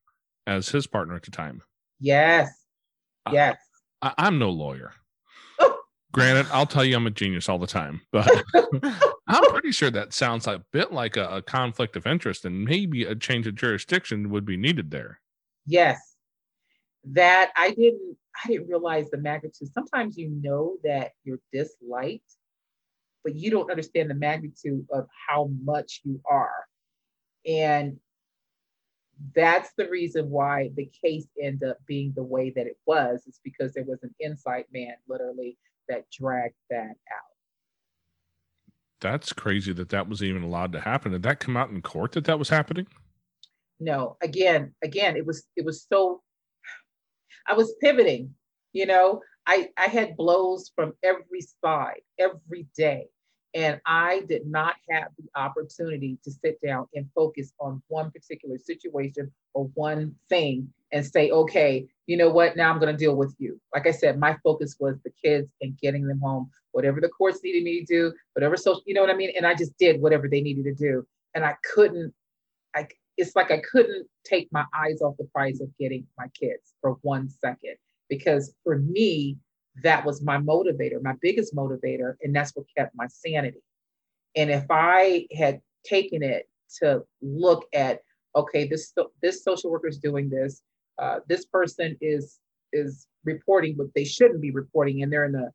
as 0.47 0.69
his 0.69 0.87
partner 0.87 1.15
at 1.15 1.23
the 1.23 1.31
time. 1.31 1.61
Yes. 1.99 2.51
Yes. 3.31 3.57
I, 4.01 4.13
i'm 4.17 4.39
no 4.39 4.49
lawyer. 4.49 4.93
Granted 6.11 6.47
i'll 6.51 6.65
tell 6.65 6.83
you 6.83 6.97
i'm 6.97 7.07
a 7.07 7.11
genius 7.11 7.47
all 7.47 7.57
the 7.57 7.65
time 7.65 8.01
but 8.11 8.29
i'm 9.27 9.51
pretty 9.51 9.71
sure 9.71 9.89
that 9.89 10.11
sounds 10.11 10.45
a 10.45 10.61
bit 10.73 10.91
like 10.91 11.15
a, 11.15 11.25
a 11.27 11.41
conflict 11.41 11.95
of 11.95 12.05
interest 12.05 12.43
and 12.43 12.65
maybe 12.65 13.05
a 13.05 13.15
change 13.15 13.47
of 13.47 13.55
jurisdiction 13.55 14.29
would 14.29 14.43
be 14.43 14.57
needed 14.57 14.91
there 14.91 15.21
yes. 15.65 16.15
That 17.03 17.51
i 17.57 17.71
didn't 17.71 18.17
i 18.43 18.47
didn't 18.47 18.67
realize 18.67 19.09
the 19.09 19.17
magnitude. 19.17 19.69
Sometimes 19.73 20.17
you 20.17 20.29
know 20.29 20.77
that 20.83 21.11
you're 21.23 21.39
disliked 21.51 22.37
but 23.23 23.35
you 23.35 23.51
don't 23.51 23.69
understand 23.69 24.09
the 24.09 24.15
magnitude 24.15 24.85
of 24.91 25.07
how 25.27 25.49
much 25.63 26.01
you 26.03 26.19
are. 26.25 26.65
And 27.45 27.97
that's 29.35 29.71
the 29.77 29.87
reason 29.89 30.29
why 30.29 30.71
the 30.75 30.89
case 31.03 31.27
ended 31.41 31.69
up 31.69 31.77
being 31.85 32.13
the 32.15 32.23
way 32.23 32.49
that 32.51 32.65
it 32.65 32.77
was 32.85 33.23
is 33.27 33.39
because 33.43 33.73
there 33.73 33.83
was 33.83 34.01
an 34.03 34.13
inside 34.19 34.65
man 34.73 34.95
literally 35.07 35.57
that 35.87 36.05
dragged 36.11 36.55
that 36.69 36.89
out. 36.89 37.31
That's 38.99 39.33
crazy 39.33 39.73
that 39.73 39.89
that 39.89 40.07
was 40.07 40.23
even 40.23 40.43
allowed 40.43 40.71
to 40.73 40.81
happen. 40.81 41.11
Did 41.11 41.23
that 41.23 41.39
come 41.39 41.57
out 41.57 41.69
in 41.69 41.81
court 41.81 42.13
that 42.13 42.25
that 42.25 42.39
was 42.39 42.49
happening 42.49 42.87
no 43.81 44.15
again 44.21 44.73
again 44.83 45.17
it 45.17 45.25
was 45.25 45.43
it 45.57 45.65
was 45.65 45.85
so 45.91 46.21
i 47.47 47.53
was 47.53 47.73
pivoting 47.81 48.33
you 48.73 48.85
know? 48.85 49.21
I 49.47 49.69
i 49.75 49.87
had 49.87 50.15
blows 50.15 50.71
from 50.75 50.93
every 51.03 51.41
side 51.41 52.01
every 52.19 52.67
day 52.77 53.07
and 53.55 53.81
i 53.87 54.21
did 54.29 54.45
not 54.45 54.75
have 54.89 55.07
the 55.17 55.27
opportunity 55.35 56.19
to 56.23 56.31
sit 56.31 56.61
down 56.61 56.87
and 56.93 57.09
focus 57.15 57.51
on 57.59 57.81
one 57.87 58.11
particular 58.11 58.59
situation 58.59 59.31
or 59.55 59.65
one 59.73 60.13
thing 60.29 60.71
and 60.91 61.05
say 61.05 61.31
okay 61.31 61.87
you 62.05 62.17
know 62.17 62.29
what? 62.29 62.55
Now 62.55 62.71
i'm 62.71 62.79
going 62.79 62.95
to 62.95 63.05
deal 63.05 63.15
with 63.15 63.33
you. 63.39 63.59
Like 63.73 63.87
i 63.87 63.91
said 63.91 64.19
my 64.19 64.37
focus 64.43 64.75
was 64.79 64.97
the 65.03 65.11
kids 65.23 65.49
and 65.61 65.77
getting 65.79 66.05
them 66.05 66.19
home 66.19 66.51
whatever 66.71 67.01
the 67.01 67.09
courts 67.09 67.39
needed 67.43 67.63
me 67.63 67.79
to 67.79 67.85
do 67.85 68.13
whatever 68.33 68.55
social 68.55 68.83
you 68.85 68.93
know 68.93 69.01
what 69.01 69.09
i 69.09 69.15
mean? 69.15 69.31
And 69.35 69.47
i 69.47 69.55
just 69.55 69.75
did 69.79 70.01
whatever 70.01 70.27
they 70.27 70.41
needed 70.41 70.65
to 70.65 70.75
do 70.75 71.05
and 71.33 71.43
i 71.43 71.55
couldn't 71.73 72.13
i 72.75 72.87
it's 73.17 73.35
like 73.35 73.51
I 73.51 73.59
couldn't 73.59 74.07
take 74.25 74.47
my 74.51 74.65
eyes 74.73 75.01
off 75.01 75.15
the 75.17 75.27
prize 75.33 75.61
of 75.61 75.69
getting 75.79 76.05
my 76.17 76.27
kids 76.29 76.73
for 76.81 76.97
one 77.01 77.29
second 77.29 77.75
because 78.09 78.53
for 78.63 78.77
me, 78.79 79.37
that 79.83 80.05
was 80.05 80.21
my 80.21 80.37
motivator, 80.37 81.01
my 81.01 81.13
biggest 81.21 81.55
motivator, 81.55 82.15
and 82.21 82.35
that's 82.35 82.51
what 82.55 82.65
kept 82.77 82.93
my 82.95 83.07
sanity. 83.07 83.61
And 84.35 84.49
if 84.49 84.65
I 84.69 85.27
had 85.33 85.61
taken 85.85 86.23
it 86.23 86.47
to 86.81 87.03
look 87.21 87.65
at, 87.73 88.01
okay, 88.35 88.67
this 88.67 88.93
this 89.21 89.43
social 89.43 89.71
worker 89.71 89.87
is 89.87 89.97
doing 89.97 90.29
this, 90.29 90.61
uh, 90.99 91.19
this 91.27 91.45
person 91.45 91.97
is 92.01 92.39
is 92.73 93.07
reporting 93.23 93.77
what 93.77 93.87
they 93.95 94.03
shouldn't 94.03 94.41
be 94.41 94.51
reporting, 94.51 95.03
and 95.03 95.11
they're 95.11 95.25
in 95.25 95.35
a 95.35 95.49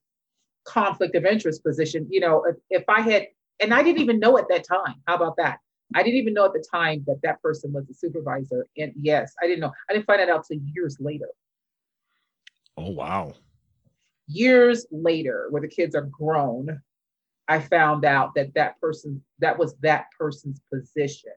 conflict 0.65 1.15
of 1.15 1.25
interest 1.25 1.63
position. 1.63 2.07
You 2.11 2.21
know, 2.21 2.45
if, 2.45 2.57
if 2.71 2.85
I 2.89 3.01
had, 3.01 3.27
and 3.61 3.73
I 3.73 3.83
didn't 3.83 4.01
even 4.01 4.19
know 4.19 4.39
at 4.39 4.49
that 4.49 4.65
time. 4.65 4.97
How 5.07 5.17
about 5.17 5.37
that? 5.37 5.59
I 5.95 6.03
didn't 6.03 6.19
even 6.19 6.35
know 6.35 6.47
at 6.47 6.53
the 6.53 6.65
time 6.71 7.05
that 7.07 7.21
that 7.23 7.41
person 7.41 7.73
was 7.73 7.89
a 7.89 7.95
supervisor. 7.95 8.67
And 8.77 8.93
yes, 9.01 9.33
I 9.43 9.47
didn't 9.47 9.61
know. 9.61 9.73
I 9.89 9.93
didn't 9.93 10.07
find 10.07 10.21
that 10.21 10.29
out 10.29 10.45
till 10.47 10.59
years 10.75 10.97
later. 11.01 11.29
Oh, 12.77 12.91
wow. 12.91 13.35
Years 14.27 14.87
later, 14.91 15.47
where 15.51 15.63
the 15.63 15.69
kids 15.69 15.95
are 15.95 16.09
grown, 16.11 16.81
I 17.49 17.61
found 17.61 18.05
out 18.05 18.35
that 18.35 18.55
that 18.55 18.81
person, 18.81 19.23
that 19.39 19.57
was 19.57 19.77
that 19.83 20.07
person's 20.19 20.61
position. 20.73 21.33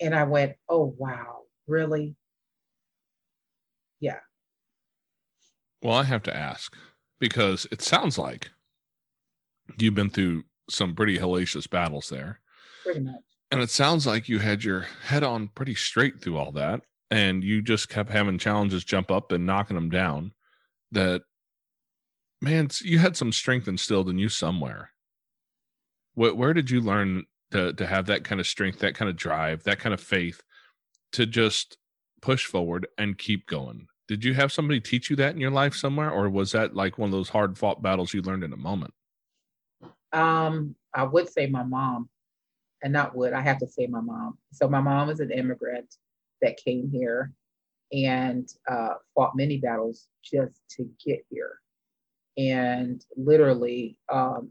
And 0.00 0.14
I 0.14 0.24
went, 0.24 0.54
oh, 0.68 0.94
wow, 0.98 1.42
really? 1.66 2.16
Yeah. 4.00 4.20
Well, 5.82 5.94
I 5.94 6.04
have 6.04 6.22
to 6.24 6.36
ask 6.36 6.74
because 7.20 7.66
it 7.70 7.82
sounds 7.82 8.16
like 8.18 8.50
you've 9.78 9.94
been 9.94 10.10
through 10.10 10.44
some 10.70 10.94
pretty 10.94 11.18
hellacious 11.18 11.68
battles 11.68 12.08
there. 12.08 12.40
Pretty 12.82 13.00
much. 13.00 13.20
And 13.52 13.60
it 13.60 13.68
sounds 13.68 14.06
like 14.06 14.30
you 14.30 14.38
had 14.38 14.64
your 14.64 14.86
head 15.04 15.22
on 15.22 15.48
pretty 15.48 15.74
straight 15.74 16.22
through 16.22 16.38
all 16.38 16.52
that, 16.52 16.80
and 17.10 17.44
you 17.44 17.60
just 17.60 17.90
kept 17.90 18.10
having 18.10 18.38
challenges 18.38 18.82
jump 18.82 19.10
up 19.10 19.30
and 19.30 19.44
knocking 19.44 19.74
them 19.74 19.90
down. 19.90 20.32
That, 20.90 21.24
man, 22.40 22.70
you 22.80 22.98
had 22.98 23.14
some 23.14 23.30
strength 23.30 23.68
instilled 23.68 24.08
in 24.08 24.16
you 24.16 24.30
somewhere. 24.30 24.92
Where, 26.14 26.34
where 26.34 26.54
did 26.54 26.70
you 26.70 26.80
learn 26.80 27.24
to, 27.50 27.74
to 27.74 27.86
have 27.86 28.06
that 28.06 28.24
kind 28.24 28.40
of 28.40 28.46
strength, 28.46 28.78
that 28.78 28.94
kind 28.94 29.10
of 29.10 29.16
drive, 29.16 29.64
that 29.64 29.78
kind 29.78 29.92
of 29.92 30.00
faith 30.00 30.42
to 31.12 31.26
just 31.26 31.76
push 32.22 32.46
forward 32.46 32.86
and 32.96 33.18
keep 33.18 33.46
going? 33.46 33.86
Did 34.08 34.24
you 34.24 34.32
have 34.32 34.50
somebody 34.50 34.80
teach 34.80 35.10
you 35.10 35.16
that 35.16 35.34
in 35.34 35.42
your 35.42 35.50
life 35.50 35.74
somewhere, 35.74 36.10
or 36.10 36.30
was 36.30 36.52
that 36.52 36.74
like 36.74 36.96
one 36.96 37.08
of 37.08 37.12
those 37.12 37.28
hard 37.28 37.58
fought 37.58 37.82
battles 37.82 38.14
you 38.14 38.22
learned 38.22 38.44
in 38.44 38.54
a 38.54 38.56
moment? 38.56 38.94
Um, 40.14 40.74
I 40.94 41.02
would 41.02 41.28
say 41.28 41.48
my 41.48 41.64
mom 41.64 42.08
and 42.82 42.92
not 42.92 43.16
would, 43.16 43.32
I 43.32 43.40
have 43.40 43.58
to 43.58 43.66
say 43.66 43.86
my 43.86 44.00
mom. 44.00 44.38
So 44.52 44.68
my 44.68 44.80
mom 44.80 45.08
was 45.08 45.20
an 45.20 45.30
immigrant 45.30 45.94
that 46.40 46.56
came 46.56 46.90
here 46.90 47.32
and 47.92 48.48
uh, 48.70 48.94
fought 49.14 49.36
many 49.36 49.58
battles 49.58 50.08
just 50.24 50.60
to 50.76 50.88
get 51.04 51.24
here. 51.30 51.60
And 52.36 53.04
literally 53.16 53.98
um, 54.12 54.50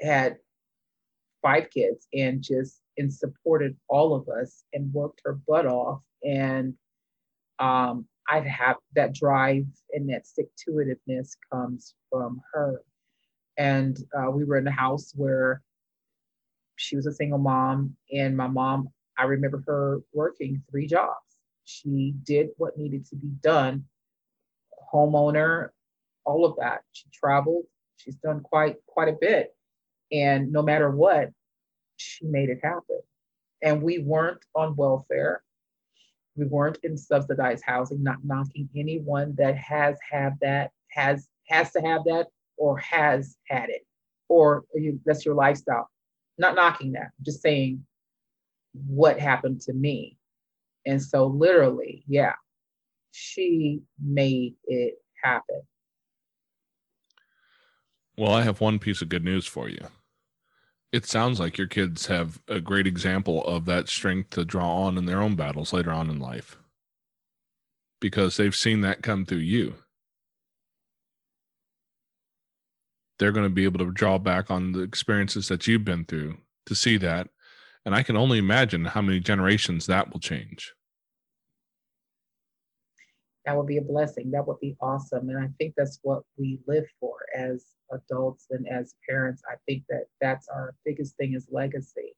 had 0.00 0.38
five 1.42 1.70
kids 1.70 2.06
and 2.14 2.42
just 2.42 2.80
and 2.98 3.12
supported 3.12 3.76
all 3.88 4.14
of 4.14 4.28
us 4.28 4.64
and 4.72 4.92
worked 4.92 5.22
her 5.24 5.38
butt 5.46 5.66
off. 5.66 6.02
And 6.24 6.74
um, 7.58 8.06
I'd 8.28 8.46
have 8.46 8.76
that 8.94 9.14
drive 9.14 9.66
and 9.92 10.08
that 10.10 10.26
stick 10.26 10.48
to 10.64 10.72
itiveness 10.72 11.36
comes 11.52 11.94
from 12.10 12.40
her. 12.52 12.82
And 13.56 13.98
uh, 14.16 14.30
we 14.30 14.44
were 14.44 14.58
in 14.58 14.66
a 14.66 14.72
house 14.72 15.12
where 15.16 15.62
she 16.80 16.96
was 16.96 17.06
a 17.06 17.12
single 17.12 17.38
mom, 17.38 17.94
and 18.10 18.34
my 18.34 18.46
mom, 18.46 18.88
I 19.18 19.24
remember 19.24 19.62
her 19.66 20.00
working 20.14 20.62
three 20.70 20.86
jobs. 20.86 21.36
She 21.64 22.14
did 22.24 22.48
what 22.56 22.78
needed 22.78 23.06
to 23.08 23.16
be 23.16 23.28
done, 23.42 23.84
homeowner, 24.92 25.68
all 26.24 26.46
of 26.46 26.56
that. 26.58 26.80
She 26.92 27.08
traveled. 27.12 27.64
She's 27.98 28.16
done 28.16 28.40
quite 28.40 28.76
quite 28.86 29.08
a 29.08 29.16
bit, 29.20 29.54
and 30.10 30.50
no 30.50 30.62
matter 30.62 30.90
what, 30.90 31.30
she 31.98 32.24
made 32.24 32.48
it 32.48 32.60
happen. 32.62 33.00
And 33.62 33.82
we 33.82 33.98
weren't 33.98 34.42
on 34.54 34.74
welfare. 34.74 35.42
We 36.34 36.46
weren't 36.46 36.78
in 36.82 36.96
subsidized 36.96 37.62
housing. 37.62 38.02
Not 38.02 38.24
knocking 38.24 38.70
anyone 38.74 39.34
that 39.36 39.56
has 39.58 39.98
had 40.10 40.38
that 40.40 40.70
has 40.88 41.28
has 41.48 41.72
to 41.72 41.80
have 41.82 42.04
that 42.04 42.28
or 42.56 42.78
has 42.78 43.36
had 43.48 43.68
it 43.68 43.82
or 44.28 44.64
you, 44.74 44.98
that's 45.04 45.26
your 45.26 45.34
lifestyle 45.34 45.90
not 46.40 46.54
knocking 46.54 46.92
that, 46.92 47.10
just 47.22 47.42
saying 47.42 47.84
what 48.86 49.20
happened 49.20 49.60
to 49.62 49.72
me. 49.72 50.16
And 50.86 51.02
so, 51.02 51.26
literally, 51.26 52.04
yeah, 52.08 52.32
she 53.12 53.82
made 54.02 54.54
it 54.64 54.94
happen. 55.22 55.62
Well, 58.16 58.32
I 58.32 58.42
have 58.42 58.60
one 58.60 58.78
piece 58.78 59.02
of 59.02 59.08
good 59.08 59.24
news 59.24 59.46
for 59.46 59.68
you. 59.68 59.86
It 60.92 61.06
sounds 61.06 61.38
like 61.38 61.56
your 61.56 61.68
kids 61.68 62.06
have 62.06 62.40
a 62.48 62.60
great 62.60 62.86
example 62.86 63.44
of 63.44 63.64
that 63.66 63.88
strength 63.88 64.30
to 64.30 64.44
draw 64.44 64.82
on 64.82 64.98
in 64.98 65.06
their 65.06 65.22
own 65.22 65.36
battles 65.36 65.72
later 65.72 65.92
on 65.92 66.10
in 66.10 66.18
life 66.18 66.56
because 68.00 68.36
they've 68.36 68.56
seen 68.56 68.80
that 68.80 69.02
come 69.02 69.24
through 69.24 69.38
you. 69.38 69.74
They're 73.20 73.32
going 73.32 73.46
to 73.46 73.54
be 73.54 73.64
able 73.64 73.78
to 73.78 73.92
draw 73.92 74.18
back 74.18 74.50
on 74.50 74.72
the 74.72 74.80
experiences 74.80 75.46
that 75.48 75.66
you've 75.66 75.84
been 75.84 76.06
through 76.06 76.38
to 76.64 76.74
see 76.74 76.96
that. 76.96 77.28
And 77.84 77.94
I 77.94 78.02
can 78.02 78.16
only 78.16 78.38
imagine 78.38 78.86
how 78.86 79.02
many 79.02 79.20
generations 79.20 79.86
that 79.86 80.10
will 80.10 80.20
change. 80.20 80.72
That 83.44 83.56
would 83.56 83.66
be 83.66 83.76
a 83.76 83.82
blessing. 83.82 84.30
That 84.30 84.46
would 84.46 84.60
be 84.60 84.76
awesome. 84.80 85.28
And 85.28 85.38
I 85.38 85.48
think 85.58 85.74
that's 85.76 85.98
what 86.02 86.22
we 86.38 86.60
live 86.66 86.84
for 86.98 87.16
as 87.36 87.66
adults 87.92 88.46
and 88.50 88.66
as 88.68 88.94
parents. 89.08 89.42
I 89.50 89.56
think 89.66 89.84
that 89.90 90.04
that's 90.20 90.48
our 90.48 90.74
biggest 90.84 91.16
thing 91.16 91.34
is 91.34 91.46
legacy. 91.50 92.14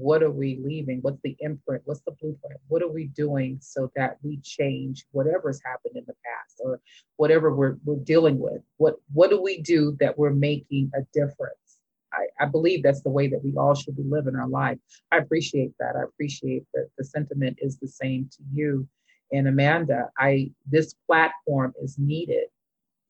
What 0.00 0.22
are 0.22 0.30
we 0.30 0.58
leaving? 0.64 1.00
What's 1.02 1.20
the 1.22 1.36
imprint? 1.40 1.82
What's 1.84 2.00
the 2.00 2.12
blueprint? 2.12 2.58
What 2.68 2.82
are 2.82 2.88
we 2.88 3.08
doing 3.08 3.58
so 3.60 3.92
that 3.96 4.16
we 4.22 4.38
change 4.38 5.04
whatever's 5.12 5.60
happened 5.62 5.96
in 5.96 6.04
the 6.06 6.14
past 6.24 6.58
or 6.60 6.80
whatever 7.16 7.54
we're, 7.54 7.76
we're 7.84 8.02
dealing 8.02 8.38
with? 8.38 8.62
What 8.78 8.96
what 9.12 9.28
do 9.28 9.42
we 9.42 9.60
do 9.60 9.96
that 10.00 10.18
we're 10.18 10.32
making 10.32 10.90
a 10.94 11.02
difference? 11.12 11.54
I, 12.14 12.26
I 12.40 12.46
believe 12.46 12.82
that's 12.82 13.02
the 13.02 13.10
way 13.10 13.28
that 13.28 13.44
we 13.44 13.54
all 13.58 13.74
should 13.74 13.94
be 13.94 14.02
living 14.02 14.36
our 14.36 14.48
life. 14.48 14.78
I 15.12 15.18
appreciate 15.18 15.72
that. 15.78 15.96
I 15.96 16.04
appreciate 16.04 16.64
that 16.72 16.88
the 16.96 17.04
sentiment 17.04 17.58
is 17.60 17.78
the 17.78 17.86
same 17.86 18.28
to 18.32 18.42
you. 18.50 18.88
And 19.32 19.46
Amanda, 19.48 20.08
I 20.18 20.50
this 20.66 20.94
platform 21.06 21.74
is 21.82 21.98
needed. 21.98 22.46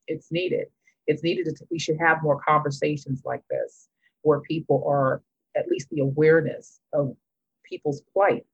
It's 0.09 0.33
needed. 0.33 0.67
It's 1.07 1.23
needed 1.23 1.47
to, 1.57 1.67
we 1.71 1.79
should 1.79 1.99
have 2.01 2.23
more 2.23 2.41
conversations 2.41 3.23
like 3.25 3.43
this 3.49 3.89
where 4.23 4.41
people 4.41 4.85
are 4.87 5.23
at 5.57 5.69
least 5.69 5.89
the 5.91 6.01
awareness 6.01 6.81
of 6.93 7.17
people's 7.65 8.03
plight. 8.13 8.45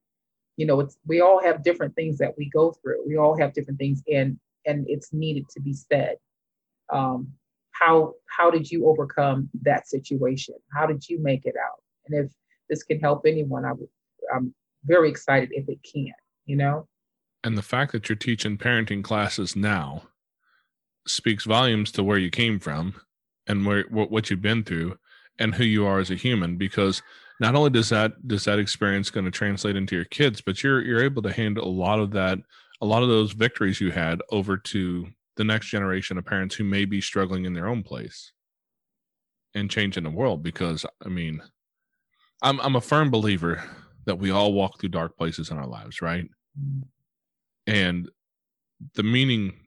You 0.56 0.66
know, 0.66 0.80
it's 0.80 0.96
we 1.06 1.20
all 1.20 1.42
have 1.42 1.62
different 1.62 1.94
things 1.94 2.18
that 2.18 2.34
we 2.38 2.48
go 2.50 2.72
through. 2.72 3.06
We 3.06 3.16
all 3.16 3.38
have 3.38 3.52
different 3.52 3.78
things 3.78 4.02
and 4.10 4.38
and 4.66 4.86
it's 4.88 5.12
needed 5.12 5.48
to 5.50 5.60
be 5.60 5.74
said. 5.74 6.16
Um, 6.92 7.32
how 7.72 8.14
how 8.36 8.50
did 8.50 8.70
you 8.70 8.86
overcome 8.86 9.50
that 9.62 9.88
situation? 9.88 10.54
How 10.72 10.86
did 10.86 11.08
you 11.08 11.22
make 11.22 11.44
it 11.44 11.54
out? 11.56 11.82
And 12.06 12.24
if 12.24 12.32
this 12.68 12.82
can 12.82 13.00
help 13.00 13.26
anyone, 13.26 13.64
I 13.64 13.72
would 13.72 13.88
I'm 14.34 14.54
very 14.84 15.08
excited 15.08 15.50
if 15.52 15.68
it 15.68 15.78
can, 15.82 16.12
you 16.46 16.56
know? 16.56 16.88
And 17.44 17.56
the 17.56 17.62
fact 17.62 17.92
that 17.92 18.08
you're 18.08 18.16
teaching 18.16 18.56
parenting 18.56 19.04
classes 19.04 19.54
now 19.54 20.02
speaks 21.06 21.44
volumes 21.44 21.92
to 21.92 22.02
where 22.02 22.18
you 22.18 22.30
came 22.30 22.58
from 22.58 22.94
and 23.46 23.64
where 23.64 23.84
what 23.84 24.30
you've 24.30 24.42
been 24.42 24.64
through 24.64 24.98
and 25.38 25.54
who 25.54 25.64
you 25.64 25.86
are 25.86 25.98
as 25.98 26.10
a 26.10 26.14
human 26.14 26.56
because 26.56 27.02
not 27.40 27.54
only 27.54 27.70
does 27.70 27.88
that 27.88 28.26
does 28.26 28.44
that 28.44 28.58
experience 28.58 29.10
going 29.10 29.24
to 29.24 29.30
translate 29.30 29.76
into 29.76 29.94
your 29.94 30.04
kids 30.06 30.40
but 30.40 30.62
you're 30.62 30.82
you're 30.82 31.02
able 31.02 31.22
to 31.22 31.32
hand 31.32 31.58
a 31.58 31.64
lot 31.64 31.98
of 31.98 32.10
that 32.10 32.38
a 32.80 32.86
lot 32.86 33.02
of 33.02 33.08
those 33.08 33.32
victories 33.32 33.80
you 33.80 33.90
had 33.90 34.20
over 34.30 34.56
to 34.56 35.06
the 35.36 35.44
next 35.44 35.66
generation 35.66 36.16
of 36.16 36.24
parents 36.24 36.54
who 36.54 36.64
may 36.64 36.84
be 36.84 37.00
struggling 37.00 37.44
in 37.44 37.52
their 37.52 37.68
own 37.68 37.82
place 37.82 38.32
and 39.54 39.70
changing 39.70 40.04
the 40.04 40.10
world 40.10 40.42
because 40.42 40.86
i 41.04 41.08
mean 41.08 41.42
i'm 42.42 42.60
i'm 42.60 42.76
a 42.76 42.80
firm 42.80 43.10
believer 43.10 43.62
that 44.06 44.18
we 44.18 44.30
all 44.30 44.52
walk 44.52 44.80
through 44.80 44.88
dark 44.88 45.16
places 45.18 45.50
in 45.50 45.58
our 45.58 45.66
lives 45.66 46.00
right? 46.00 46.28
Mm. 46.58 46.82
And 47.66 48.08
the 48.94 49.02
meaning 49.02 49.65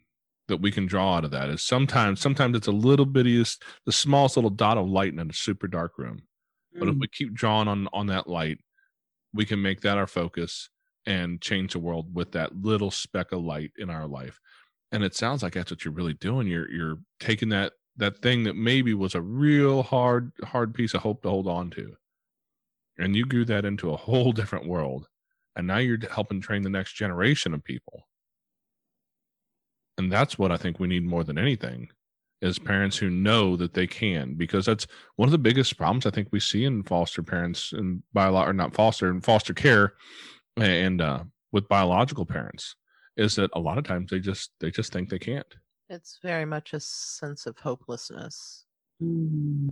that 0.49 0.61
we 0.61 0.71
can 0.71 0.87
draw 0.87 1.17
out 1.17 1.25
of 1.25 1.31
that 1.31 1.49
is 1.49 1.63
sometimes 1.63 2.21
sometimes 2.21 2.57
it's 2.57 2.67
a 2.67 2.73
little 2.73 3.07
bittiest 3.07 3.63
the 3.87 3.93
smallest 3.93 4.37
little 4.37 4.51
dot 4.51 4.77
of 4.77 4.89
light 4.89 5.13
in 5.13 5.31
a 5.31 5.33
super 5.33 5.67
dark 5.67 5.97
room. 5.97 6.23
But 6.79 6.89
if 6.89 6.95
Mm. 6.95 7.01
we 7.01 7.07
keep 7.09 7.33
drawing 7.33 7.67
on 7.69 7.87
on 7.93 8.07
that 8.07 8.27
light 8.27 8.59
we 9.33 9.45
can 9.45 9.61
make 9.61 9.81
that 9.81 9.97
our 9.97 10.07
focus 10.07 10.69
and 11.05 11.41
change 11.41 11.73
the 11.73 11.79
world 11.79 12.15
with 12.15 12.31
that 12.33 12.55
little 12.57 12.91
speck 12.91 13.31
of 13.31 13.41
light 13.43 13.71
in 13.77 13.89
our 13.89 14.07
life. 14.07 14.39
And 14.91 15.03
it 15.03 15.15
sounds 15.15 15.43
like 15.43 15.53
that's 15.53 15.71
what 15.71 15.85
you're 15.85 15.93
really 15.93 16.13
doing. 16.15 16.47
You're 16.47 16.71
you're 16.71 16.99
taking 17.19 17.49
that 17.49 17.73
that 17.97 18.21
thing 18.21 18.43
that 18.43 18.55
maybe 18.55 18.93
was 18.93 19.15
a 19.15 19.21
real 19.21 19.83
hard 19.83 20.31
hard 20.43 20.73
piece 20.73 20.93
of 20.95 21.01
hope 21.03 21.23
to 21.23 21.29
hold 21.29 21.47
on 21.47 21.71
to. 21.71 21.95
And 22.97 23.15
you 23.15 23.25
grew 23.25 23.45
that 23.45 23.65
into 23.65 23.91
a 23.91 23.97
whole 23.97 24.31
different 24.33 24.67
world. 24.67 25.07
And 25.55 25.67
now 25.67 25.77
you're 25.77 25.99
helping 26.11 26.41
train 26.41 26.61
the 26.63 26.69
next 26.69 26.93
generation 26.93 27.53
of 27.53 27.63
people 27.63 28.08
and 29.99 30.11
that's 30.11 30.39
what 30.39 30.51
i 30.51 30.57
think 30.57 30.79
we 30.79 30.87
need 30.87 31.05
more 31.05 31.23
than 31.23 31.37
anything 31.37 31.87
is 32.41 32.57
parents 32.57 32.97
who 32.97 33.09
know 33.09 33.57
that 33.57 33.73
they 33.73 33.85
can 33.85 34.33
because 34.33 34.65
that's 34.65 34.87
one 35.17 35.27
of 35.27 35.31
the 35.31 35.37
biggest 35.37 35.77
problems 35.77 36.05
i 36.05 36.09
think 36.09 36.27
we 36.31 36.39
see 36.39 36.65
in 36.65 36.81
foster 36.83 37.21
parents 37.21 37.73
and 37.73 38.01
bio 38.13 38.35
or 38.35 38.53
not 38.53 38.73
foster 38.73 39.09
and 39.09 39.23
foster 39.23 39.53
care 39.53 39.93
and 40.57 41.01
uh, 41.01 41.23
with 41.51 41.67
biological 41.67 42.25
parents 42.25 42.75
is 43.17 43.35
that 43.35 43.51
a 43.53 43.59
lot 43.59 43.77
of 43.77 43.83
times 43.83 44.09
they 44.09 44.19
just 44.19 44.51
they 44.59 44.71
just 44.71 44.91
think 44.91 45.09
they 45.09 45.19
can't 45.19 45.55
It's 45.89 46.19
very 46.23 46.45
much 46.45 46.73
a 46.73 46.79
sense 46.79 47.45
of 47.47 47.57
hopelessness. 47.57 48.65
Mm. 49.01 49.69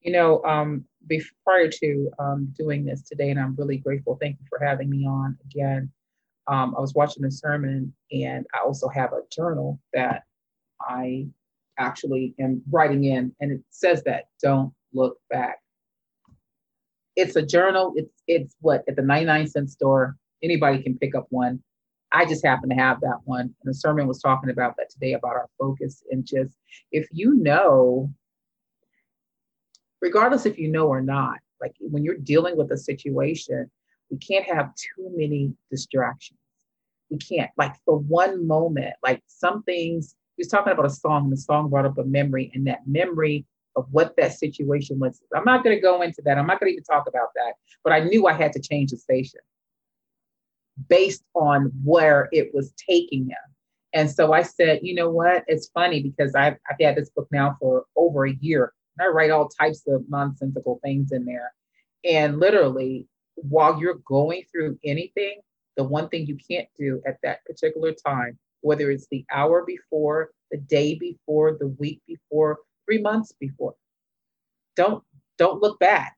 You 0.00 0.12
know, 0.12 0.42
um, 0.44 0.84
bef- 1.10 1.34
prior 1.44 1.68
to 1.68 2.10
um, 2.18 2.54
doing 2.56 2.84
this 2.84 3.02
today, 3.02 3.30
and 3.30 3.38
I'm 3.38 3.54
really 3.56 3.76
grateful. 3.76 4.16
Thank 4.20 4.38
you 4.40 4.46
for 4.48 4.64
having 4.64 4.88
me 4.88 5.06
on 5.06 5.36
again. 5.44 5.90
Um, 6.48 6.74
I 6.76 6.80
was 6.80 6.94
watching 6.94 7.24
a 7.24 7.30
sermon, 7.30 7.92
and 8.10 8.46
I 8.54 8.64
also 8.64 8.88
have 8.88 9.12
a 9.12 9.20
journal 9.30 9.78
that 9.92 10.22
I 10.80 11.26
actually 11.78 12.34
am 12.40 12.62
writing 12.70 13.04
in, 13.04 13.32
and 13.40 13.52
it 13.52 13.60
says 13.70 14.02
that 14.04 14.28
don't 14.42 14.72
look 14.92 15.18
back. 15.30 15.58
It's 17.16 17.36
a 17.36 17.42
journal. 17.42 17.92
It's 17.96 18.22
it's 18.26 18.56
what 18.60 18.84
at 18.88 18.96
the 18.96 19.02
99 19.02 19.48
cent 19.48 19.70
store. 19.70 20.16
Anybody 20.42 20.82
can 20.82 20.96
pick 20.98 21.14
up 21.14 21.26
one. 21.30 21.62
I 22.12 22.24
just 22.24 22.44
happen 22.44 22.70
to 22.70 22.74
have 22.74 23.00
that 23.02 23.18
one. 23.24 23.40
And 23.40 23.54
the 23.64 23.74
sermon 23.74 24.06
was 24.06 24.20
talking 24.20 24.50
about 24.50 24.76
that 24.78 24.90
today 24.90 25.12
about 25.12 25.32
our 25.32 25.48
focus 25.58 26.02
and 26.10 26.24
just 26.24 26.56
if 26.92 27.06
you 27.12 27.34
know, 27.34 28.10
regardless 30.00 30.46
if 30.46 30.58
you 30.58 30.68
know 30.68 30.86
or 30.86 31.02
not, 31.02 31.38
like 31.60 31.74
when 31.80 32.04
you're 32.04 32.16
dealing 32.16 32.56
with 32.56 32.70
a 32.70 32.78
situation, 32.78 33.70
we 34.10 34.18
can't 34.18 34.46
have 34.46 34.74
too 34.74 35.10
many 35.14 35.52
distractions. 35.70 36.37
We 37.10 37.18
can't, 37.18 37.50
like 37.56 37.74
for 37.84 37.98
one 37.98 38.46
moment, 38.46 38.94
like 39.02 39.22
some 39.26 39.62
things, 39.62 40.14
he 40.36 40.42
was 40.42 40.48
talking 40.48 40.72
about 40.72 40.86
a 40.86 40.90
song, 40.90 41.24
and 41.24 41.32
the 41.32 41.36
song 41.36 41.70
brought 41.70 41.86
up 41.86 41.98
a 41.98 42.04
memory, 42.04 42.50
and 42.54 42.66
that 42.66 42.80
memory 42.86 43.46
of 43.76 43.86
what 43.90 44.14
that 44.16 44.32
situation 44.32 44.98
was. 44.98 45.20
I'm 45.34 45.44
not 45.44 45.64
going 45.64 45.76
to 45.76 45.80
go 45.80 46.02
into 46.02 46.20
that. 46.24 46.36
I'm 46.36 46.46
not 46.46 46.60
going 46.60 46.70
to 46.70 46.74
even 46.74 46.84
talk 46.84 47.06
about 47.08 47.28
that, 47.34 47.54
but 47.84 47.92
I 47.92 48.00
knew 48.00 48.26
I 48.26 48.32
had 48.32 48.52
to 48.54 48.60
change 48.60 48.90
the 48.90 48.96
station 48.96 49.40
based 50.88 51.24
on 51.34 51.72
where 51.82 52.28
it 52.32 52.50
was 52.54 52.72
taking 52.88 53.26
him. 53.26 53.36
And 53.92 54.10
so 54.10 54.32
I 54.32 54.42
said, 54.42 54.80
you 54.82 54.94
know 54.94 55.10
what? 55.10 55.44
It's 55.46 55.68
funny 55.68 56.02
because 56.02 56.34
I've, 56.34 56.56
I've 56.70 56.76
had 56.80 56.96
this 56.96 57.10
book 57.10 57.26
now 57.32 57.56
for 57.58 57.84
over 57.96 58.26
a 58.26 58.34
year. 58.34 58.72
And 58.98 59.06
I 59.06 59.10
write 59.10 59.30
all 59.30 59.48
types 59.48 59.82
of 59.88 60.04
nonsensical 60.08 60.78
things 60.84 61.10
in 61.12 61.24
there. 61.24 61.52
And 62.04 62.38
literally, 62.38 63.06
while 63.34 63.80
you're 63.80 64.00
going 64.06 64.44
through 64.52 64.78
anything, 64.84 65.40
the 65.78 65.84
one 65.84 66.08
thing 66.08 66.26
you 66.26 66.36
can't 66.36 66.66
do 66.76 67.00
at 67.06 67.18
that 67.22 67.44
particular 67.46 67.92
time, 67.92 68.36
whether 68.62 68.90
it's 68.90 69.06
the 69.12 69.24
hour 69.32 69.64
before, 69.64 70.30
the 70.50 70.58
day 70.58 70.96
before, 70.96 71.56
the 71.58 71.68
week 71.68 72.02
before, 72.06 72.58
three 72.84 73.00
months 73.00 73.32
before, 73.40 73.74
don't 74.76 75.02
don't 75.38 75.62
look 75.62 75.78
back. 75.78 76.16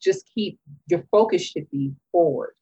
Just 0.00 0.30
keep 0.32 0.58
your 0.86 1.02
focus 1.10 1.42
should 1.42 1.68
be 1.70 1.92
forward. 2.12 2.54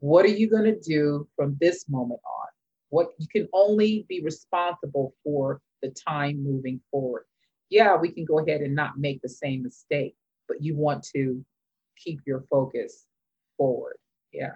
What 0.00 0.26
are 0.26 0.36
you 0.40 0.48
going 0.48 0.64
to 0.64 0.78
do 0.78 1.26
from 1.34 1.56
this 1.58 1.88
moment 1.88 2.20
on? 2.26 2.48
What 2.90 3.08
you 3.18 3.26
can 3.26 3.48
only 3.54 4.04
be 4.06 4.20
responsible 4.20 5.14
for 5.24 5.62
the 5.80 5.88
time 5.88 6.44
moving 6.44 6.80
forward. 6.90 7.24
Yeah, 7.70 7.96
we 7.96 8.10
can 8.10 8.26
go 8.26 8.40
ahead 8.40 8.60
and 8.60 8.74
not 8.74 8.98
make 8.98 9.22
the 9.22 9.28
same 9.30 9.62
mistake, 9.62 10.16
but 10.48 10.62
you 10.62 10.76
want 10.76 11.02
to 11.14 11.42
keep 11.96 12.20
your 12.26 12.44
focus 12.50 13.06
forward. 13.56 13.96
Yeah. 14.30 14.52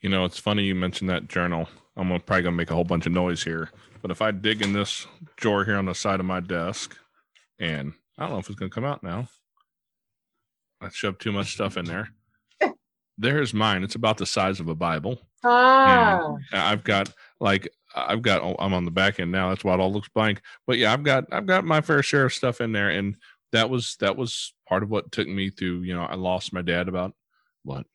You 0.00 0.08
know 0.08 0.24
it's 0.24 0.38
funny 0.38 0.64
you 0.64 0.74
mentioned 0.74 1.10
that 1.10 1.28
journal 1.28 1.68
i'm 1.96 2.08
gonna, 2.08 2.20
probably 2.20 2.42
gonna 2.42 2.56
make 2.56 2.70
a 2.70 2.74
whole 2.74 2.84
bunch 2.84 3.06
of 3.06 3.12
noise 3.12 3.42
here 3.42 3.70
but 4.02 4.10
if 4.10 4.20
i 4.22 4.30
dig 4.30 4.62
in 4.62 4.72
this 4.72 5.06
drawer 5.36 5.64
here 5.64 5.76
on 5.76 5.86
the 5.86 5.94
side 5.94 6.20
of 6.20 6.26
my 6.26 6.40
desk 6.40 6.96
and 7.58 7.92
i 8.18 8.22
don't 8.22 8.32
know 8.32 8.38
if 8.38 8.48
it's 8.48 8.58
gonna 8.58 8.70
come 8.70 8.84
out 8.84 9.02
now 9.02 9.28
i 10.80 10.88
shoved 10.88 11.20
too 11.20 11.32
much 11.32 11.52
stuff 11.52 11.76
in 11.76 11.84
there 11.84 12.10
there's 13.18 13.54
mine 13.54 13.82
it's 13.82 13.94
about 13.94 14.18
the 14.18 14.26
size 14.26 14.60
of 14.60 14.68
a 14.68 14.74
bible 14.74 15.20
Ah, 15.48 16.36
I've 16.52 16.84
got 16.84 17.12
like 17.40 17.68
I've 17.94 18.22
got 18.22 18.42
oh, 18.42 18.56
I'm 18.58 18.74
on 18.74 18.84
the 18.84 18.90
back 18.90 19.20
end 19.20 19.30
now. 19.30 19.48
That's 19.48 19.64
why 19.64 19.74
it 19.74 19.80
all 19.80 19.92
looks 19.92 20.08
blank. 20.08 20.40
But 20.66 20.78
yeah, 20.78 20.92
I've 20.92 21.04
got 21.04 21.24
I've 21.32 21.46
got 21.46 21.64
my 21.64 21.80
fair 21.80 22.02
share 22.02 22.26
of 22.26 22.32
stuff 22.32 22.60
in 22.60 22.72
there, 22.72 22.90
and 22.90 23.16
that 23.52 23.70
was 23.70 23.96
that 24.00 24.16
was 24.16 24.54
part 24.68 24.82
of 24.82 24.90
what 24.90 25.12
took 25.12 25.28
me 25.28 25.50
through. 25.50 25.82
You 25.82 25.94
know, 25.94 26.02
I 26.02 26.14
lost 26.14 26.52
my 26.52 26.62
dad 26.62 26.88
about 26.88 27.14
what 27.62 27.86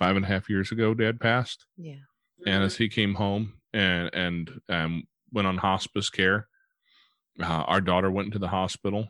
five 0.00 0.16
and 0.16 0.24
a 0.24 0.28
half 0.28 0.50
years 0.50 0.72
ago. 0.72 0.94
Dad 0.94 1.20
passed, 1.20 1.64
Yeah. 1.76 2.00
and 2.46 2.64
as 2.64 2.76
he 2.76 2.88
came 2.88 3.14
home 3.14 3.52
and 3.72 4.10
and 4.12 4.60
um, 4.68 5.04
went 5.32 5.46
on 5.46 5.58
hospice 5.58 6.10
care, 6.10 6.48
uh, 7.40 7.44
our 7.68 7.80
daughter 7.80 8.10
went 8.10 8.26
into 8.26 8.40
the 8.40 8.48
hospital, 8.48 9.08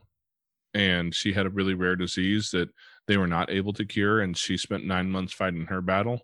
and 0.75 1.15
she 1.15 1.33
had 1.33 1.47
a 1.47 1.51
really 1.51 1.75
rare 1.75 1.97
disease 1.97 2.51
that 2.51 2.69
they 3.07 3.17
were 3.17 3.27
not 3.27 3.51
able 3.51 3.73
to 3.73 3.87
cure, 3.87 4.21
and 4.21 4.37
she 4.37 4.59
spent 4.59 4.85
nine 4.85 5.11
months 5.11 5.33
fighting 5.33 5.67
her 5.67 5.81
battle. 5.81 6.21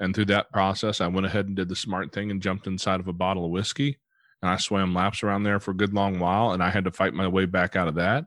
And 0.00 0.14
through 0.14 0.26
that 0.26 0.50
process, 0.50 1.00
I 1.02 1.06
went 1.08 1.26
ahead 1.26 1.46
and 1.46 1.54
did 1.54 1.68
the 1.68 1.76
smart 1.76 2.10
thing 2.12 2.30
and 2.30 2.40
jumped 2.42 2.66
inside 2.66 3.00
of 3.00 3.08
a 3.08 3.12
bottle 3.12 3.44
of 3.44 3.50
whiskey. 3.50 3.98
And 4.40 4.50
I 4.50 4.56
swam 4.56 4.94
laps 4.94 5.22
around 5.22 5.42
there 5.42 5.60
for 5.60 5.72
a 5.72 5.76
good 5.76 5.92
long 5.92 6.18
while. 6.18 6.52
And 6.52 6.62
I 6.62 6.70
had 6.70 6.84
to 6.84 6.90
fight 6.90 7.12
my 7.12 7.28
way 7.28 7.44
back 7.44 7.76
out 7.76 7.86
of 7.86 7.96
that, 7.96 8.24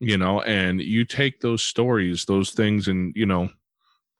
you 0.00 0.18
know. 0.18 0.40
And 0.42 0.80
you 0.80 1.04
take 1.04 1.40
those 1.40 1.62
stories, 1.62 2.24
those 2.24 2.50
things, 2.50 2.88
and, 2.88 3.12
you 3.14 3.24
know, 3.26 3.50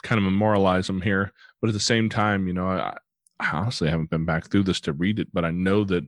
kind 0.03 0.19
of 0.19 0.25
memorialize 0.25 0.87
them 0.87 1.01
here. 1.01 1.33
But 1.61 1.69
at 1.69 1.75
the 1.75 1.81
same 1.81 2.09
time, 2.09 2.47
you 2.47 2.55
know, 2.55 2.69
I, 2.69 2.97
I 3.39 3.51
honestly 3.51 3.89
haven't 3.89 4.11
been 4.11 4.25
back 4.25 4.51
through 4.51 4.65
this 4.65 4.81
to 4.83 4.93
read 4.93 5.19
it, 5.19 5.29
but 5.33 5.45
I 5.45 5.51
know 5.51 5.85
that 5.85 6.05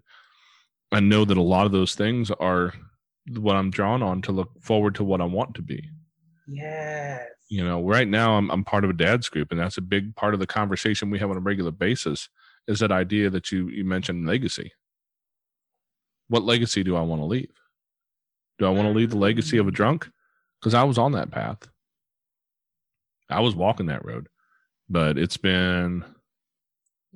I 0.92 1.00
know 1.00 1.24
that 1.24 1.38
a 1.38 1.42
lot 1.42 1.66
of 1.66 1.72
those 1.72 1.94
things 1.94 2.30
are 2.30 2.74
what 3.36 3.56
I'm 3.56 3.70
drawn 3.70 4.02
on 4.02 4.20
to 4.22 4.32
look 4.32 4.50
forward 4.60 4.94
to 4.96 5.04
what 5.04 5.20
I 5.20 5.24
want 5.24 5.54
to 5.54 5.62
be. 5.62 5.88
Yes. 6.46 7.22
You 7.48 7.64
know, 7.64 7.82
right 7.82 8.08
now 8.08 8.36
I'm 8.36 8.50
I'm 8.50 8.64
part 8.64 8.84
of 8.84 8.90
a 8.90 8.94
dad's 8.94 9.28
group, 9.28 9.50
and 9.50 9.60
that's 9.60 9.78
a 9.78 9.82
big 9.82 10.14
part 10.16 10.34
of 10.34 10.40
the 10.40 10.46
conversation 10.46 11.10
we 11.10 11.18
have 11.18 11.30
on 11.30 11.36
a 11.36 11.40
regular 11.40 11.70
basis. 11.70 12.28
Is 12.68 12.80
that 12.80 12.92
idea 12.92 13.30
that 13.30 13.52
you 13.52 13.68
you 13.68 13.84
mentioned 13.84 14.26
legacy? 14.26 14.72
What 16.28 16.44
legacy 16.44 16.82
do 16.82 16.96
I 16.96 17.02
want 17.02 17.20
to 17.20 17.26
leave? 17.26 17.50
Do 18.58 18.66
I 18.66 18.70
want 18.70 18.88
to 18.88 18.94
leave 18.94 19.10
the 19.10 19.18
legacy 19.18 19.58
of 19.58 19.68
a 19.68 19.70
mm. 19.70 19.74
drunk? 19.74 20.10
Because 20.60 20.74
I 20.74 20.84
was 20.84 20.98
on 20.98 21.12
that 21.12 21.30
path. 21.30 21.68
I 23.30 23.40
was 23.40 23.54
walking 23.54 23.86
that 23.86 24.04
road, 24.04 24.28
but 24.88 25.18
it's 25.18 25.36
been 25.36 26.04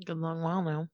a 0.00 0.04
Good 0.04 0.16
long 0.18 0.42
while 0.42 0.62
now. 0.62 0.88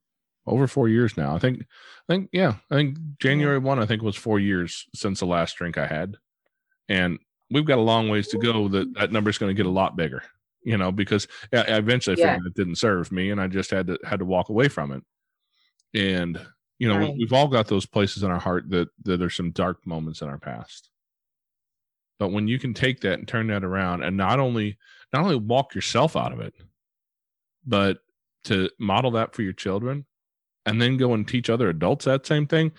over 0.46 0.66
four 0.66 0.88
years 0.88 1.16
now. 1.16 1.34
I 1.34 1.38
think, 1.38 1.60
I 1.62 2.12
think, 2.12 2.30
yeah, 2.32 2.54
I 2.70 2.74
think 2.74 2.98
January 3.20 3.58
one, 3.58 3.78
I 3.78 3.86
think 3.86 4.02
was 4.02 4.16
four 4.16 4.38
years 4.40 4.86
since 4.94 5.20
the 5.20 5.26
last 5.26 5.56
drink 5.56 5.78
I 5.78 5.86
had, 5.86 6.16
and 6.88 7.18
we've 7.50 7.64
got 7.66 7.78
a 7.78 7.82
long 7.82 8.08
ways 8.08 8.28
to 8.28 8.38
go. 8.38 8.68
That 8.68 8.92
that 8.94 9.12
number 9.12 9.30
is 9.30 9.38
going 9.38 9.50
to 9.50 9.60
get 9.60 9.66
a 9.66 9.70
lot 9.70 9.96
bigger, 9.96 10.22
you 10.64 10.76
know, 10.76 10.92
because 10.92 11.26
I, 11.52 11.62
eventually 11.78 12.16
Yeah. 12.18 12.34
figured 12.34 12.46
it 12.46 12.54
didn't 12.54 12.76
serve 12.76 13.10
me, 13.12 13.30
and 13.30 13.40
I 13.40 13.46
just 13.48 13.70
had 13.70 13.86
to 13.88 13.98
had 14.04 14.20
to 14.20 14.24
walk 14.24 14.48
away 14.48 14.68
from 14.68 14.92
it. 14.92 15.02
And 15.94 16.40
you 16.78 16.88
know, 16.88 16.98
Right. 16.98 17.14
we've 17.16 17.32
all 17.32 17.48
got 17.48 17.68
those 17.68 17.86
places 17.86 18.22
in 18.22 18.30
our 18.30 18.40
heart 18.40 18.68
that 18.70 18.88
that 19.04 19.18
there's 19.18 19.36
some 19.36 19.50
dark 19.52 19.86
moments 19.86 20.22
in 20.22 20.28
our 20.28 20.38
past. 20.38 20.90
But 22.22 22.30
when 22.30 22.46
you 22.46 22.60
can 22.60 22.72
take 22.72 23.00
that 23.00 23.18
and 23.18 23.26
turn 23.26 23.48
that 23.48 23.64
around, 23.64 24.04
and 24.04 24.16
not 24.16 24.38
only 24.38 24.78
not 25.12 25.24
only 25.24 25.34
walk 25.34 25.74
yourself 25.74 26.14
out 26.14 26.32
of 26.32 26.38
it, 26.38 26.54
but 27.66 27.98
to 28.44 28.70
model 28.78 29.10
that 29.10 29.34
for 29.34 29.42
your 29.42 29.52
children 29.52 30.04
and 30.64 30.80
then 30.80 30.96
go 30.98 31.14
and 31.14 31.26
teach 31.26 31.50
other 31.50 31.68
adults 31.68 32.04
that 32.04 32.24
same 32.24 32.46
thing 32.46 32.70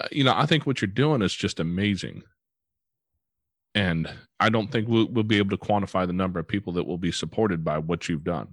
uh, 0.00 0.08
you 0.10 0.24
know 0.24 0.32
i 0.36 0.44
think 0.44 0.66
what 0.66 0.80
you're 0.80 0.88
doing 0.88 1.22
is 1.22 1.34
just 1.34 1.60
amazing 1.60 2.22
and 3.74 4.12
i 4.40 4.48
don't 4.48 4.72
think 4.72 4.88
we'll, 4.88 5.06
we'll 5.08 5.24
be 5.24 5.38
able 5.38 5.56
to 5.56 5.64
quantify 5.64 6.04
the 6.06 6.12
number 6.12 6.40
of 6.40 6.48
people 6.48 6.72
that 6.72 6.86
will 6.86 6.98
be 6.98 7.12
supported 7.12 7.64
by 7.64 7.78
what 7.78 8.08
you've 8.08 8.24
done 8.24 8.48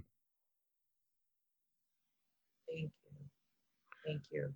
Thank 2.68 2.92
you. 2.92 3.26
Thank 4.06 4.22
you. 4.32 4.54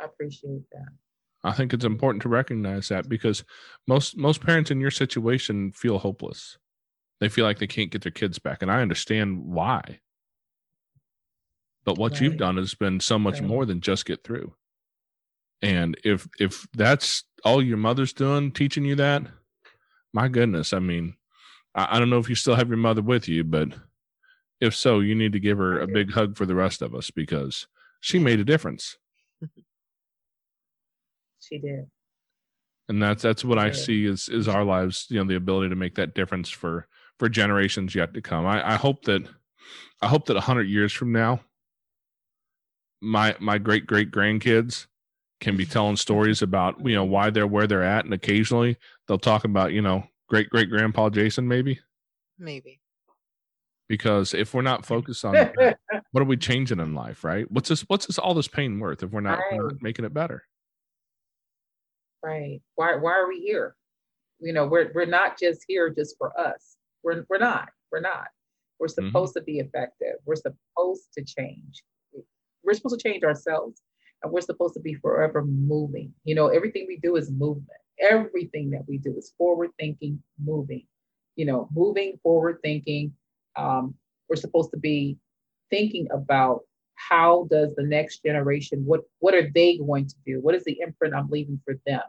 I 0.00 0.04
appreciate 0.04 0.62
that. 0.70 1.05
I 1.46 1.52
think 1.52 1.72
it's 1.72 1.84
important 1.84 2.22
to 2.22 2.28
recognize 2.28 2.88
that 2.88 3.08
because 3.08 3.44
most 3.86 4.16
most 4.16 4.40
parents 4.40 4.70
in 4.70 4.80
your 4.80 4.90
situation 4.90 5.72
feel 5.72 5.98
hopeless. 5.98 6.58
They 7.20 7.28
feel 7.30 7.46
like 7.46 7.58
they 7.58 7.66
can't 7.66 7.90
get 7.90 8.02
their 8.02 8.12
kids 8.12 8.38
back 8.38 8.60
and 8.62 8.70
i 8.70 8.82
understand 8.82 9.44
why. 9.46 10.00
But 11.84 11.98
what 11.98 12.20
you've 12.20 12.36
done 12.36 12.56
has 12.56 12.74
been 12.74 12.98
so 13.00 13.18
much 13.18 13.40
Right. 13.40 13.48
more 13.48 13.64
than 13.64 13.80
just 13.80 14.04
get 14.06 14.24
through. 14.24 14.54
And 15.62 15.96
if 16.04 16.28
if 16.38 16.66
that's 16.72 17.24
all 17.44 17.62
your 17.62 17.76
mother's 17.76 18.12
doing 18.12 18.50
teaching 18.52 18.84
you 18.84 18.96
that 18.96 19.22
my 20.12 20.26
goodness 20.28 20.72
i 20.72 20.78
mean 20.78 21.14
i, 21.74 21.96
I 21.96 21.98
don't 21.98 22.10
know 22.10 22.18
if 22.18 22.28
you 22.28 22.34
still 22.34 22.56
have 22.56 22.68
your 22.68 22.76
mother 22.76 23.02
with 23.02 23.28
you 23.28 23.44
but 23.44 23.68
if 24.60 24.74
so 24.74 25.00
you 25.00 25.14
need 25.14 25.32
to 25.32 25.40
give 25.40 25.58
her 25.58 25.78
a 25.78 25.86
big 25.86 26.12
hug 26.12 26.36
for 26.36 26.46
the 26.46 26.54
rest 26.54 26.82
of 26.82 26.94
us 26.94 27.10
because 27.10 27.66
she 28.00 28.18
made 28.18 28.40
a 28.40 28.44
difference 28.44 28.96
She 31.48 31.58
did. 31.58 31.86
and 32.88 33.02
that's 33.02 33.22
that's 33.22 33.44
what 33.44 33.58
i 33.58 33.70
see 33.70 34.04
is 34.04 34.28
is 34.28 34.48
our 34.48 34.64
lives 34.64 35.06
you 35.10 35.18
know 35.18 35.28
the 35.28 35.36
ability 35.36 35.68
to 35.68 35.76
make 35.76 35.94
that 35.96 36.14
difference 36.14 36.48
for 36.48 36.86
for 37.18 37.28
generations 37.28 37.94
yet 37.94 38.14
to 38.14 38.20
come. 38.20 38.46
I 38.46 38.72
i 38.72 38.74
hope 38.74 39.04
that 39.04 39.22
i 40.02 40.06
hope 40.08 40.26
that 40.26 40.34
100 40.34 40.62
years 40.64 40.92
from 40.92 41.12
now 41.12 41.40
my 43.00 43.34
my 43.40 43.58
great 43.58 43.86
great 43.86 44.10
grandkids 44.10 44.86
can 45.40 45.56
be 45.56 45.66
telling 45.66 45.96
stories 45.96 46.42
about 46.42 46.84
you 46.86 46.94
know 46.94 47.04
why 47.04 47.30
they're 47.30 47.46
where 47.46 47.66
they're 47.66 47.82
at. 47.82 48.04
And 48.04 48.14
occasionally 48.14 48.76
they'll 49.06 49.18
talk 49.18 49.44
about 49.44 49.72
you 49.72 49.82
know 49.82 50.04
great 50.28 50.48
great 50.50 50.70
grandpa 50.70 51.10
jason 51.10 51.46
maybe. 51.46 51.78
Maybe. 52.38 52.80
because 53.88 54.34
if 54.34 54.52
we're 54.52 54.62
not 54.62 54.84
focused 54.84 55.24
on 55.24 55.34
what 56.10 56.20
are 56.20 56.24
we 56.24 56.36
changing 56.36 56.80
in 56.80 56.94
life 56.94 57.24
right? 57.24 57.50
What's 57.50 57.68
this 57.68 57.82
what's 57.82 58.06
this 58.06 58.18
all 58.18 58.34
this 58.34 58.48
pain 58.48 58.78
worth 58.78 59.02
if 59.02 59.10
we're 59.10 59.20
not, 59.20 59.38
we're 59.52 59.68
not 59.68 59.82
making 59.82 60.04
it 60.04 60.12
better 60.14 60.42
Right. 62.26 62.60
Why 62.74 62.96
why 62.96 63.12
are 63.12 63.28
we 63.28 63.40
here? 63.40 63.76
You 64.40 64.52
know, 64.52 64.66
we're 64.66 64.90
we're 64.94 65.06
not 65.06 65.38
just 65.38 65.64
here 65.68 65.90
just 65.90 66.16
for 66.18 66.38
us. 66.38 66.76
We're 67.04 67.24
we're 67.30 67.38
not. 67.38 67.68
We're 67.92 68.00
not. 68.00 68.26
We're 68.80 68.88
Mhm. 68.88 69.06
supposed 69.08 69.34
to 69.34 69.42
be 69.42 69.60
effective. 69.60 70.16
We're 70.24 70.34
supposed 70.36 71.12
to 71.14 71.24
change. 71.24 71.84
We're 72.64 72.74
supposed 72.74 72.98
to 72.98 73.08
change 73.08 73.22
ourselves 73.22 73.80
and 74.24 74.32
we're 74.32 74.40
supposed 74.40 74.74
to 74.74 74.80
be 74.80 74.94
forever 74.94 75.44
moving. 75.44 76.12
You 76.24 76.34
know, 76.34 76.48
everything 76.48 76.86
we 76.88 76.96
do 76.98 77.14
is 77.16 77.30
movement. 77.30 77.80
Everything 78.00 78.70
that 78.70 78.88
we 78.88 78.98
do 78.98 79.16
is 79.16 79.32
forward 79.38 79.70
thinking, 79.78 80.20
moving. 80.42 80.84
You 81.36 81.46
know, 81.46 81.68
moving, 81.72 82.18
forward 82.24 82.58
thinking. 82.62 83.14
Um, 83.54 83.94
we're 84.28 84.36
supposed 84.36 84.72
to 84.72 84.78
be 84.78 85.16
thinking 85.70 86.08
about 86.10 86.66
how 86.96 87.46
does 87.50 87.74
the 87.76 87.84
next 87.84 88.22
generation 88.24 88.84
what 88.84 89.02
what 89.20 89.34
are 89.34 89.50
they 89.54 89.76
going 89.78 90.06
to 90.08 90.16
do 90.24 90.40
what 90.40 90.54
is 90.54 90.64
the 90.64 90.80
imprint 90.80 91.14
i'm 91.14 91.28
leaving 91.28 91.60
for 91.64 91.74
them 91.86 92.00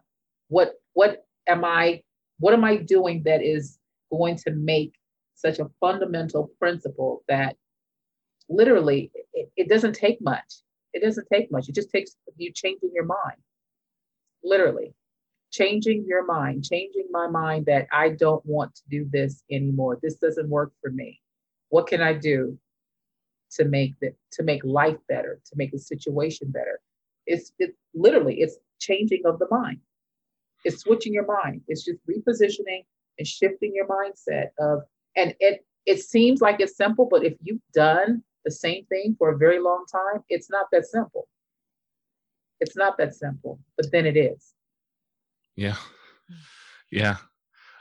what 0.50 0.74
what 0.94 1.26
am 1.48 1.64
i 1.64 2.02
what 2.40 2.54
am 2.54 2.64
i 2.64 2.78
doing 2.78 3.22
that 3.24 3.42
is 3.44 3.80
going 4.12 4.36
to 4.36 4.52
make 4.52 4.94
such 5.36 5.60
a 5.60 5.70
fundamental 5.80 6.50
principle 6.60 7.24
that 7.28 7.56
literally 8.50 9.12
it, 9.34 9.52
it 9.56 9.70
doesn't 9.70 9.94
take 9.94 10.20
much. 10.22 10.62
It 10.94 11.04
doesn't 11.04 11.28
take 11.32 11.52
much. 11.52 11.70
It 11.70 11.76
just 11.76 11.92
takes 11.92 12.16
you 12.38 12.52
changing 12.54 12.92
your 12.94 13.06
mind. 13.06 13.38
Literally. 14.44 14.94
Changing 15.52 16.06
your 16.08 16.26
mind 16.26 16.66
changing 16.66 17.08
my 17.10 17.28
mind 17.28 17.66
that 17.68 17.88
i 17.94 18.10
don't 18.10 18.46
want 18.46 18.76
to 18.76 18.82
do 18.90 19.08
this 19.12 19.44
anymore. 19.50 19.98
This 20.02 20.16
doesn't 20.16 20.50
work 20.50 20.74
for 20.82 20.92
me. 20.92 21.22
What 21.70 21.88
can 21.88 22.02
i 22.02 22.14
do 22.14 22.58
to 23.52 23.66
make 23.66 23.96
the 24.02 24.14
to 24.34 24.44
make 24.44 24.64
life 24.66 24.98
better, 25.08 25.40
to 25.46 25.56
make 25.56 25.72
the 25.72 25.80
situation 25.80 26.52
better. 26.52 26.80
It's 27.26 27.54
it 27.60 27.76
literally 27.94 28.42
it's 28.42 28.58
changing 28.80 29.22
of 29.26 29.40
the 29.40 29.48
mind. 29.50 29.80
It's 30.64 30.82
switching 30.82 31.14
your 31.14 31.26
mind. 31.26 31.62
It's 31.68 31.86
just 31.86 32.00
repositioning 32.08 32.86
and 33.18 33.28
shifting 33.28 33.74
your 33.74 33.88
mindset 33.88 34.48
of 34.60 34.82
and 35.16 35.34
it 35.40 35.66
it 35.86 36.02
seems 36.02 36.42
like 36.42 36.60
it's 36.60 36.76
simple, 36.76 37.08
but 37.10 37.24
if 37.24 37.34
you've 37.42 37.62
done 37.74 38.22
the 38.44 38.52
same 38.52 38.86
thing 38.88 39.16
for 39.18 39.30
a 39.34 39.38
very 39.38 39.60
long 39.60 39.86
time, 39.92 40.22
it's 40.30 40.50
not 40.50 40.68
that 40.72 40.86
simple. 40.86 41.28
It's 42.60 42.76
not 42.76 42.98
that 42.98 43.16
simple, 43.16 43.60
but 43.78 43.92
then 43.92 44.06
it 44.06 44.18
is. 44.18 44.54
Yeah. 45.56 45.78
Yeah. 46.92 47.18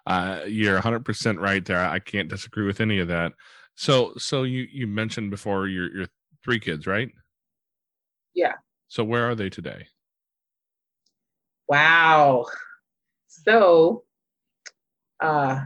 Uh, 0.06 0.42
you're 0.46 0.80
100% 0.80 1.38
right 1.38 1.64
there. 1.64 1.84
I 1.84 1.98
can't 1.98 2.28
disagree 2.28 2.64
with 2.64 2.80
any 2.80 3.00
of 3.00 3.08
that. 3.08 3.32
So, 3.74 4.12
so 4.16 4.44
you, 4.44 4.66
you 4.70 4.86
mentioned 4.86 5.30
before 5.30 5.66
your, 5.66 5.94
your 5.94 6.06
three 6.44 6.60
kids, 6.60 6.86
right? 6.86 7.10
Yeah. 8.34 8.54
So 8.88 9.02
where 9.02 9.28
are 9.28 9.34
they 9.34 9.50
today? 9.50 9.88
Wow. 11.68 12.46
So, 13.26 14.04
uh, 15.20 15.60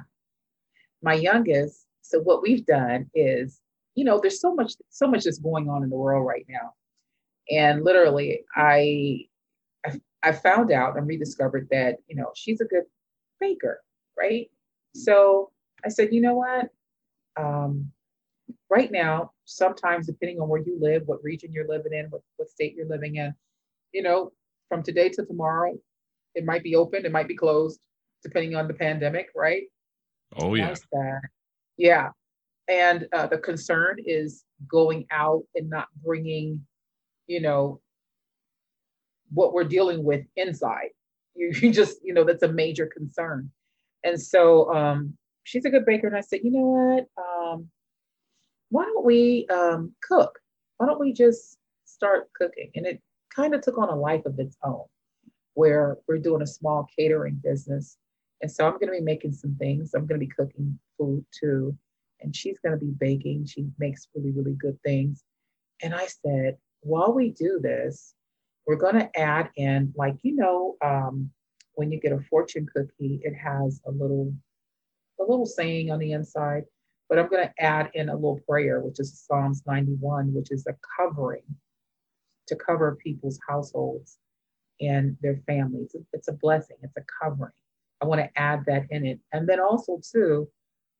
my 1.02 1.14
youngest, 1.14 1.86
so 2.02 2.20
what 2.20 2.42
we've 2.42 2.64
done 2.66 3.10
is, 3.14 3.60
you 3.94 4.04
know, 4.04 4.18
there's 4.20 4.40
so 4.40 4.54
much, 4.54 4.74
so 4.90 5.06
much 5.06 5.24
that's 5.24 5.38
going 5.38 5.68
on 5.68 5.82
in 5.82 5.90
the 5.90 5.96
world 5.96 6.26
right 6.26 6.46
now. 6.48 6.74
And 7.50 7.84
literally, 7.84 8.44
I, 8.54 9.26
I, 9.84 10.00
I 10.22 10.32
found 10.32 10.70
out 10.70 10.96
and 10.96 11.06
rediscovered 11.06 11.68
that, 11.70 11.96
you 12.08 12.16
know, 12.16 12.30
she's 12.34 12.60
a 12.60 12.64
good 12.66 12.84
baker, 13.40 13.82
right? 14.18 14.50
So 14.94 15.50
I 15.84 15.88
said, 15.88 16.12
you 16.12 16.20
know 16.20 16.34
what? 16.34 16.68
Um, 17.36 17.90
right 18.68 18.90
now, 18.90 19.32
sometimes 19.44 20.06
depending 20.06 20.40
on 20.40 20.48
where 20.48 20.62
you 20.62 20.78
live, 20.80 21.02
what 21.06 21.22
region 21.24 21.52
you're 21.52 21.68
living 21.68 21.92
in, 21.92 22.06
what, 22.10 22.22
what 22.36 22.48
state 22.48 22.74
you're 22.74 22.86
living 22.88 23.16
in, 23.16 23.34
you 23.92 24.02
know, 24.02 24.32
from 24.68 24.82
today 24.82 25.08
to 25.08 25.24
tomorrow, 25.24 25.76
it 26.34 26.44
might 26.44 26.62
be 26.62 26.76
open, 26.76 27.04
it 27.04 27.12
might 27.12 27.28
be 27.28 27.36
closed, 27.36 27.80
depending 28.22 28.54
on 28.54 28.68
the 28.68 28.74
pandemic, 28.74 29.28
right? 29.34 29.64
Oh 30.36 30.54
yeah. 30.54 30.74
Yeah. 31.76 32.10
And 32.68 33.08
uh, 33.12 33.26
the 33.26 33.38
concern 33.38 33.96
is 34.04 34.44
going 34.70 35.06
out 35.10 35.42
and 35.54 35.68
not 35.68 35.88
bringing, 36.04 36.64
you 37.26 37.40
know, 37.40 37.80
what 39.32 39.52
we're 39.52 39.64
dealing 39.64 40.04
with 40.04 40.24
inside. 40.36 40.90
You, 41.36 41.52
you 41.62 41.72
just, 41.72 41.98
you 42.02 42.12
know, 42.12 42.24
that's 42.24 42.42
a 42.42 42.52
major 42.52 42.86
concern. 42.86 43.50
And 44.02 44.20
so 44.20 44.74
um, 44.74 45.16
she's 45.44 45.64
a 45.64 45.70
good 45.70 45.86
baker. 45.86 46.08
And 46.08 46.16
I 46.16 46.20
said, 46.20 46.40
you 46.42 46.50
know 46.50 46.66
what? 46.66 47.06
Um, 47.16 47.68
why 48.68 48.84
don't 48.84 49.04
we 49.04 49.46
um, 49.46 49.94
cook? 50.02 50.38
Why 50.76 50.86
don't 50.86 51.00
we 51.00 51.12
just 51.12 51.56
start 51.84 52.28
cooking? 52.34 52.72
And 52.74 52.84
it 52.84 53.00
kind 53.34 53.54
of 53.54 53.62
took 53.62 53.78
on 53.78 53.88
a 53.88 53.94
life 53.94 54.26
of 54.26 54.38
its 54.38 54.56
own 54.64 54.84
where 55.60 55.98
we're 56.08 56.16
doing 56.16 56.40
a 56.40 56.46
small 56.46 56.88
catering 56.98 57.38
business. 57.44 57.98
And 58.40 58.50
so 58.50 58.66
I'm 58.66 58.78
going 58.78 58.86
to 58.86 58.98
be 58.98 59.00
making 59.02 59.34
some 59.34 59.54
things. 59.56 59.92
I'm 59.92 60.06
going 60.06 60.18
to 60.18 60.26
be 60.26 60.32
cooking 60.34 60.78
food 60.96 61.22
too. 61.38 61.76
And 62.22 62.34
she's 62.34 62.58
going 62.60 62.78
to 62.78 62.82
be 62.82 62.92
baking. 62.98 63.44
She 63.44 63.66
makes 63.78 64.08
really, 64.14 64.30
really 64.30 64.54
good 64.54 64.78
things. 64.82 65.22
And 65.82 65.94
I 65.94 66.06
said, 66.06 66.56
while 66.80 67.12
we 67.12 67.32
do 67.32 67.60
this, 67.62 68.14
we're 68.66 68.76
going 68.76 68.94
to 68.94 69.20
add 69.20 69.50
in, 69.56 69.92
like, 69.94 70.16
you 70.22 70.34
know, 70.34 70.76
um, 70.82 71.30
when 71.74 71.92
you 71.92 72.00
get 72.00 72.12
a 72.12 72.20
fortune 72.30 72.66
cookie, 72.74 73.20
it 73.22 73.34
has 73.34 73.82
a 73.86 73.90
little, 73.90 74.32
a 75.20 75.24
little 75.24 75.44
saying 75.44 75.90
on 75.90 75.98
the 75.98 76.12
inside. 76.12 76.64
But 77.10 77.18
I'm 77.18 77.28
going 77.28 77.46
to 77.46 77.62
add 77.62 77.90
in 77.92 78.08
a 78.08 78.14
little 78.14 78.40
prayer, 78.48 78.80
which 78.80 78.98
is 78.98 79.26
Psalms 79.26 79.62
91, 79.66 80.32
which 80.32 80.52
is 80.52 80.66
a 80.66 80.74
covering 80.96 81.44
to 82.46 82.56
cover 82.56 82.96
people's 82.96 83.38
households 83.46 84.16
and 84.80 85.16
their 85.20 85.40
families. 85.46 85.94
It's 86.12 86.28
a 86.28 86.32
blessing. 86.32 86.76
It's 86.82 86.96
a 86.96 87.04
covering. 87.22 87.52
I 88.02 88.06
want 88.06 88.20
to 88.20 88.30
add 88.40 88.64
that 88.66 88.84
in 88.90 89.04
it, 89.04 89.20
and 89.32 89.48
then 89.48 89.60
also 89.60 90.00
too, 90.02 90.48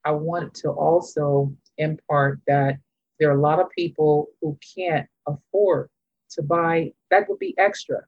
I 0.05 0.13
want 0.13 0.55
to 0.55 0.71
also 0.71 1.53
impart 1.79 2.41
that 2.47 2.77
there 3.19 3.31
are 3.31 3.39
a 3.39 3.41
lot 3.41 3.61
of 3.61 3.71
people 3.71 4.29
who 4.41 4.59
can't 4.77 5.07
afford 5.27 5.91
to 6.31 6.43
buy, 6.43 6.93
that 7.11 7.29
would 7.29 7.39
be 7.39 7.55
extra. 7.59 7.99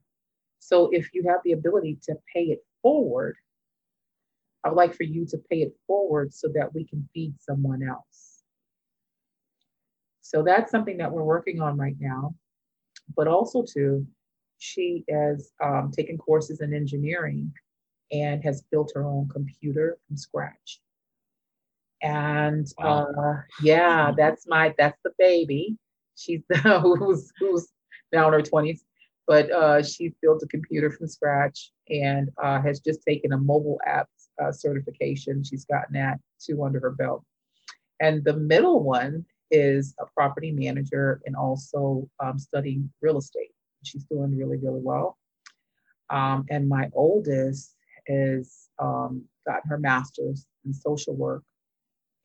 So 0.58 0.88
if 0.92 1.08
you 1.12 1.24
have 1.28 1.40
the 1.44 1.52
ability 1.52 1.98
to 2.04 2.14
pay 2.32 2.44
it 2.44 2.64
forward, 2.82 3.36
I 4.64 4.68
would 4.68 4.76
like 4.76 4.94
for 4.94 5.02
you 5.02 5.26
to 5.26 5.38
pay 5.50 5.62
it 5.62 5.74
forward 5.86 6.32
so 6.32 6.48
that 6.54 6.74
we 6.74 6.84
can 6.84 7.08
feed 7.12 7.34
someone 7.40 7.82
else. 7.82 8.42
So 10.20 10.42
that's 10.42 10.70
something 10.70 10.96
that 10.98 11.10
we're 11.10 11.24
working 11.24 11.60
on 11.60 11.76
right 11.76 11.96
now. 11.98 12.34
But 13.16 13.26
also, 13.26 13.64
too, 13.64 14.06
she 14.62 15.04
has 15.10 15.50
um, 15.62 15.90
taken 15.90 16.16
courses 16.16 16.60
in 16.60 16.72
engineering 16.72 17.52
and 18.12 18.44
has 18.44 18.62
built 18.70 18.92
her 18.94 19.04
own 19.04 19.28
computer 19.28 19.98
from 20.06 20.16
scratch. 20.16 20.80
And 22.00 22.66
wow. 22.78 23.06
uh, 23.06 23.40
yeah, 23.60 24.12
that's 24.16 24.46
my 24.46 24.72
that's 24.78 24.98
the 25.02 25.10
baby. 25.18 25.76
She's 26.16 26.42
who's 26.62 27.32
who's 27.40 27.68
now 28.12 28.28
in 28.28 28.34
her 28.34 28.42
twenties, 28.42 28.84
but 29.26 29.50
uh, 29.50 29.82
she's 29.82 30.12
built 30.22 30.42
a 30.44 30.46
computer 30.46 30.92
from 30.92 31.08
scratch 31.08 31.72
and 31.88 32.30
uh, 32.40 32.62
has 32.62 32.78
just 32.78 33.02
taken 33.06 33.32
a 33.32 33.38
mobile 33.38 33.80
app 33.84 34.08
uh, 34.40 34.52
certification. 34.52 35.42
She's 35.42 35.64
gotten 35.64 35.94
that 35.94 36.20
two 36.40 36.62
under 36.62 36.78
her 36.78 36.90
belt. 36.90 37.24
And 37.98 38.24
the 38.24 38.34
middle 38.34 38.82
one 38.82 39.24
is 39.50 39.94
a 40.00 40.06
property 40.14 40.52
manager 40.52 41.20
and 41.26 41.34
also 41.34 42.08
um, 42.20 42.38
studying 42.38 42.92
real 43.00 43.18
estate. 43.18 43.51
She's 43.82 44.04
doing 44.04 44.36
really 44.36 44.58
really 44.58 44.80
well. 44.82 45.18
Um, 46.10 46.44
and 46.50 46.68
my 46.68 46.90
oldest 46.92 47.74
is 48.06 48.68
um, 48.78 49.24
gotten 49.46 49.70
her 49.70 49.78
master's 49.78 50.46
in 50.64 50.74
social 50.74 51.14
work. 51.14 51.42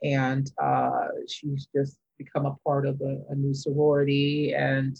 And 0.03 0.51
uh, 0.61 1.07
she's 1.27 1.67
just 1.73 1.97
become 2.17 2.45
a 2.45 2.55
part 2.65 2.85
of 2.85 2.99
a, 3.01 3.21
a 3.29 3.35
new 3.35 3.53
sorority. 3.53 4.53
And 4.53 4.99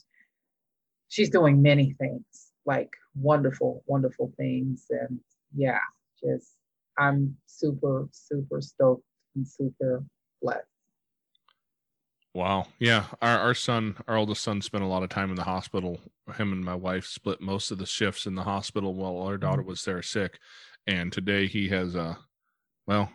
she's 1.09 1.29
doing 1.29 1.61
many 1.61 1.93
things 1.99 2.23
like 2.65 2.89
wonderful 3.15 3.83
wonderful 3.87 4.31
things. 4.37 4.85
And 4.89 5.19
yeah 5.55 5.79
just 6.23 6.53
i'm 6.97 7.35
super 7.45 8.07
super 8.11 8.61
stoked 8.61 9.03
and 9.35 9.47
super 9.47 10.03
blessed 10.41 10.66
Wow. 12.37 12.67
Yeah. 12.77 13.05
Our 13.19 13.39
our 13.39 13.53
son, 13.55 13.97
our 14.07 14.15
oldest 14.15 14.43
son 14.43 14.61
spent 14.61 14.83
a 14.83 14.87
lot 14.87 15.01
of 15.01 15.09
time 15.09 15.31
in 15.31 15.35
the 15.35 15.43
hospital. 15.43 15.99
Him 16.35 16.53
and 16.53 16.63
my 16.63 16.75
wife 16.75 17.07
split 17.07 17.41
most 17.41 17.71
of 17.71 17.79
the 17.79 17.87
shifts 17.87 18.27
in 18.27 18.35
the 18.35 18.43
hospital 18.43 18.93
while 18.93 19.25
our 19.25 19.39
daughter 19.39 19.63
mm-hmm. 19.63 19.69
was 19.69 19.83
there 19.83 20.03
sick. 20.03 20.37
And 20.85 21.11
today 21.11 21.47
he 21.47 21.69
has 21.69 21.95
a 21.95 22.19
well, 22.85 23.09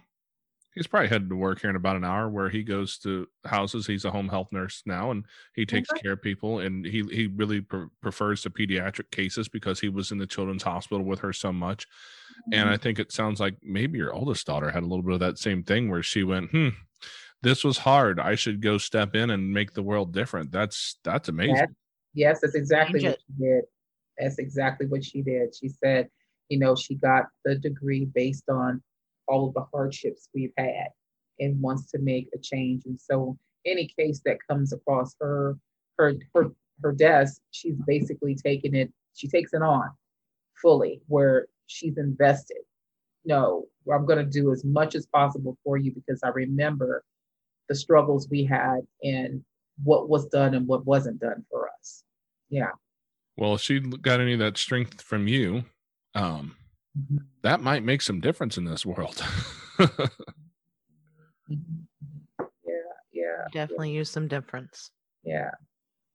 he's 0.74 0.88
probably 0.88 1.08
headed 1.08 1.30
to 1.30 1.36
work 1.36 1.60
here 1.60 1.70
in 1.70 1.76
about 1.76 1.94
an 1.94 2.02
hour 2.02 2.28
where 2.28 2.48
he 2.48 2.64
goes 2.64 2.98
to 2.98 3.28
houses 3.44 3.86
he's 3.86 4.04
a 4.04 4.10
home 4.10 4.28
health 4.28 4.48
nurse 4.50 4.82
now 4.86 5.12
and 5.12 5.24
he 5.54 5.64
takes 5.64 5.88
okay. 5.92 6.00
care 6.00 6.12
of 6.12 6.22
people 6.22 6.58
and 6.58 6.84
he 6.84 7.04
he 7.12 7.28
really 7.28 7.60
pre- 7.60 7.86
prefers 8.00 8.42
the 8.42 8.50
pediatric 8.50 9.08
cases 9.12 9.48
because 9.48 9.78
he 9.78 9.88
was 9.88 10.10
in 10.10 10.18
the 10.18 10.26
children's 10.26 10.64
hospital 10.64 11.04
with 11.04 11.20
her 11.20 11.32
so 11.32 11.52
much 11.52 11.86
mm-hmm. 11.86 12.54
and 12.54 12.70
i 12.70 12.76
think 12.76 12.98
it 12.98 13.12
sounds 13.12 13.38
like 13.38 13.54
maybe 13.62 13.98
your 13.98 14.12
oldest 14.12 14.46
daughter 14.46 14.70
had 14.70 14.82
a 14.82 14.86
little 14.86 15.02
bit 15.02 15.14
of 15.14 15.20
that 15.20 15.38
same 15.38 15.62
thing 15.62 15.90
where 15.90 16.02
she 16.02 16.24
went 16.24 16.50
hmm 16.50 16.68
this 17.42 17.64
was 17.64 17.78
hard. 17.78 18.20
I 18.20 18.34
should 18.34 18.60
go 18.60 18.78
step 18.78 19.14
in 19.14 19.30
and 19.30 19.52
make 19.52 19.72
the 19.72 19.82
world 19.82 20.12
different. 20.12 20.52
That's 20.52 20.98
that's 21.04 21.28
amazing. 21.28 21.56
That, 21.56 21.68
yes 22.14 22.40
that's 22.40 22.54
exactly 22.54 23.04
what 23.04 23.18
she 23.18 23.42
did. 23.42 23.64
That's 24.18 24.38
exactly 24.38 24.86
what 24.86 25.04
she 25.04 25.22
did. 25.22 25.54
She 25.54 25.68
said 25.68 26.08
you 26.48 26.58
know 26.58 26.74
she 26.76 26.94
got 26.94 27.24
the 27.44 27.56
degree 27.56 28.04
based 28.04 28.48
on 28.48 28.82
all 29.28 29.48
of 29.48 29.54
the 29.54 29.64
hardships 29.72 30.28
we've 30.34 30.52
had 30.56 30.88
and 31.40 31.60
wants 31.60 31.90
to 31.90 31.98
make 31.98 32.28
a 32.34 32.38
change. 32.38 32.82
And 32.86 32.98
so 32.98 33.36
any 33.66 33.88
case 33.98 34.20
that 34.24 34.38
comes 34.48 34.72
across 34.72 35.14
her 35.20 35.56
her 35.98 36.14
her 36.34 36.52
her 36.82 36.92
desk, 36.92 37.40
she's 37.50 37.76
basically 37.86 38.34
taking 38.34 38.74
it, 38.74 38.92
she 39.14 39.28
takes 39.28 39.52
it 39.52 39.62
on 39.62 39.90
fully 40.60 41.00
where 41.08 41.46
she's 41.66 41.98
invested. 41.98 42.58
No, 43.24 43.66
I'm 43.92 44.06
gonna 44.06 44.24
do 44.24 44.52
as 44.52 44.64
much 44.64 44.94
as 44.94 45.06
possible 45.06 45.56
for 45.64 45.76
you 45.76 45.92
because 45.92 46.20
I 46.22 46.28
remember 46.28 47.04
the 47.68 47.74
struggles 47.74 48.28
we 48.30 48.44
had 48.44 48.80
and 49.02 49.42
what 49.82 50.08
was 50.08 50.26
done 50.26 50.54
and 50.54 50.66
what 50.66 50.84
wasn't 50.84 51.20
done 51.20 51.44
for 51.50 51.68
us. 51.80 52.02
Yeah. 52.50 52.70
Well, 53.36 53.54
if 53.54 53.62
she 53.62 53.80
got 53.80 54.20
any 54.20 54.34
of 54.34 54.38
that 54.40 54.58
strength 54.58 55.00
from 55.00 55.26
you, 55.26 55.64
um, 56.14 56.54
Mm-hmm. 56.98 57.18
that 57.42 57.62
might 57.62 57.82
make 57.82 58.02
some 58.02 58.20
difference 58.20 58.58
in 58.58 58.64
this 58.66 58.84
world. 58.84 59.16
mm-hmm. 59.78 59.96
Yeah, 62.38 62.74
yeah. 63.12 63.44
Definitely 63.50 63.92
yeah. 63.92 63.98
use 63.98 64.10
some 64.10 64.28
difference. 64.28 64.90
Yeah. 65.24 65.50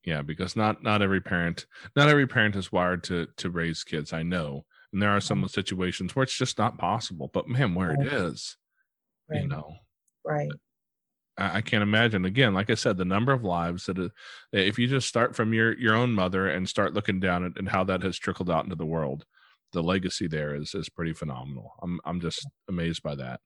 Yeah, 0.05 0.21
because 0.21 0.55
not 0.55 0.83
not 0.83 1.01
every 1.01 1.19
parent 1.19 1.65
not 1.95 2.09
every 2.09 2.27
parent 2.27 2.55
is 2.55 2.71
wired 2.71 3.03
to 3.05 3.27
to 3.37 3.49
raise 3.49 3.83
kids. 3.83 4.13
I 4.13 4.23
know, 4.23 4.65
and 4.93 5.01
there 5.01 5.09
are 5.09 5.19
some 5.19 5.45
situations 5.47 6.15
where 6.15 6.23
it's 6.23 6.37
just 6.37 6.59
not 6.59 6.77
possible. 6.77 7.29
But 7.33 7.49
man, 7.49 7.73
where 7.73 7.89
right. 7.89 8.07
it 8.07 8.13
is, 8.13 8.55
right. 9.29 9.41
you 9.41 9.47
know, 9.47 9.73
right. 10.23 10.51
I, 11.37 11.57
I 11.57 11.61
can't 11.61 11.83
imagine. 11.83 12.25
Again, 12.25 12.53
like 12.53 12.69
I 12.69 12.75
said, 12.75 12.97
the 12.97 13.05
number 13.05 13.31
of 13.31 13.43
lives 13.43 13.85
that, 13.85 13.97
uh, 13.97 14.09
if 14.51 14.77
you 14.79 14.87
just 14.87 15.07
start 15.07 15.35
from 15.35 15.53
your 15.53 15.77
your 15.77 15.95
own 15.95 16.11
mother 16.11 16.49
and 16.49 16.67
start 16.67 16.93
looking 16.93 17.19
down 17.19 17.45
at 17.45 17.57
and 17.57 17.69
how 17.69 17.83
that 17.85 18.03
has 18.03 18.17
trickled 18.17 18.49
out 18.49 18.63
into 18.63 18.75
the 18.75 18.85
world, 18.85 19.25
the 19.73 19.83
legacy 19.83 20.27
there 20.27 20.55
is 20.55 20.73
is 20.73 20.89
pretty 20.89 21.13
phenomenal. 21.13 21.73
I'm 21.81 21.99
I'm 22.05 22.19
just 22.19 22.47
amazed 22.69 23.03
by 23.03 23.15
that. 23.15 23.39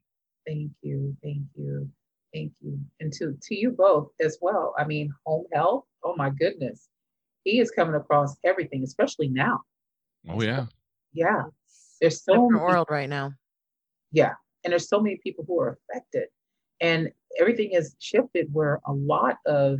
Thank 0.48 0.72
you, 0.82 1.16
thank 1.24 1.44
you, 1.56 1.90
thank 2.34 2.52
you, 2.62 2.80
and 3.00 3.12
to 3.14 3.38
to 3.42 3.56
you 3.56 3.72
both 3.72 4.10
as 4.20 4.38
well. 4.42 4.74
I 4.78 4.86
mean, 4.86 5.14
home 5.26 5.46
health. 5.54 5.86
Oh 6.04 6.16
my 6.16 6.30
goodness, 6.30 6.90
he 7.44 7.60
is 7.60 7.72
coming 7.72 7.96
across 7.96 8.36
everything, 8.44 8.84
especially 8.84 9.28
now. 9.28 9.62
Oh 10.30 10.42
yeah, 10.42 10.66
yeah. 11.14 11.44
There's 12.00 12.24
so 12.24 12.34
different 12.34 12.64
world 12.64 12.88
right 12.90 13.10
now. 13.10 13.34
Yeah, 14.12 14.34
and 14.64 14.72
there's 14.72 14.90
so 14.90 15.00
many 15.00 15.20
people 15.24 15.46
who 15.48 15.60
are 15.60 15.78
affected, 15.90 16.28
and 16.80 17.12
everything 17.40 17.72
has 17.74 17.96
shifted 18.00 18.48
where 18.52 18.80
a 18.86 18.94
lot 18.94 19.38
of 19.46 19.80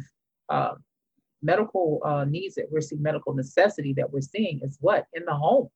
uh, 0.50 0.74
medical 1.42 2.02
uh, 2.06 2.26
needs 2.26 2.56
that 2.56 2.66
we're 2.72 2.82
seeing, 2.82 3.02
medical 3.02 3.34
necessity 3.34 3.94
that 3.94 4.12
we're 4.12 4.22
seeing 4.22 4.60
is 4.64 4.78
what 4.82 5.06
in 5.14 5.26
the 5.26 5.34
home 5.34 5.70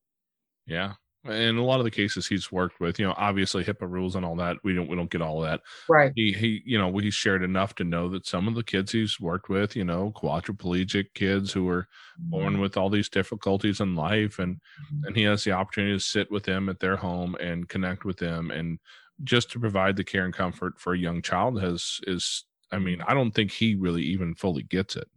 yeah. 0.65 0.93
And 1.23 1.57
a 1.57 1.63
lot 1.63 1.79
of 1.79 1.85
the 1.85 1.91
cases 1.91 2.27
he's 2.27 2.51
worked 2.51 2.79
with, 2.79 2.99
you 2.99 3.07
know, 3.07 3.15
obviously 3.17 3.63
HIPAA 3.63 3.89
rules 3.89 4.15
and 4.15 4.23
all 4.23 4.35
that. 4.35 4.57
We 4.63 4.75
don't 4.75 4.87
we 4.87 4.95
don't 4.95 5.09
get 5.09 5.23
all 5.23 5.43
of 5.43 5.49
that. 5.49 5.61
Right. 5.89 6.11
He 6.15 6.31
he, 6.31 6.61
you 6.65 6.77
know, 6.77 6.95
he 6.99 7.09
shared 7.09 7.41
enough 7.41 7.73
to 7.75 7.83
know 7.83 8.07
that 8.09 8.27
some 8.27 8.47
of 8.47 8.53
the 8.53 8.63
kids 8.63 8.91
he's 8.91 9.19
worked 9.19 9.49
with, 9.49 9.75
you 9.75 9.83
know, 9.83 10.13
quadriplegic 10.15 11.15
kids 11.15 11.51
who 11.51 11.65
were 11.65 11.87
mm-hmm. 12.21 12.29
born 12.29 12.59
with 12.59 12.77
all 12.77 12.91
these 12.91 13.09
difficulties 13.09 13.79
in 13.79 13.95
life, 13.95 14.37
and 14.37 14.57
mm-hmm. 14.57 15.05
and 15.05 15.15
he 15.15 15.23
has 15.23 15.43
the 15.43 15.51
opportunity 15.51 15.95
to 15.95 15.99
sit 15.99 16.29
with 16.29 16.43
them 16.43 16.69
at 16.69 16.79
their 16.79 16.95
home 16.95 17.35
and 17.39 17.69
connect 17.69 18.05
with 18.05 18.17
them, 18.17 18.51
and 18.51 18.77
just 19.23 19.51
to 19.51 19.59
provide 19.59 19.95
the 19.95 20.03
care 20.03 20.25
and 20.25 20.33
comfort 20.33 20.79
for 20.79 20.93
a 20.93 20.97
young 20.97 21.21
child 21.21 21.61
has 21.61 21.99
is. 22.07 22.45
I 22.71 22.79
mean, 22.79 23.01
I 23.07 23.13
don't 23.13 23.31
think 23.31 23.51
he 23.51 23.75
really 23.75 24.01
even 24.01 24.33
fully 24.33 24.63
gets 24.63 24.95
it. 24.95 25.07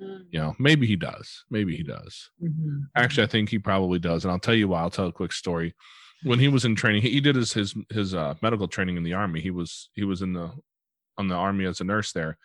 Mm-hmm. 0.00 0.22
You 0.30 0.40
know, 0.40 0.56
maybe 0.58 0.86
he 0.86 0.96
does. 0.96 1.44
Maybe 1.50 1.76
he 1.76 1.82
does. 1.82 2.30
Mm-hmm. 2.42 2.84
Actually, 2.96 3.24
I 3.24 3.26
think 3.26 3.48
he 3.48 3.58
probably 3.58 3.98
does. 3.98 4.24
And 4.24 4.32
I'll 4.32 4.38
tell 4.38 4.54
you 4.54 4.68
why. 4.68 4.80
I'll 4.80 4.90
tell 4.90 5.08
a 5.08 5.12
quick 5.12 5.32
story. 5.32 5.74
When 6.22 6.38
he 6.38 6.48
was 6.48 6.64
in 6.64 6.74
training, 6.74 7.02
he, 7.02 7.10
he 7.10 7.20
did 7.20 7.36
his 7.36 7.52
his 7.52 7.74
his 7.90 8.14
uh, 8.14 8.34
medical 8.40 8.68
training 8.68 8.96
in 8.96 9.02
the 9.02 9.14
army. 9.14 9.40
He 9.40 9.50
was 9.50 9.90
he 9.92 10.04
was 10.04 10.22
in 10.22 10.32
the 10.32 10.52
on 11.18 11.28
the 11.28 11.34
army 11.34 11.66
as 11.66 11.80
a 11.80 11.84
nurse 11.84 12.12
there. 12.12 12.38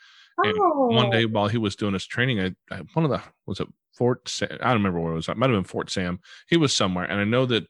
And 0.43 0.57
oh. 0.59 0.87
one 0.87 1.09
day 1.09 1.25
while 1.25 1.47
he 1.47 1.57
was 1.57 1.75
doing 1.75 1.93
his 1.93 2.05
training, 2.05 2.39
I, 2.39 2.75
I, 2.75 2.81
one 2.93 3.05
of 3.05 3.11
the 3.11 3.21
was 3.45 3.59
it 3.59 3.67
Fort 3.95 4.27
Sam, 4.27 4.49
I 4.61 4.67
don't 4.67 4.77
remember 4.77 4.99
where 4.99 5.11
it 5.11 5.15
was. 5.15 5.27
It 5.27 5.37
might 5.37 5.49
have 5.49 5.57
been 5.57 5.63
Fort 5.63 5.89
Sam. 5.89 6.19
He 6.47 6.57
was 6.57 6.75
somewhere, 6.75 7.05
and 7.05 7.19
I 7.19 7.25
know 7.25 7.45
that 7.47 7.67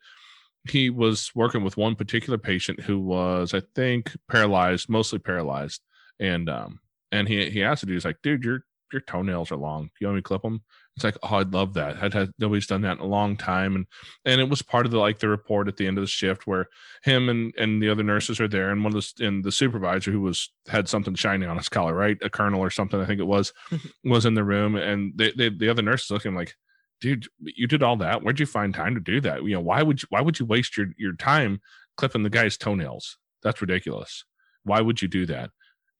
he 0.68 0.90
was 0.90 1.32
working 1.36 1.64
with 1.64 1.78
one 1.78 1.96
particular 1.96 2.38
patient 2.38 2.82
who 2.82 3.00
was, 3.00 3.54
I 3.54 3.62
think, 3.76 4.16
paralyzed, 4.30 4.90
mostly 4.90 5.20
paralyzed, 5.20 5.82
and 6.20 6.50
um, 6.50 6.80
and 7.12 7.28
he 7.28 7.50
he 7.50 7.64
asked 7.64 7.82
the 7.82 7.88
dude, 7.88 7.96
he's 7.96 8.06
like, 8.06 8.22
dude, 8.22 8.44
you're 8.44 8.66
your 8.92 9.02
toenails 9.02 9.52
are 9.52 9.58
long. 9.58 9.86
Do 9.86 9.92
you 10.02 10.08
want 10.08 10.16
me 10.16 10.22
to 10.22 10.28
clip 10.28 10.42
them? 10.42 10.64
It's 10.96 11.04
like, 11.04 11.18
oh, 11.24 11.38
I'd 11.38 11.54
love 11.54 11.76
that. 11.76 12.02
I'd 12.02 12.14
had, 12.14 12.32
nobody's 12.40 12.68
done 12.68 12.82
that 12.82 12.98
in 12.98 13.04
a 13.04 13.08
long 13.08 13.38
time, 13.38 13.76
and 13.76 13.86
and 14.26 14.42
it 14.42 14.50
was 14.50 14.62
part 14.62 14.86
of 14.86 14.92
the 14.92 15.00
like 15.00 15.20
the 15.20 15.30
report 15.30 15.68
at 15.68 15.78
the 15.78 15.88
end 15.88 15.98
of 15.98 16.04
the 16.04 16.08
shift 16.08 16.46
where 16.46 16.68
him 17.04 17.30
and 17.30 17.54
and 17.58 17.82
the 17.82 17.90
other 17.90 18.04
nurses 18.04 18.40
are 18.40 18.48
there, 18.48 18.70
and 18.70 18.84
one 18.84 18.96
of 18.96 19.02
the 19.02 19.26
and 19.26 19.44
the 19.44 19.52
supervisor 19.52 20.12
who 20.12 20.22
was 20.22 20.52
had 20.68 20.90
something 20.90 21.16
shiny 21.16 21.46
on 21.46 21.58
his 21.58 21.70
collar, 21.70 21.94
right, 21.94 22.18
a 22.22 22.30
colonel 22.30 22.60
or 22.60 22.70
something, 22.70 23.00
I 23.00 23.06
think 23.06 23.20
it 23.20 23.28
was, 23.28 23.54
was 24.04 24.26
in 24.26 24.34
the 24.34 24.44
room, 24.44 24.76
and 24.76 25.14
they, 25.16 25.32
they 25.32 25.50
the 25.50 25.70
other 25.70 25.82
nurses 25.82 26.12
looking 26.12 26.36
like, 26.36 26.56
dude, 27.02 27.28
you 27.42 27.68
did 27.68 27.84
all 27.84 27.98
that. 27.98 28.24
Where'd 28.24 28.40
you 28.40 28.46
find 28.46 28.74
time 28.74 28.96
to 28.96 29.02
do 29.02 29.22
that? 29.22 29.44
You 29.44 29.56
know, 29.56 29.62
why 29.62 29.82
would 29.82 30.02
you 30.02 30.08
why 30.10 30.22
would 30.22 30.40
you 30.40 30.46
waste 30.46 30.78
your 30.78 30.88
your 30.98 31.14
time 31.14 31.62
clipping 31.98 32.24
the 32.24 32.30
guy's 32.30 32.58
toenails? 32.58 33.18
That's 33.44 33.62
ridiculous. 33.62 34.26
Why 34.64 34.82
would 34.82 35.02
you 35.02 35.08
do 35.08 35.26
that? 35.28 35.52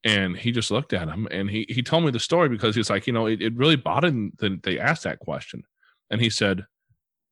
And 0.04 0.36
he 0.36 0.52
just 0.52 0.70
looked 0.70 0.92
at 0.92 1.08
him 1.08 1.28
and 1.30 1.50
he 1.50 1.66
he 1.68 1.82
told 1.82 2.04
me 2.04 2.10
the 2.10 2.20
story 2.20 2.48
because 2.48 2.74
he's 2.74 2.90
like, 2.90 3.06
you 3.06 3.12
know, 3.12 3.26
it, 3.26 3.42
it 3.42 3.56
really 3.56 3.76
bothered 3.76 4.12
him 4.12 4.32
that 4.38 4.62
they 4.62 4.78
asked 4.78 5.04
that 5.04 5.18
question. 5.18 5.64
And 6.10 6.20
he 6.20 6.30
said, 6.30 6.66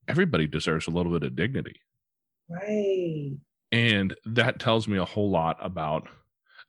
Everybody 0.07 0.47
deserves 0.47 0.87
a 0.87 0.91
little 0.91 1.13
bit 1.13 1.27
of 1.27 1.37
dignity. 1.37 1.83
Right. 2.49 3.37
And 3.71 4.17
that 4.25 4.59
tells 4.59 4.89
me 4.89 4.97
a 4.97 5.05
whole 5.05 5.31
lot 5.31 5.59
about 5.61 6.09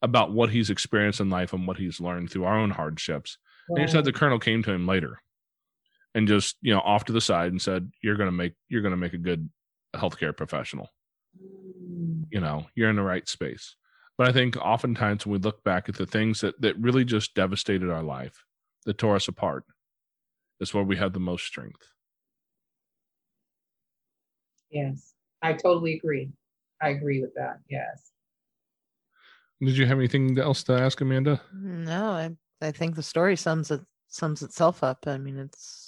about 0.02 0.32
what 0.32 0.50
he's 0.50 0.70
experienced 0.70 1.20
in 1.20 1.30
life 1.30 1.54
and 1.54 1.68
what 1.68 1.78
he's 1.78 2.00
learned 2.00 2.32
through 2.32 2.45
our 2.45 2.58
own 2.58 2.72
hardships. 2.72 3.38
And 3.70 3.80
he 3.80 3.88
said 3.88 4.04
the 4.04 4.12
colonel 4.12 4.39
came 4.39 4.64
to 4.64 4.72
him 4.72 4.88
later 4.88 5.20
and 6.16 6.28
just, 6.28 6.57
you 6.62 6.74
know, 6.74 6.82
off 6.82 7.05
to 7.05 7.14
the 7.14 7.22
side 7.22 7.51
and 7.51 7.62
said, 7.62 7.91
You're 8.01 8.18
gonna 8.18 8.32
make 8.32 8.53
you're 8.68 8.82
gonna 8.82 8.97
make 8.97 9.14
a 9.14 9.18
good 9.18 9.49
healthcare 9.95 10.36
professional. 10.36 10.89
You 12.32 12.39
know, 12.39 12.68
you're 12.76 12.89
in 12.89 12.95
the 12.95 13.03
right 13.03 13.28
space. 13.28 13.76
But 14.18 14.28
I 14.28 14.34
think 14.34 14.57
oftentimes 14.57 15.26
when 15.26 15.34
we 15.34 15.39
look 15.39 15.64
back 15.64 15.88
at 15.88 15.95
the 15.95 16.05
things 16.05 16.41
that, 16.41 16.60
that 16.62 16.78
really 16.78 17.05
just 17.05 17.34
devastated 17.36 17.89
our 17.89 18.03
life, 18.03 18.43
that 18.86 18.97
tore 18.97 19.16
us 19.16 19.28
apart, 19.28 19.64
is 20.60 20.74
where 20.74 20.84
we 20.84 20.97
have 20.97 21.14
the 21.14 21.20
most 21.20 21.45
strength. 21.45 21.88
Yes, 24.70 25.14
I 25.41 25.53
totally 25.53 25.93
agree. 25.95 26.32
I 26.82 26.89
agree 26.89 27.22
with 27.22 27.34
that. 27.36 27.60
Yes. 27.70 28.12
Did 29.62 29.78
you 29.78 29.86
have 29.86 29.97
anything 29.97 30.38
else 30.38 30.64
to 30.64 30.74
ask, 30.74 31.01
Amanda? 31.01 31.41
No, 31.53 32.12
I 32.12 32.30
I 32.62 32.72
think 32.72 32.95
the 32.95 33.03
story 33.03 33.36
sums 33.36 33.72
it 33.72 33.82
sums 34.07 34.41
itself 34.41 34.84
up. 34.84 35.05
I 35.07 35.18
mean, 35.18 35.38
it's 35.38 35.78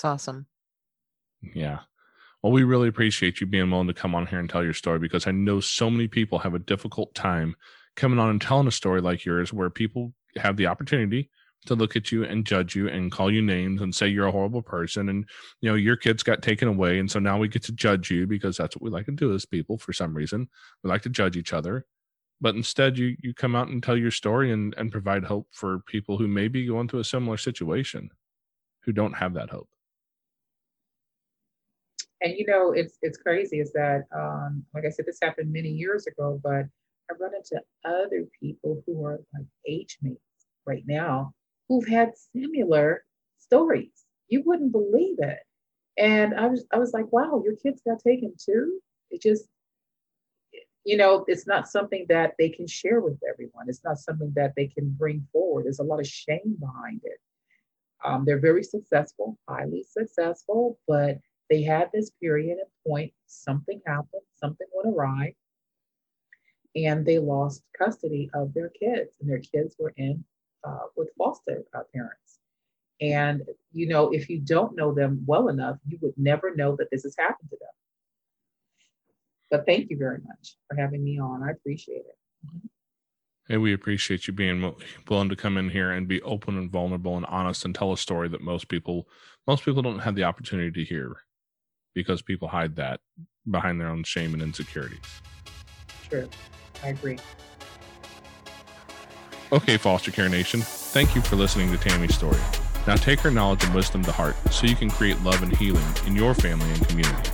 it's 0.00 0.04
awesome. 0.06 0.46
Yeah. 1.54 1.80
Well, 2.42 2.52
we 2.52 2.64
really 2.64 2.88
appreciate 2.88 3.38
you 3.38 3.46
being 3.46 3.70
willing 3.70 3.88
to 3.88 3.92
come 3.92 4.14
on 4.14 4.26
here 4.26 4.38
and 4.38 4.48
tell 4.48 4.64
your 4.64 4.72
story 4.72 4.98
because 4.98 5.26
I 5.26 5.30
know 5.30 5.60
so 5.60 5.90
many 5.90 6.08
people 6.08 6.38
have 6.38 6.54
a 6.54 6.58
difficult 6.58 7.14
time 7.14 7.54
coming 7.96 8.18
on 8.18 8.30
and 8.30 8.40
telling 8.40 8.66
a 8.66 8.70
story 8.70 9.02
like 9.02 9.26
yours 9.26 9.52
where 9.52 9.68
people 9.68 10.14
have 10.36 10.56
the 10.56 10.68
opportunity 10.68 11.28
to 11.66 11.74
look 11.74 11.96
at 11.96 12.10
you 12.10 12.24
and 12.24 12.46
judge 12.46 12.74
you 12.74 12.88
and 12.88 13.12
call 13.12 13.30
you 13.30 13.42
names 13.42 13.82
and 13.82 13.94
say 13.94 14.08
you're 14.08 14.28
a 14.28 14.32
horrible 14.32 14.62
person 14.62 15.10
and 15.10 15.28
you 15.60 15.68
know 15.68 15.76
your 15.76 15.96
kids 15.96 16.22
got 16.22 16.40
taken 16.40 16.66
away 16.66 16.98
and 16.98 17.10
so 17.10 17.18
now 17.18 17.36
we 17.36 17.46
get 17.46 17.62
to 17.64 17.72
judge 17.72 18.10
you 18.10 18.26
because 18.26 18.56
that's 18.56 18.74
what 18.74 18.82
we 18.82 18.88
like 18.88 19.04
to 19.04 19.12
do 19.12 19.34
as 19.34 19.44
people 19.44 19.76
for 19.76 19.92
some 19.92 20.14
reason 20.14 20.48
we 20.82 20.88
like 20.88 21.02
to 21.02 21.10
judge 21.10 21.36
each 21.36 21.52
other 21.52 21.84
but 22.40 22.54
instead 22.54 22.96
you 22.96 23.14
you 23.22 23.34
come 23.34 23.54
out 23.54 23.68
and 23.68 23.82
tell 23.82 23.98
your 23.98 24.10
story 24.10 24.50
and 24.50 24.74
and 24.78 24.90
provide 24.90 25.24
hope 25.24 25.48
for 25.52 25.80
people 25.80 26.16
who 26.16 26.26
may 26.26 26.48
be 26.48 26.66
going 26.66 26.88
through 26.88 27.00
a 27.00 27.04
similar 27.04 27.36
situation 27.36 28.08
who 28.84 28.92
don't 28.92 29.12
have 29.12 29.34
that 29.34 29.50
hope 29.50 29.68
And 32.22 32.34
you 32.36 32.46
know, 32.46 32.72
it's 32.72 32.98
it's 33.02 33.18
crazy 33.18 33.60
is 33.60 33.72
that 33.72 34.04
um, 34.14 34.64
like 34.74 34.84
I 34.84 34.90
said, 34.90 35.06
this 35.06 35.18
happened 35.22 35.52
many 35.52 35.70
years 35.70 36.06
ago, 36.06 36.40
but 36.42 36.66
I 37.10 37.14
run 37.18 37.34
into 37.34 37.62
other 37.84 38.26
people 38.40 38.82
who 38.86 39.04
are 39.04 39.20
like 39.34 39.46
age 39.66 39.98
mates 40.02 40.20
right 40.66 40.84
now 40.86 41.34
who've 41.68 41.86
had 41.86 42.10
similar 42.32 43.04
stories. 43.38 44.04
You 44.28 44.42
wouldn't 44.44 44.72
believe 44.72 45.18
it. 45.20 45.38
And 45.96 46.34
I 46.34 46.46
was 46.46 46.64
I 46.72 46.78
was 46.78 46.92
like, 46.92 47.10
wow, 47.12 47.42
your 47.44 47.56
kids 47.56 47.82
got 47.86 48.00
taken 48.00 48.34
too. 48.38 48.80
It 49.10 49.22
just 49.22 49.46
you 50.84 50.96
know, 50.96 51.24
it's 51.28 51.46
not 51.46 51.68
something 51.68 52.06
that 52.08 52.34
they 52.38 52.48
can 52.48 52.66
share 52.66 53.00
with 53.00 53.18
everyone. 53.30 53.66
It's 53.68 53.84
not 53.84 53.98
something 53.98 54.32
that 54.34 54.54
they 54.56 54.66
can 54.66 54.90
bring 54.90 55.26
forward. 55.32 55.64
There's 55.64 55.78
a 55.78 55.84
lot 55.84 56.00
of 56.00 56.06
shame 56.06 56.56
behind 56.58 57.02
it. 57.04 57.18
Um, 58.02 58.24
they're 58.24 58.40
very 58.40 58.64
successful, 58.64 59.38
highly 59.46 59.84
successful, 59.88 60.78
but 60.88 61.18
they 61.50 61.62
had 61.62 61.90
this 61.92 62.10
period 62.10 62.58
and 62.58 62.68
point, 62.86 63.12
something 63.26 63.82
happened, 63.84 64.22
something 64.36 64.66
went 64.72 64.94
awry, 64.94 65.34
and 66.76 67.04
they 67.04 67.18
lost 67.18 67.64
custody 67.76 68.30
of 68.32 68.54
their 68.54 68.68
kids, 68.70 69.10
and 69.20 69.28
their 69.28 69.40
kids 69.40 69.74
were 69.78 69.92
in 69.96 70.24
uh, 70.64 70.86
with 70.96 71.08
foster 71.18 71.64
uh, 71.74 71.80
parents. 71.92 72.38
And 73.00 73.42
you 73.72 73.88
know, 73.88 74.10
if 74.10 74.28
you 74.30 74.38
don't 74.38 74.76
know 74.76 74.94
them 74.94 75.22
well 75.26 75.48
enough, 75.48 75.76
you 75.88 75.98
would 76.02 76.14
never 76.16 76.54
know 76.54 76.76
that 76.76 76.88
this 76.90 77.02
has 77.02 77.16
happened 77.18 77.50
to 77.50 77.56
them. 77.60 77.68
But 79.50 79.66
thank 79.66 79.90
you 79.90 79.96
very 79.96 80.18
much 80.18 80.56
for 80.68 80.76
having 80.76 81.02
me 81.02 81.18
on. 81.18 81.42
I 81.42 81.50
appreciate 81.50 82.04
it. 82.06 82.16
Hey, 83.48 83.56
we 83.56 83.72
appreciate 83.72 84.28
you 84.28 84.32
being 84.32 84.72
willing 85.08 85.28
to 85.28 85.34
come 85.34 85.56
in 85.56 85.70
here 85.70 85.90
and 85.90 86.06
be 86.06 86.22
open 86.22 86.56
and 86.56 86.70
vulnerable 86.70 87.16
and 87.16 87.26
honest 87.26 87.64
and 87.64 87.74
tell 87.74 87.92
a 87.92 87.98
story 87.98 88.28
that 88.28 88.42
most 88.42 88.68
people 88.68 89.08
most 89.48 89.64
people 89.64 89.82
don't 89.82 89.98
have 89.98 90.14
the 90.14 90.22
opportunity 90.22 90.70
to 90.70 90.84
hear 90.88 91.16
because 91.94 92.22
people 92.22 92.48
hide 92.48 92.76
that 92.76 93.00
behind 93.50 93.80
their 93.80 93.88
own 93.88 94.04
shame 94.04 94.34
and 94.34 94.42
insecurities. 94.42 94.98
True. 96.08 96.28
I 96.82 96.88
agree. 96.88 97.18
Okay, 99.52 99.76
Foster 99.76 100.12
Care 100.12 100.28
Nation, 100.28 100.60
thank 100.60 101.14
you 101.14 101.20
for 101.20 101.36
listening 101.36 101.70
to 101.72 101.76
Tammy's 101.76 102.14
story. 102.14 102.38
Now 102.86 102.96
take 102.96 103.20
her 103.20 103.30
knowledge 103.30 103.64
and 103.64 103.74
wisdom 103.74 104.02
to 104.04 104.12
heart 104.12 104.36
so 104.52 104.66
you 104.66 104.76
can 104.76 104.90
create 104.90 105.20
love 105.22 105.42
and 105.42 105.54
healing 105.56 105.84
in 106.06 106.14
your 106.14 106.34
family 106.34 106.70
and 106.70 106.88
community. 106.88 107.30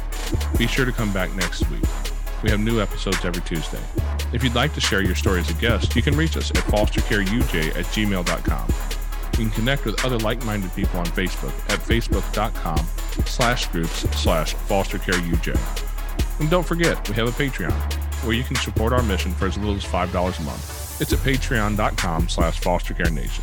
Be 0.58 0.66
sure 0.66 0.84
to 0.84 0.92
come 0.92 1.12
back 1.12 1.34
next 1.36 1.68
week. 1.70 1.84
We 2.42 2.50
have 2.50 2.60
new 2.60 2.80
episodes 2.80 3.24
every 3.24 3.42
Tuesday. 3.42 3.80
If 4.32 4.42
you'd 4.42 4.54
like 4.54 4.74
to 4.74 4.80
share 4.80 5.02
your 5.02 5.14
story 5.14 5.40
as 5.40 5.50
a 5.50 5.54
guest, 5.54 5.94
you 5.94 6.02
can 6.02 6.16
reach 6.16 6.36
us 6.36 6.50
at 6.50 6.56
fostercareuj 6.56 7.76
at 7.76 7.84
gmail.com. 7.86 8.68
You 9.38 9.44
can 9.44 9.50
connect 9.50 9.84
with 9.84 10.02
other 10.02 10.18
like-minded 10.18 10.74
people 10.74 10.98
on 10.98 11.06
Facebook 11.06 11.52
at 11.70 11.78
facebook.com 11.78 12.78
slash 13.26 13.66
groups 13.66 14.08
slash 14.18 14.54
foster 14.54 14.98
care 14.98 15.14
UJ. 15.14 16.40
And 16.40 16.48
don't 16.48 16.66
forget, 16.66 17.06
we 17.06 17.14
have 17.16 17.28
a 17.28 17.32
Patreon 17.32 17.72
where 18.24 18.34
you 18.34 18.42
can 18.42 18.56
support 18.56 18.94
our 18.94 19.02
mission 19.02 19.32
for 19.32 19.46
as 19.46 19.58
little 19.58 19.74
as 19.74 19.84
$5 19.84 20.38
a 20.38 20.42
month. 20.42 21.00
It's 21.02 21.12
at 21.12 21.18
patreon.com 21.18 22.30
slash 22.30 22.60
fostercarenation. 22.62 23.42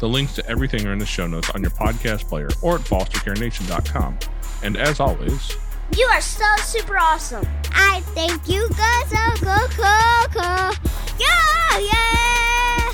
The 0.00 0.08
links 0.08 0.34
to 0.34 0.46
everything 0.48 0.86
are 0.88 0.92
in 0.92 0.98
the 0.98 1.06
show 1.06 1.28
notes 1.28 1.50
on 1.50 1.62
your 1.62 1.70
podcast 1.70 2.28
player 2.28 2.48
or 2.60 2.76
at 2.76 2.80
fostercarenation.com. 2.82 4.18
And 4.64 4.76
as 4.76 4.98
always, 4.98 5.56
you 5.96 6.04
are 6.06 6.20
so 6.20 6.44
super 6.64 6.98
awesome. 6.98 7.46
I 7.72 8.00
think 8.06 8.48
you 8.48 8.68
guys 8.70 9.12
are 9.12 9.36
cool, 9.36 9.68
cool, 9.70 10.42
cool. 10.42 10.90
Yeah, 11.18 11.78
yeah. 11.78 12.90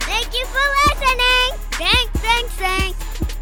Thank 0.00 0.34
you 0.34 0.44
for 0.46 0.60
listening. 0.90 1.65
Bang! 1.78 2.08
Bang! 2.22 2.46
Bang! 2.58 3.35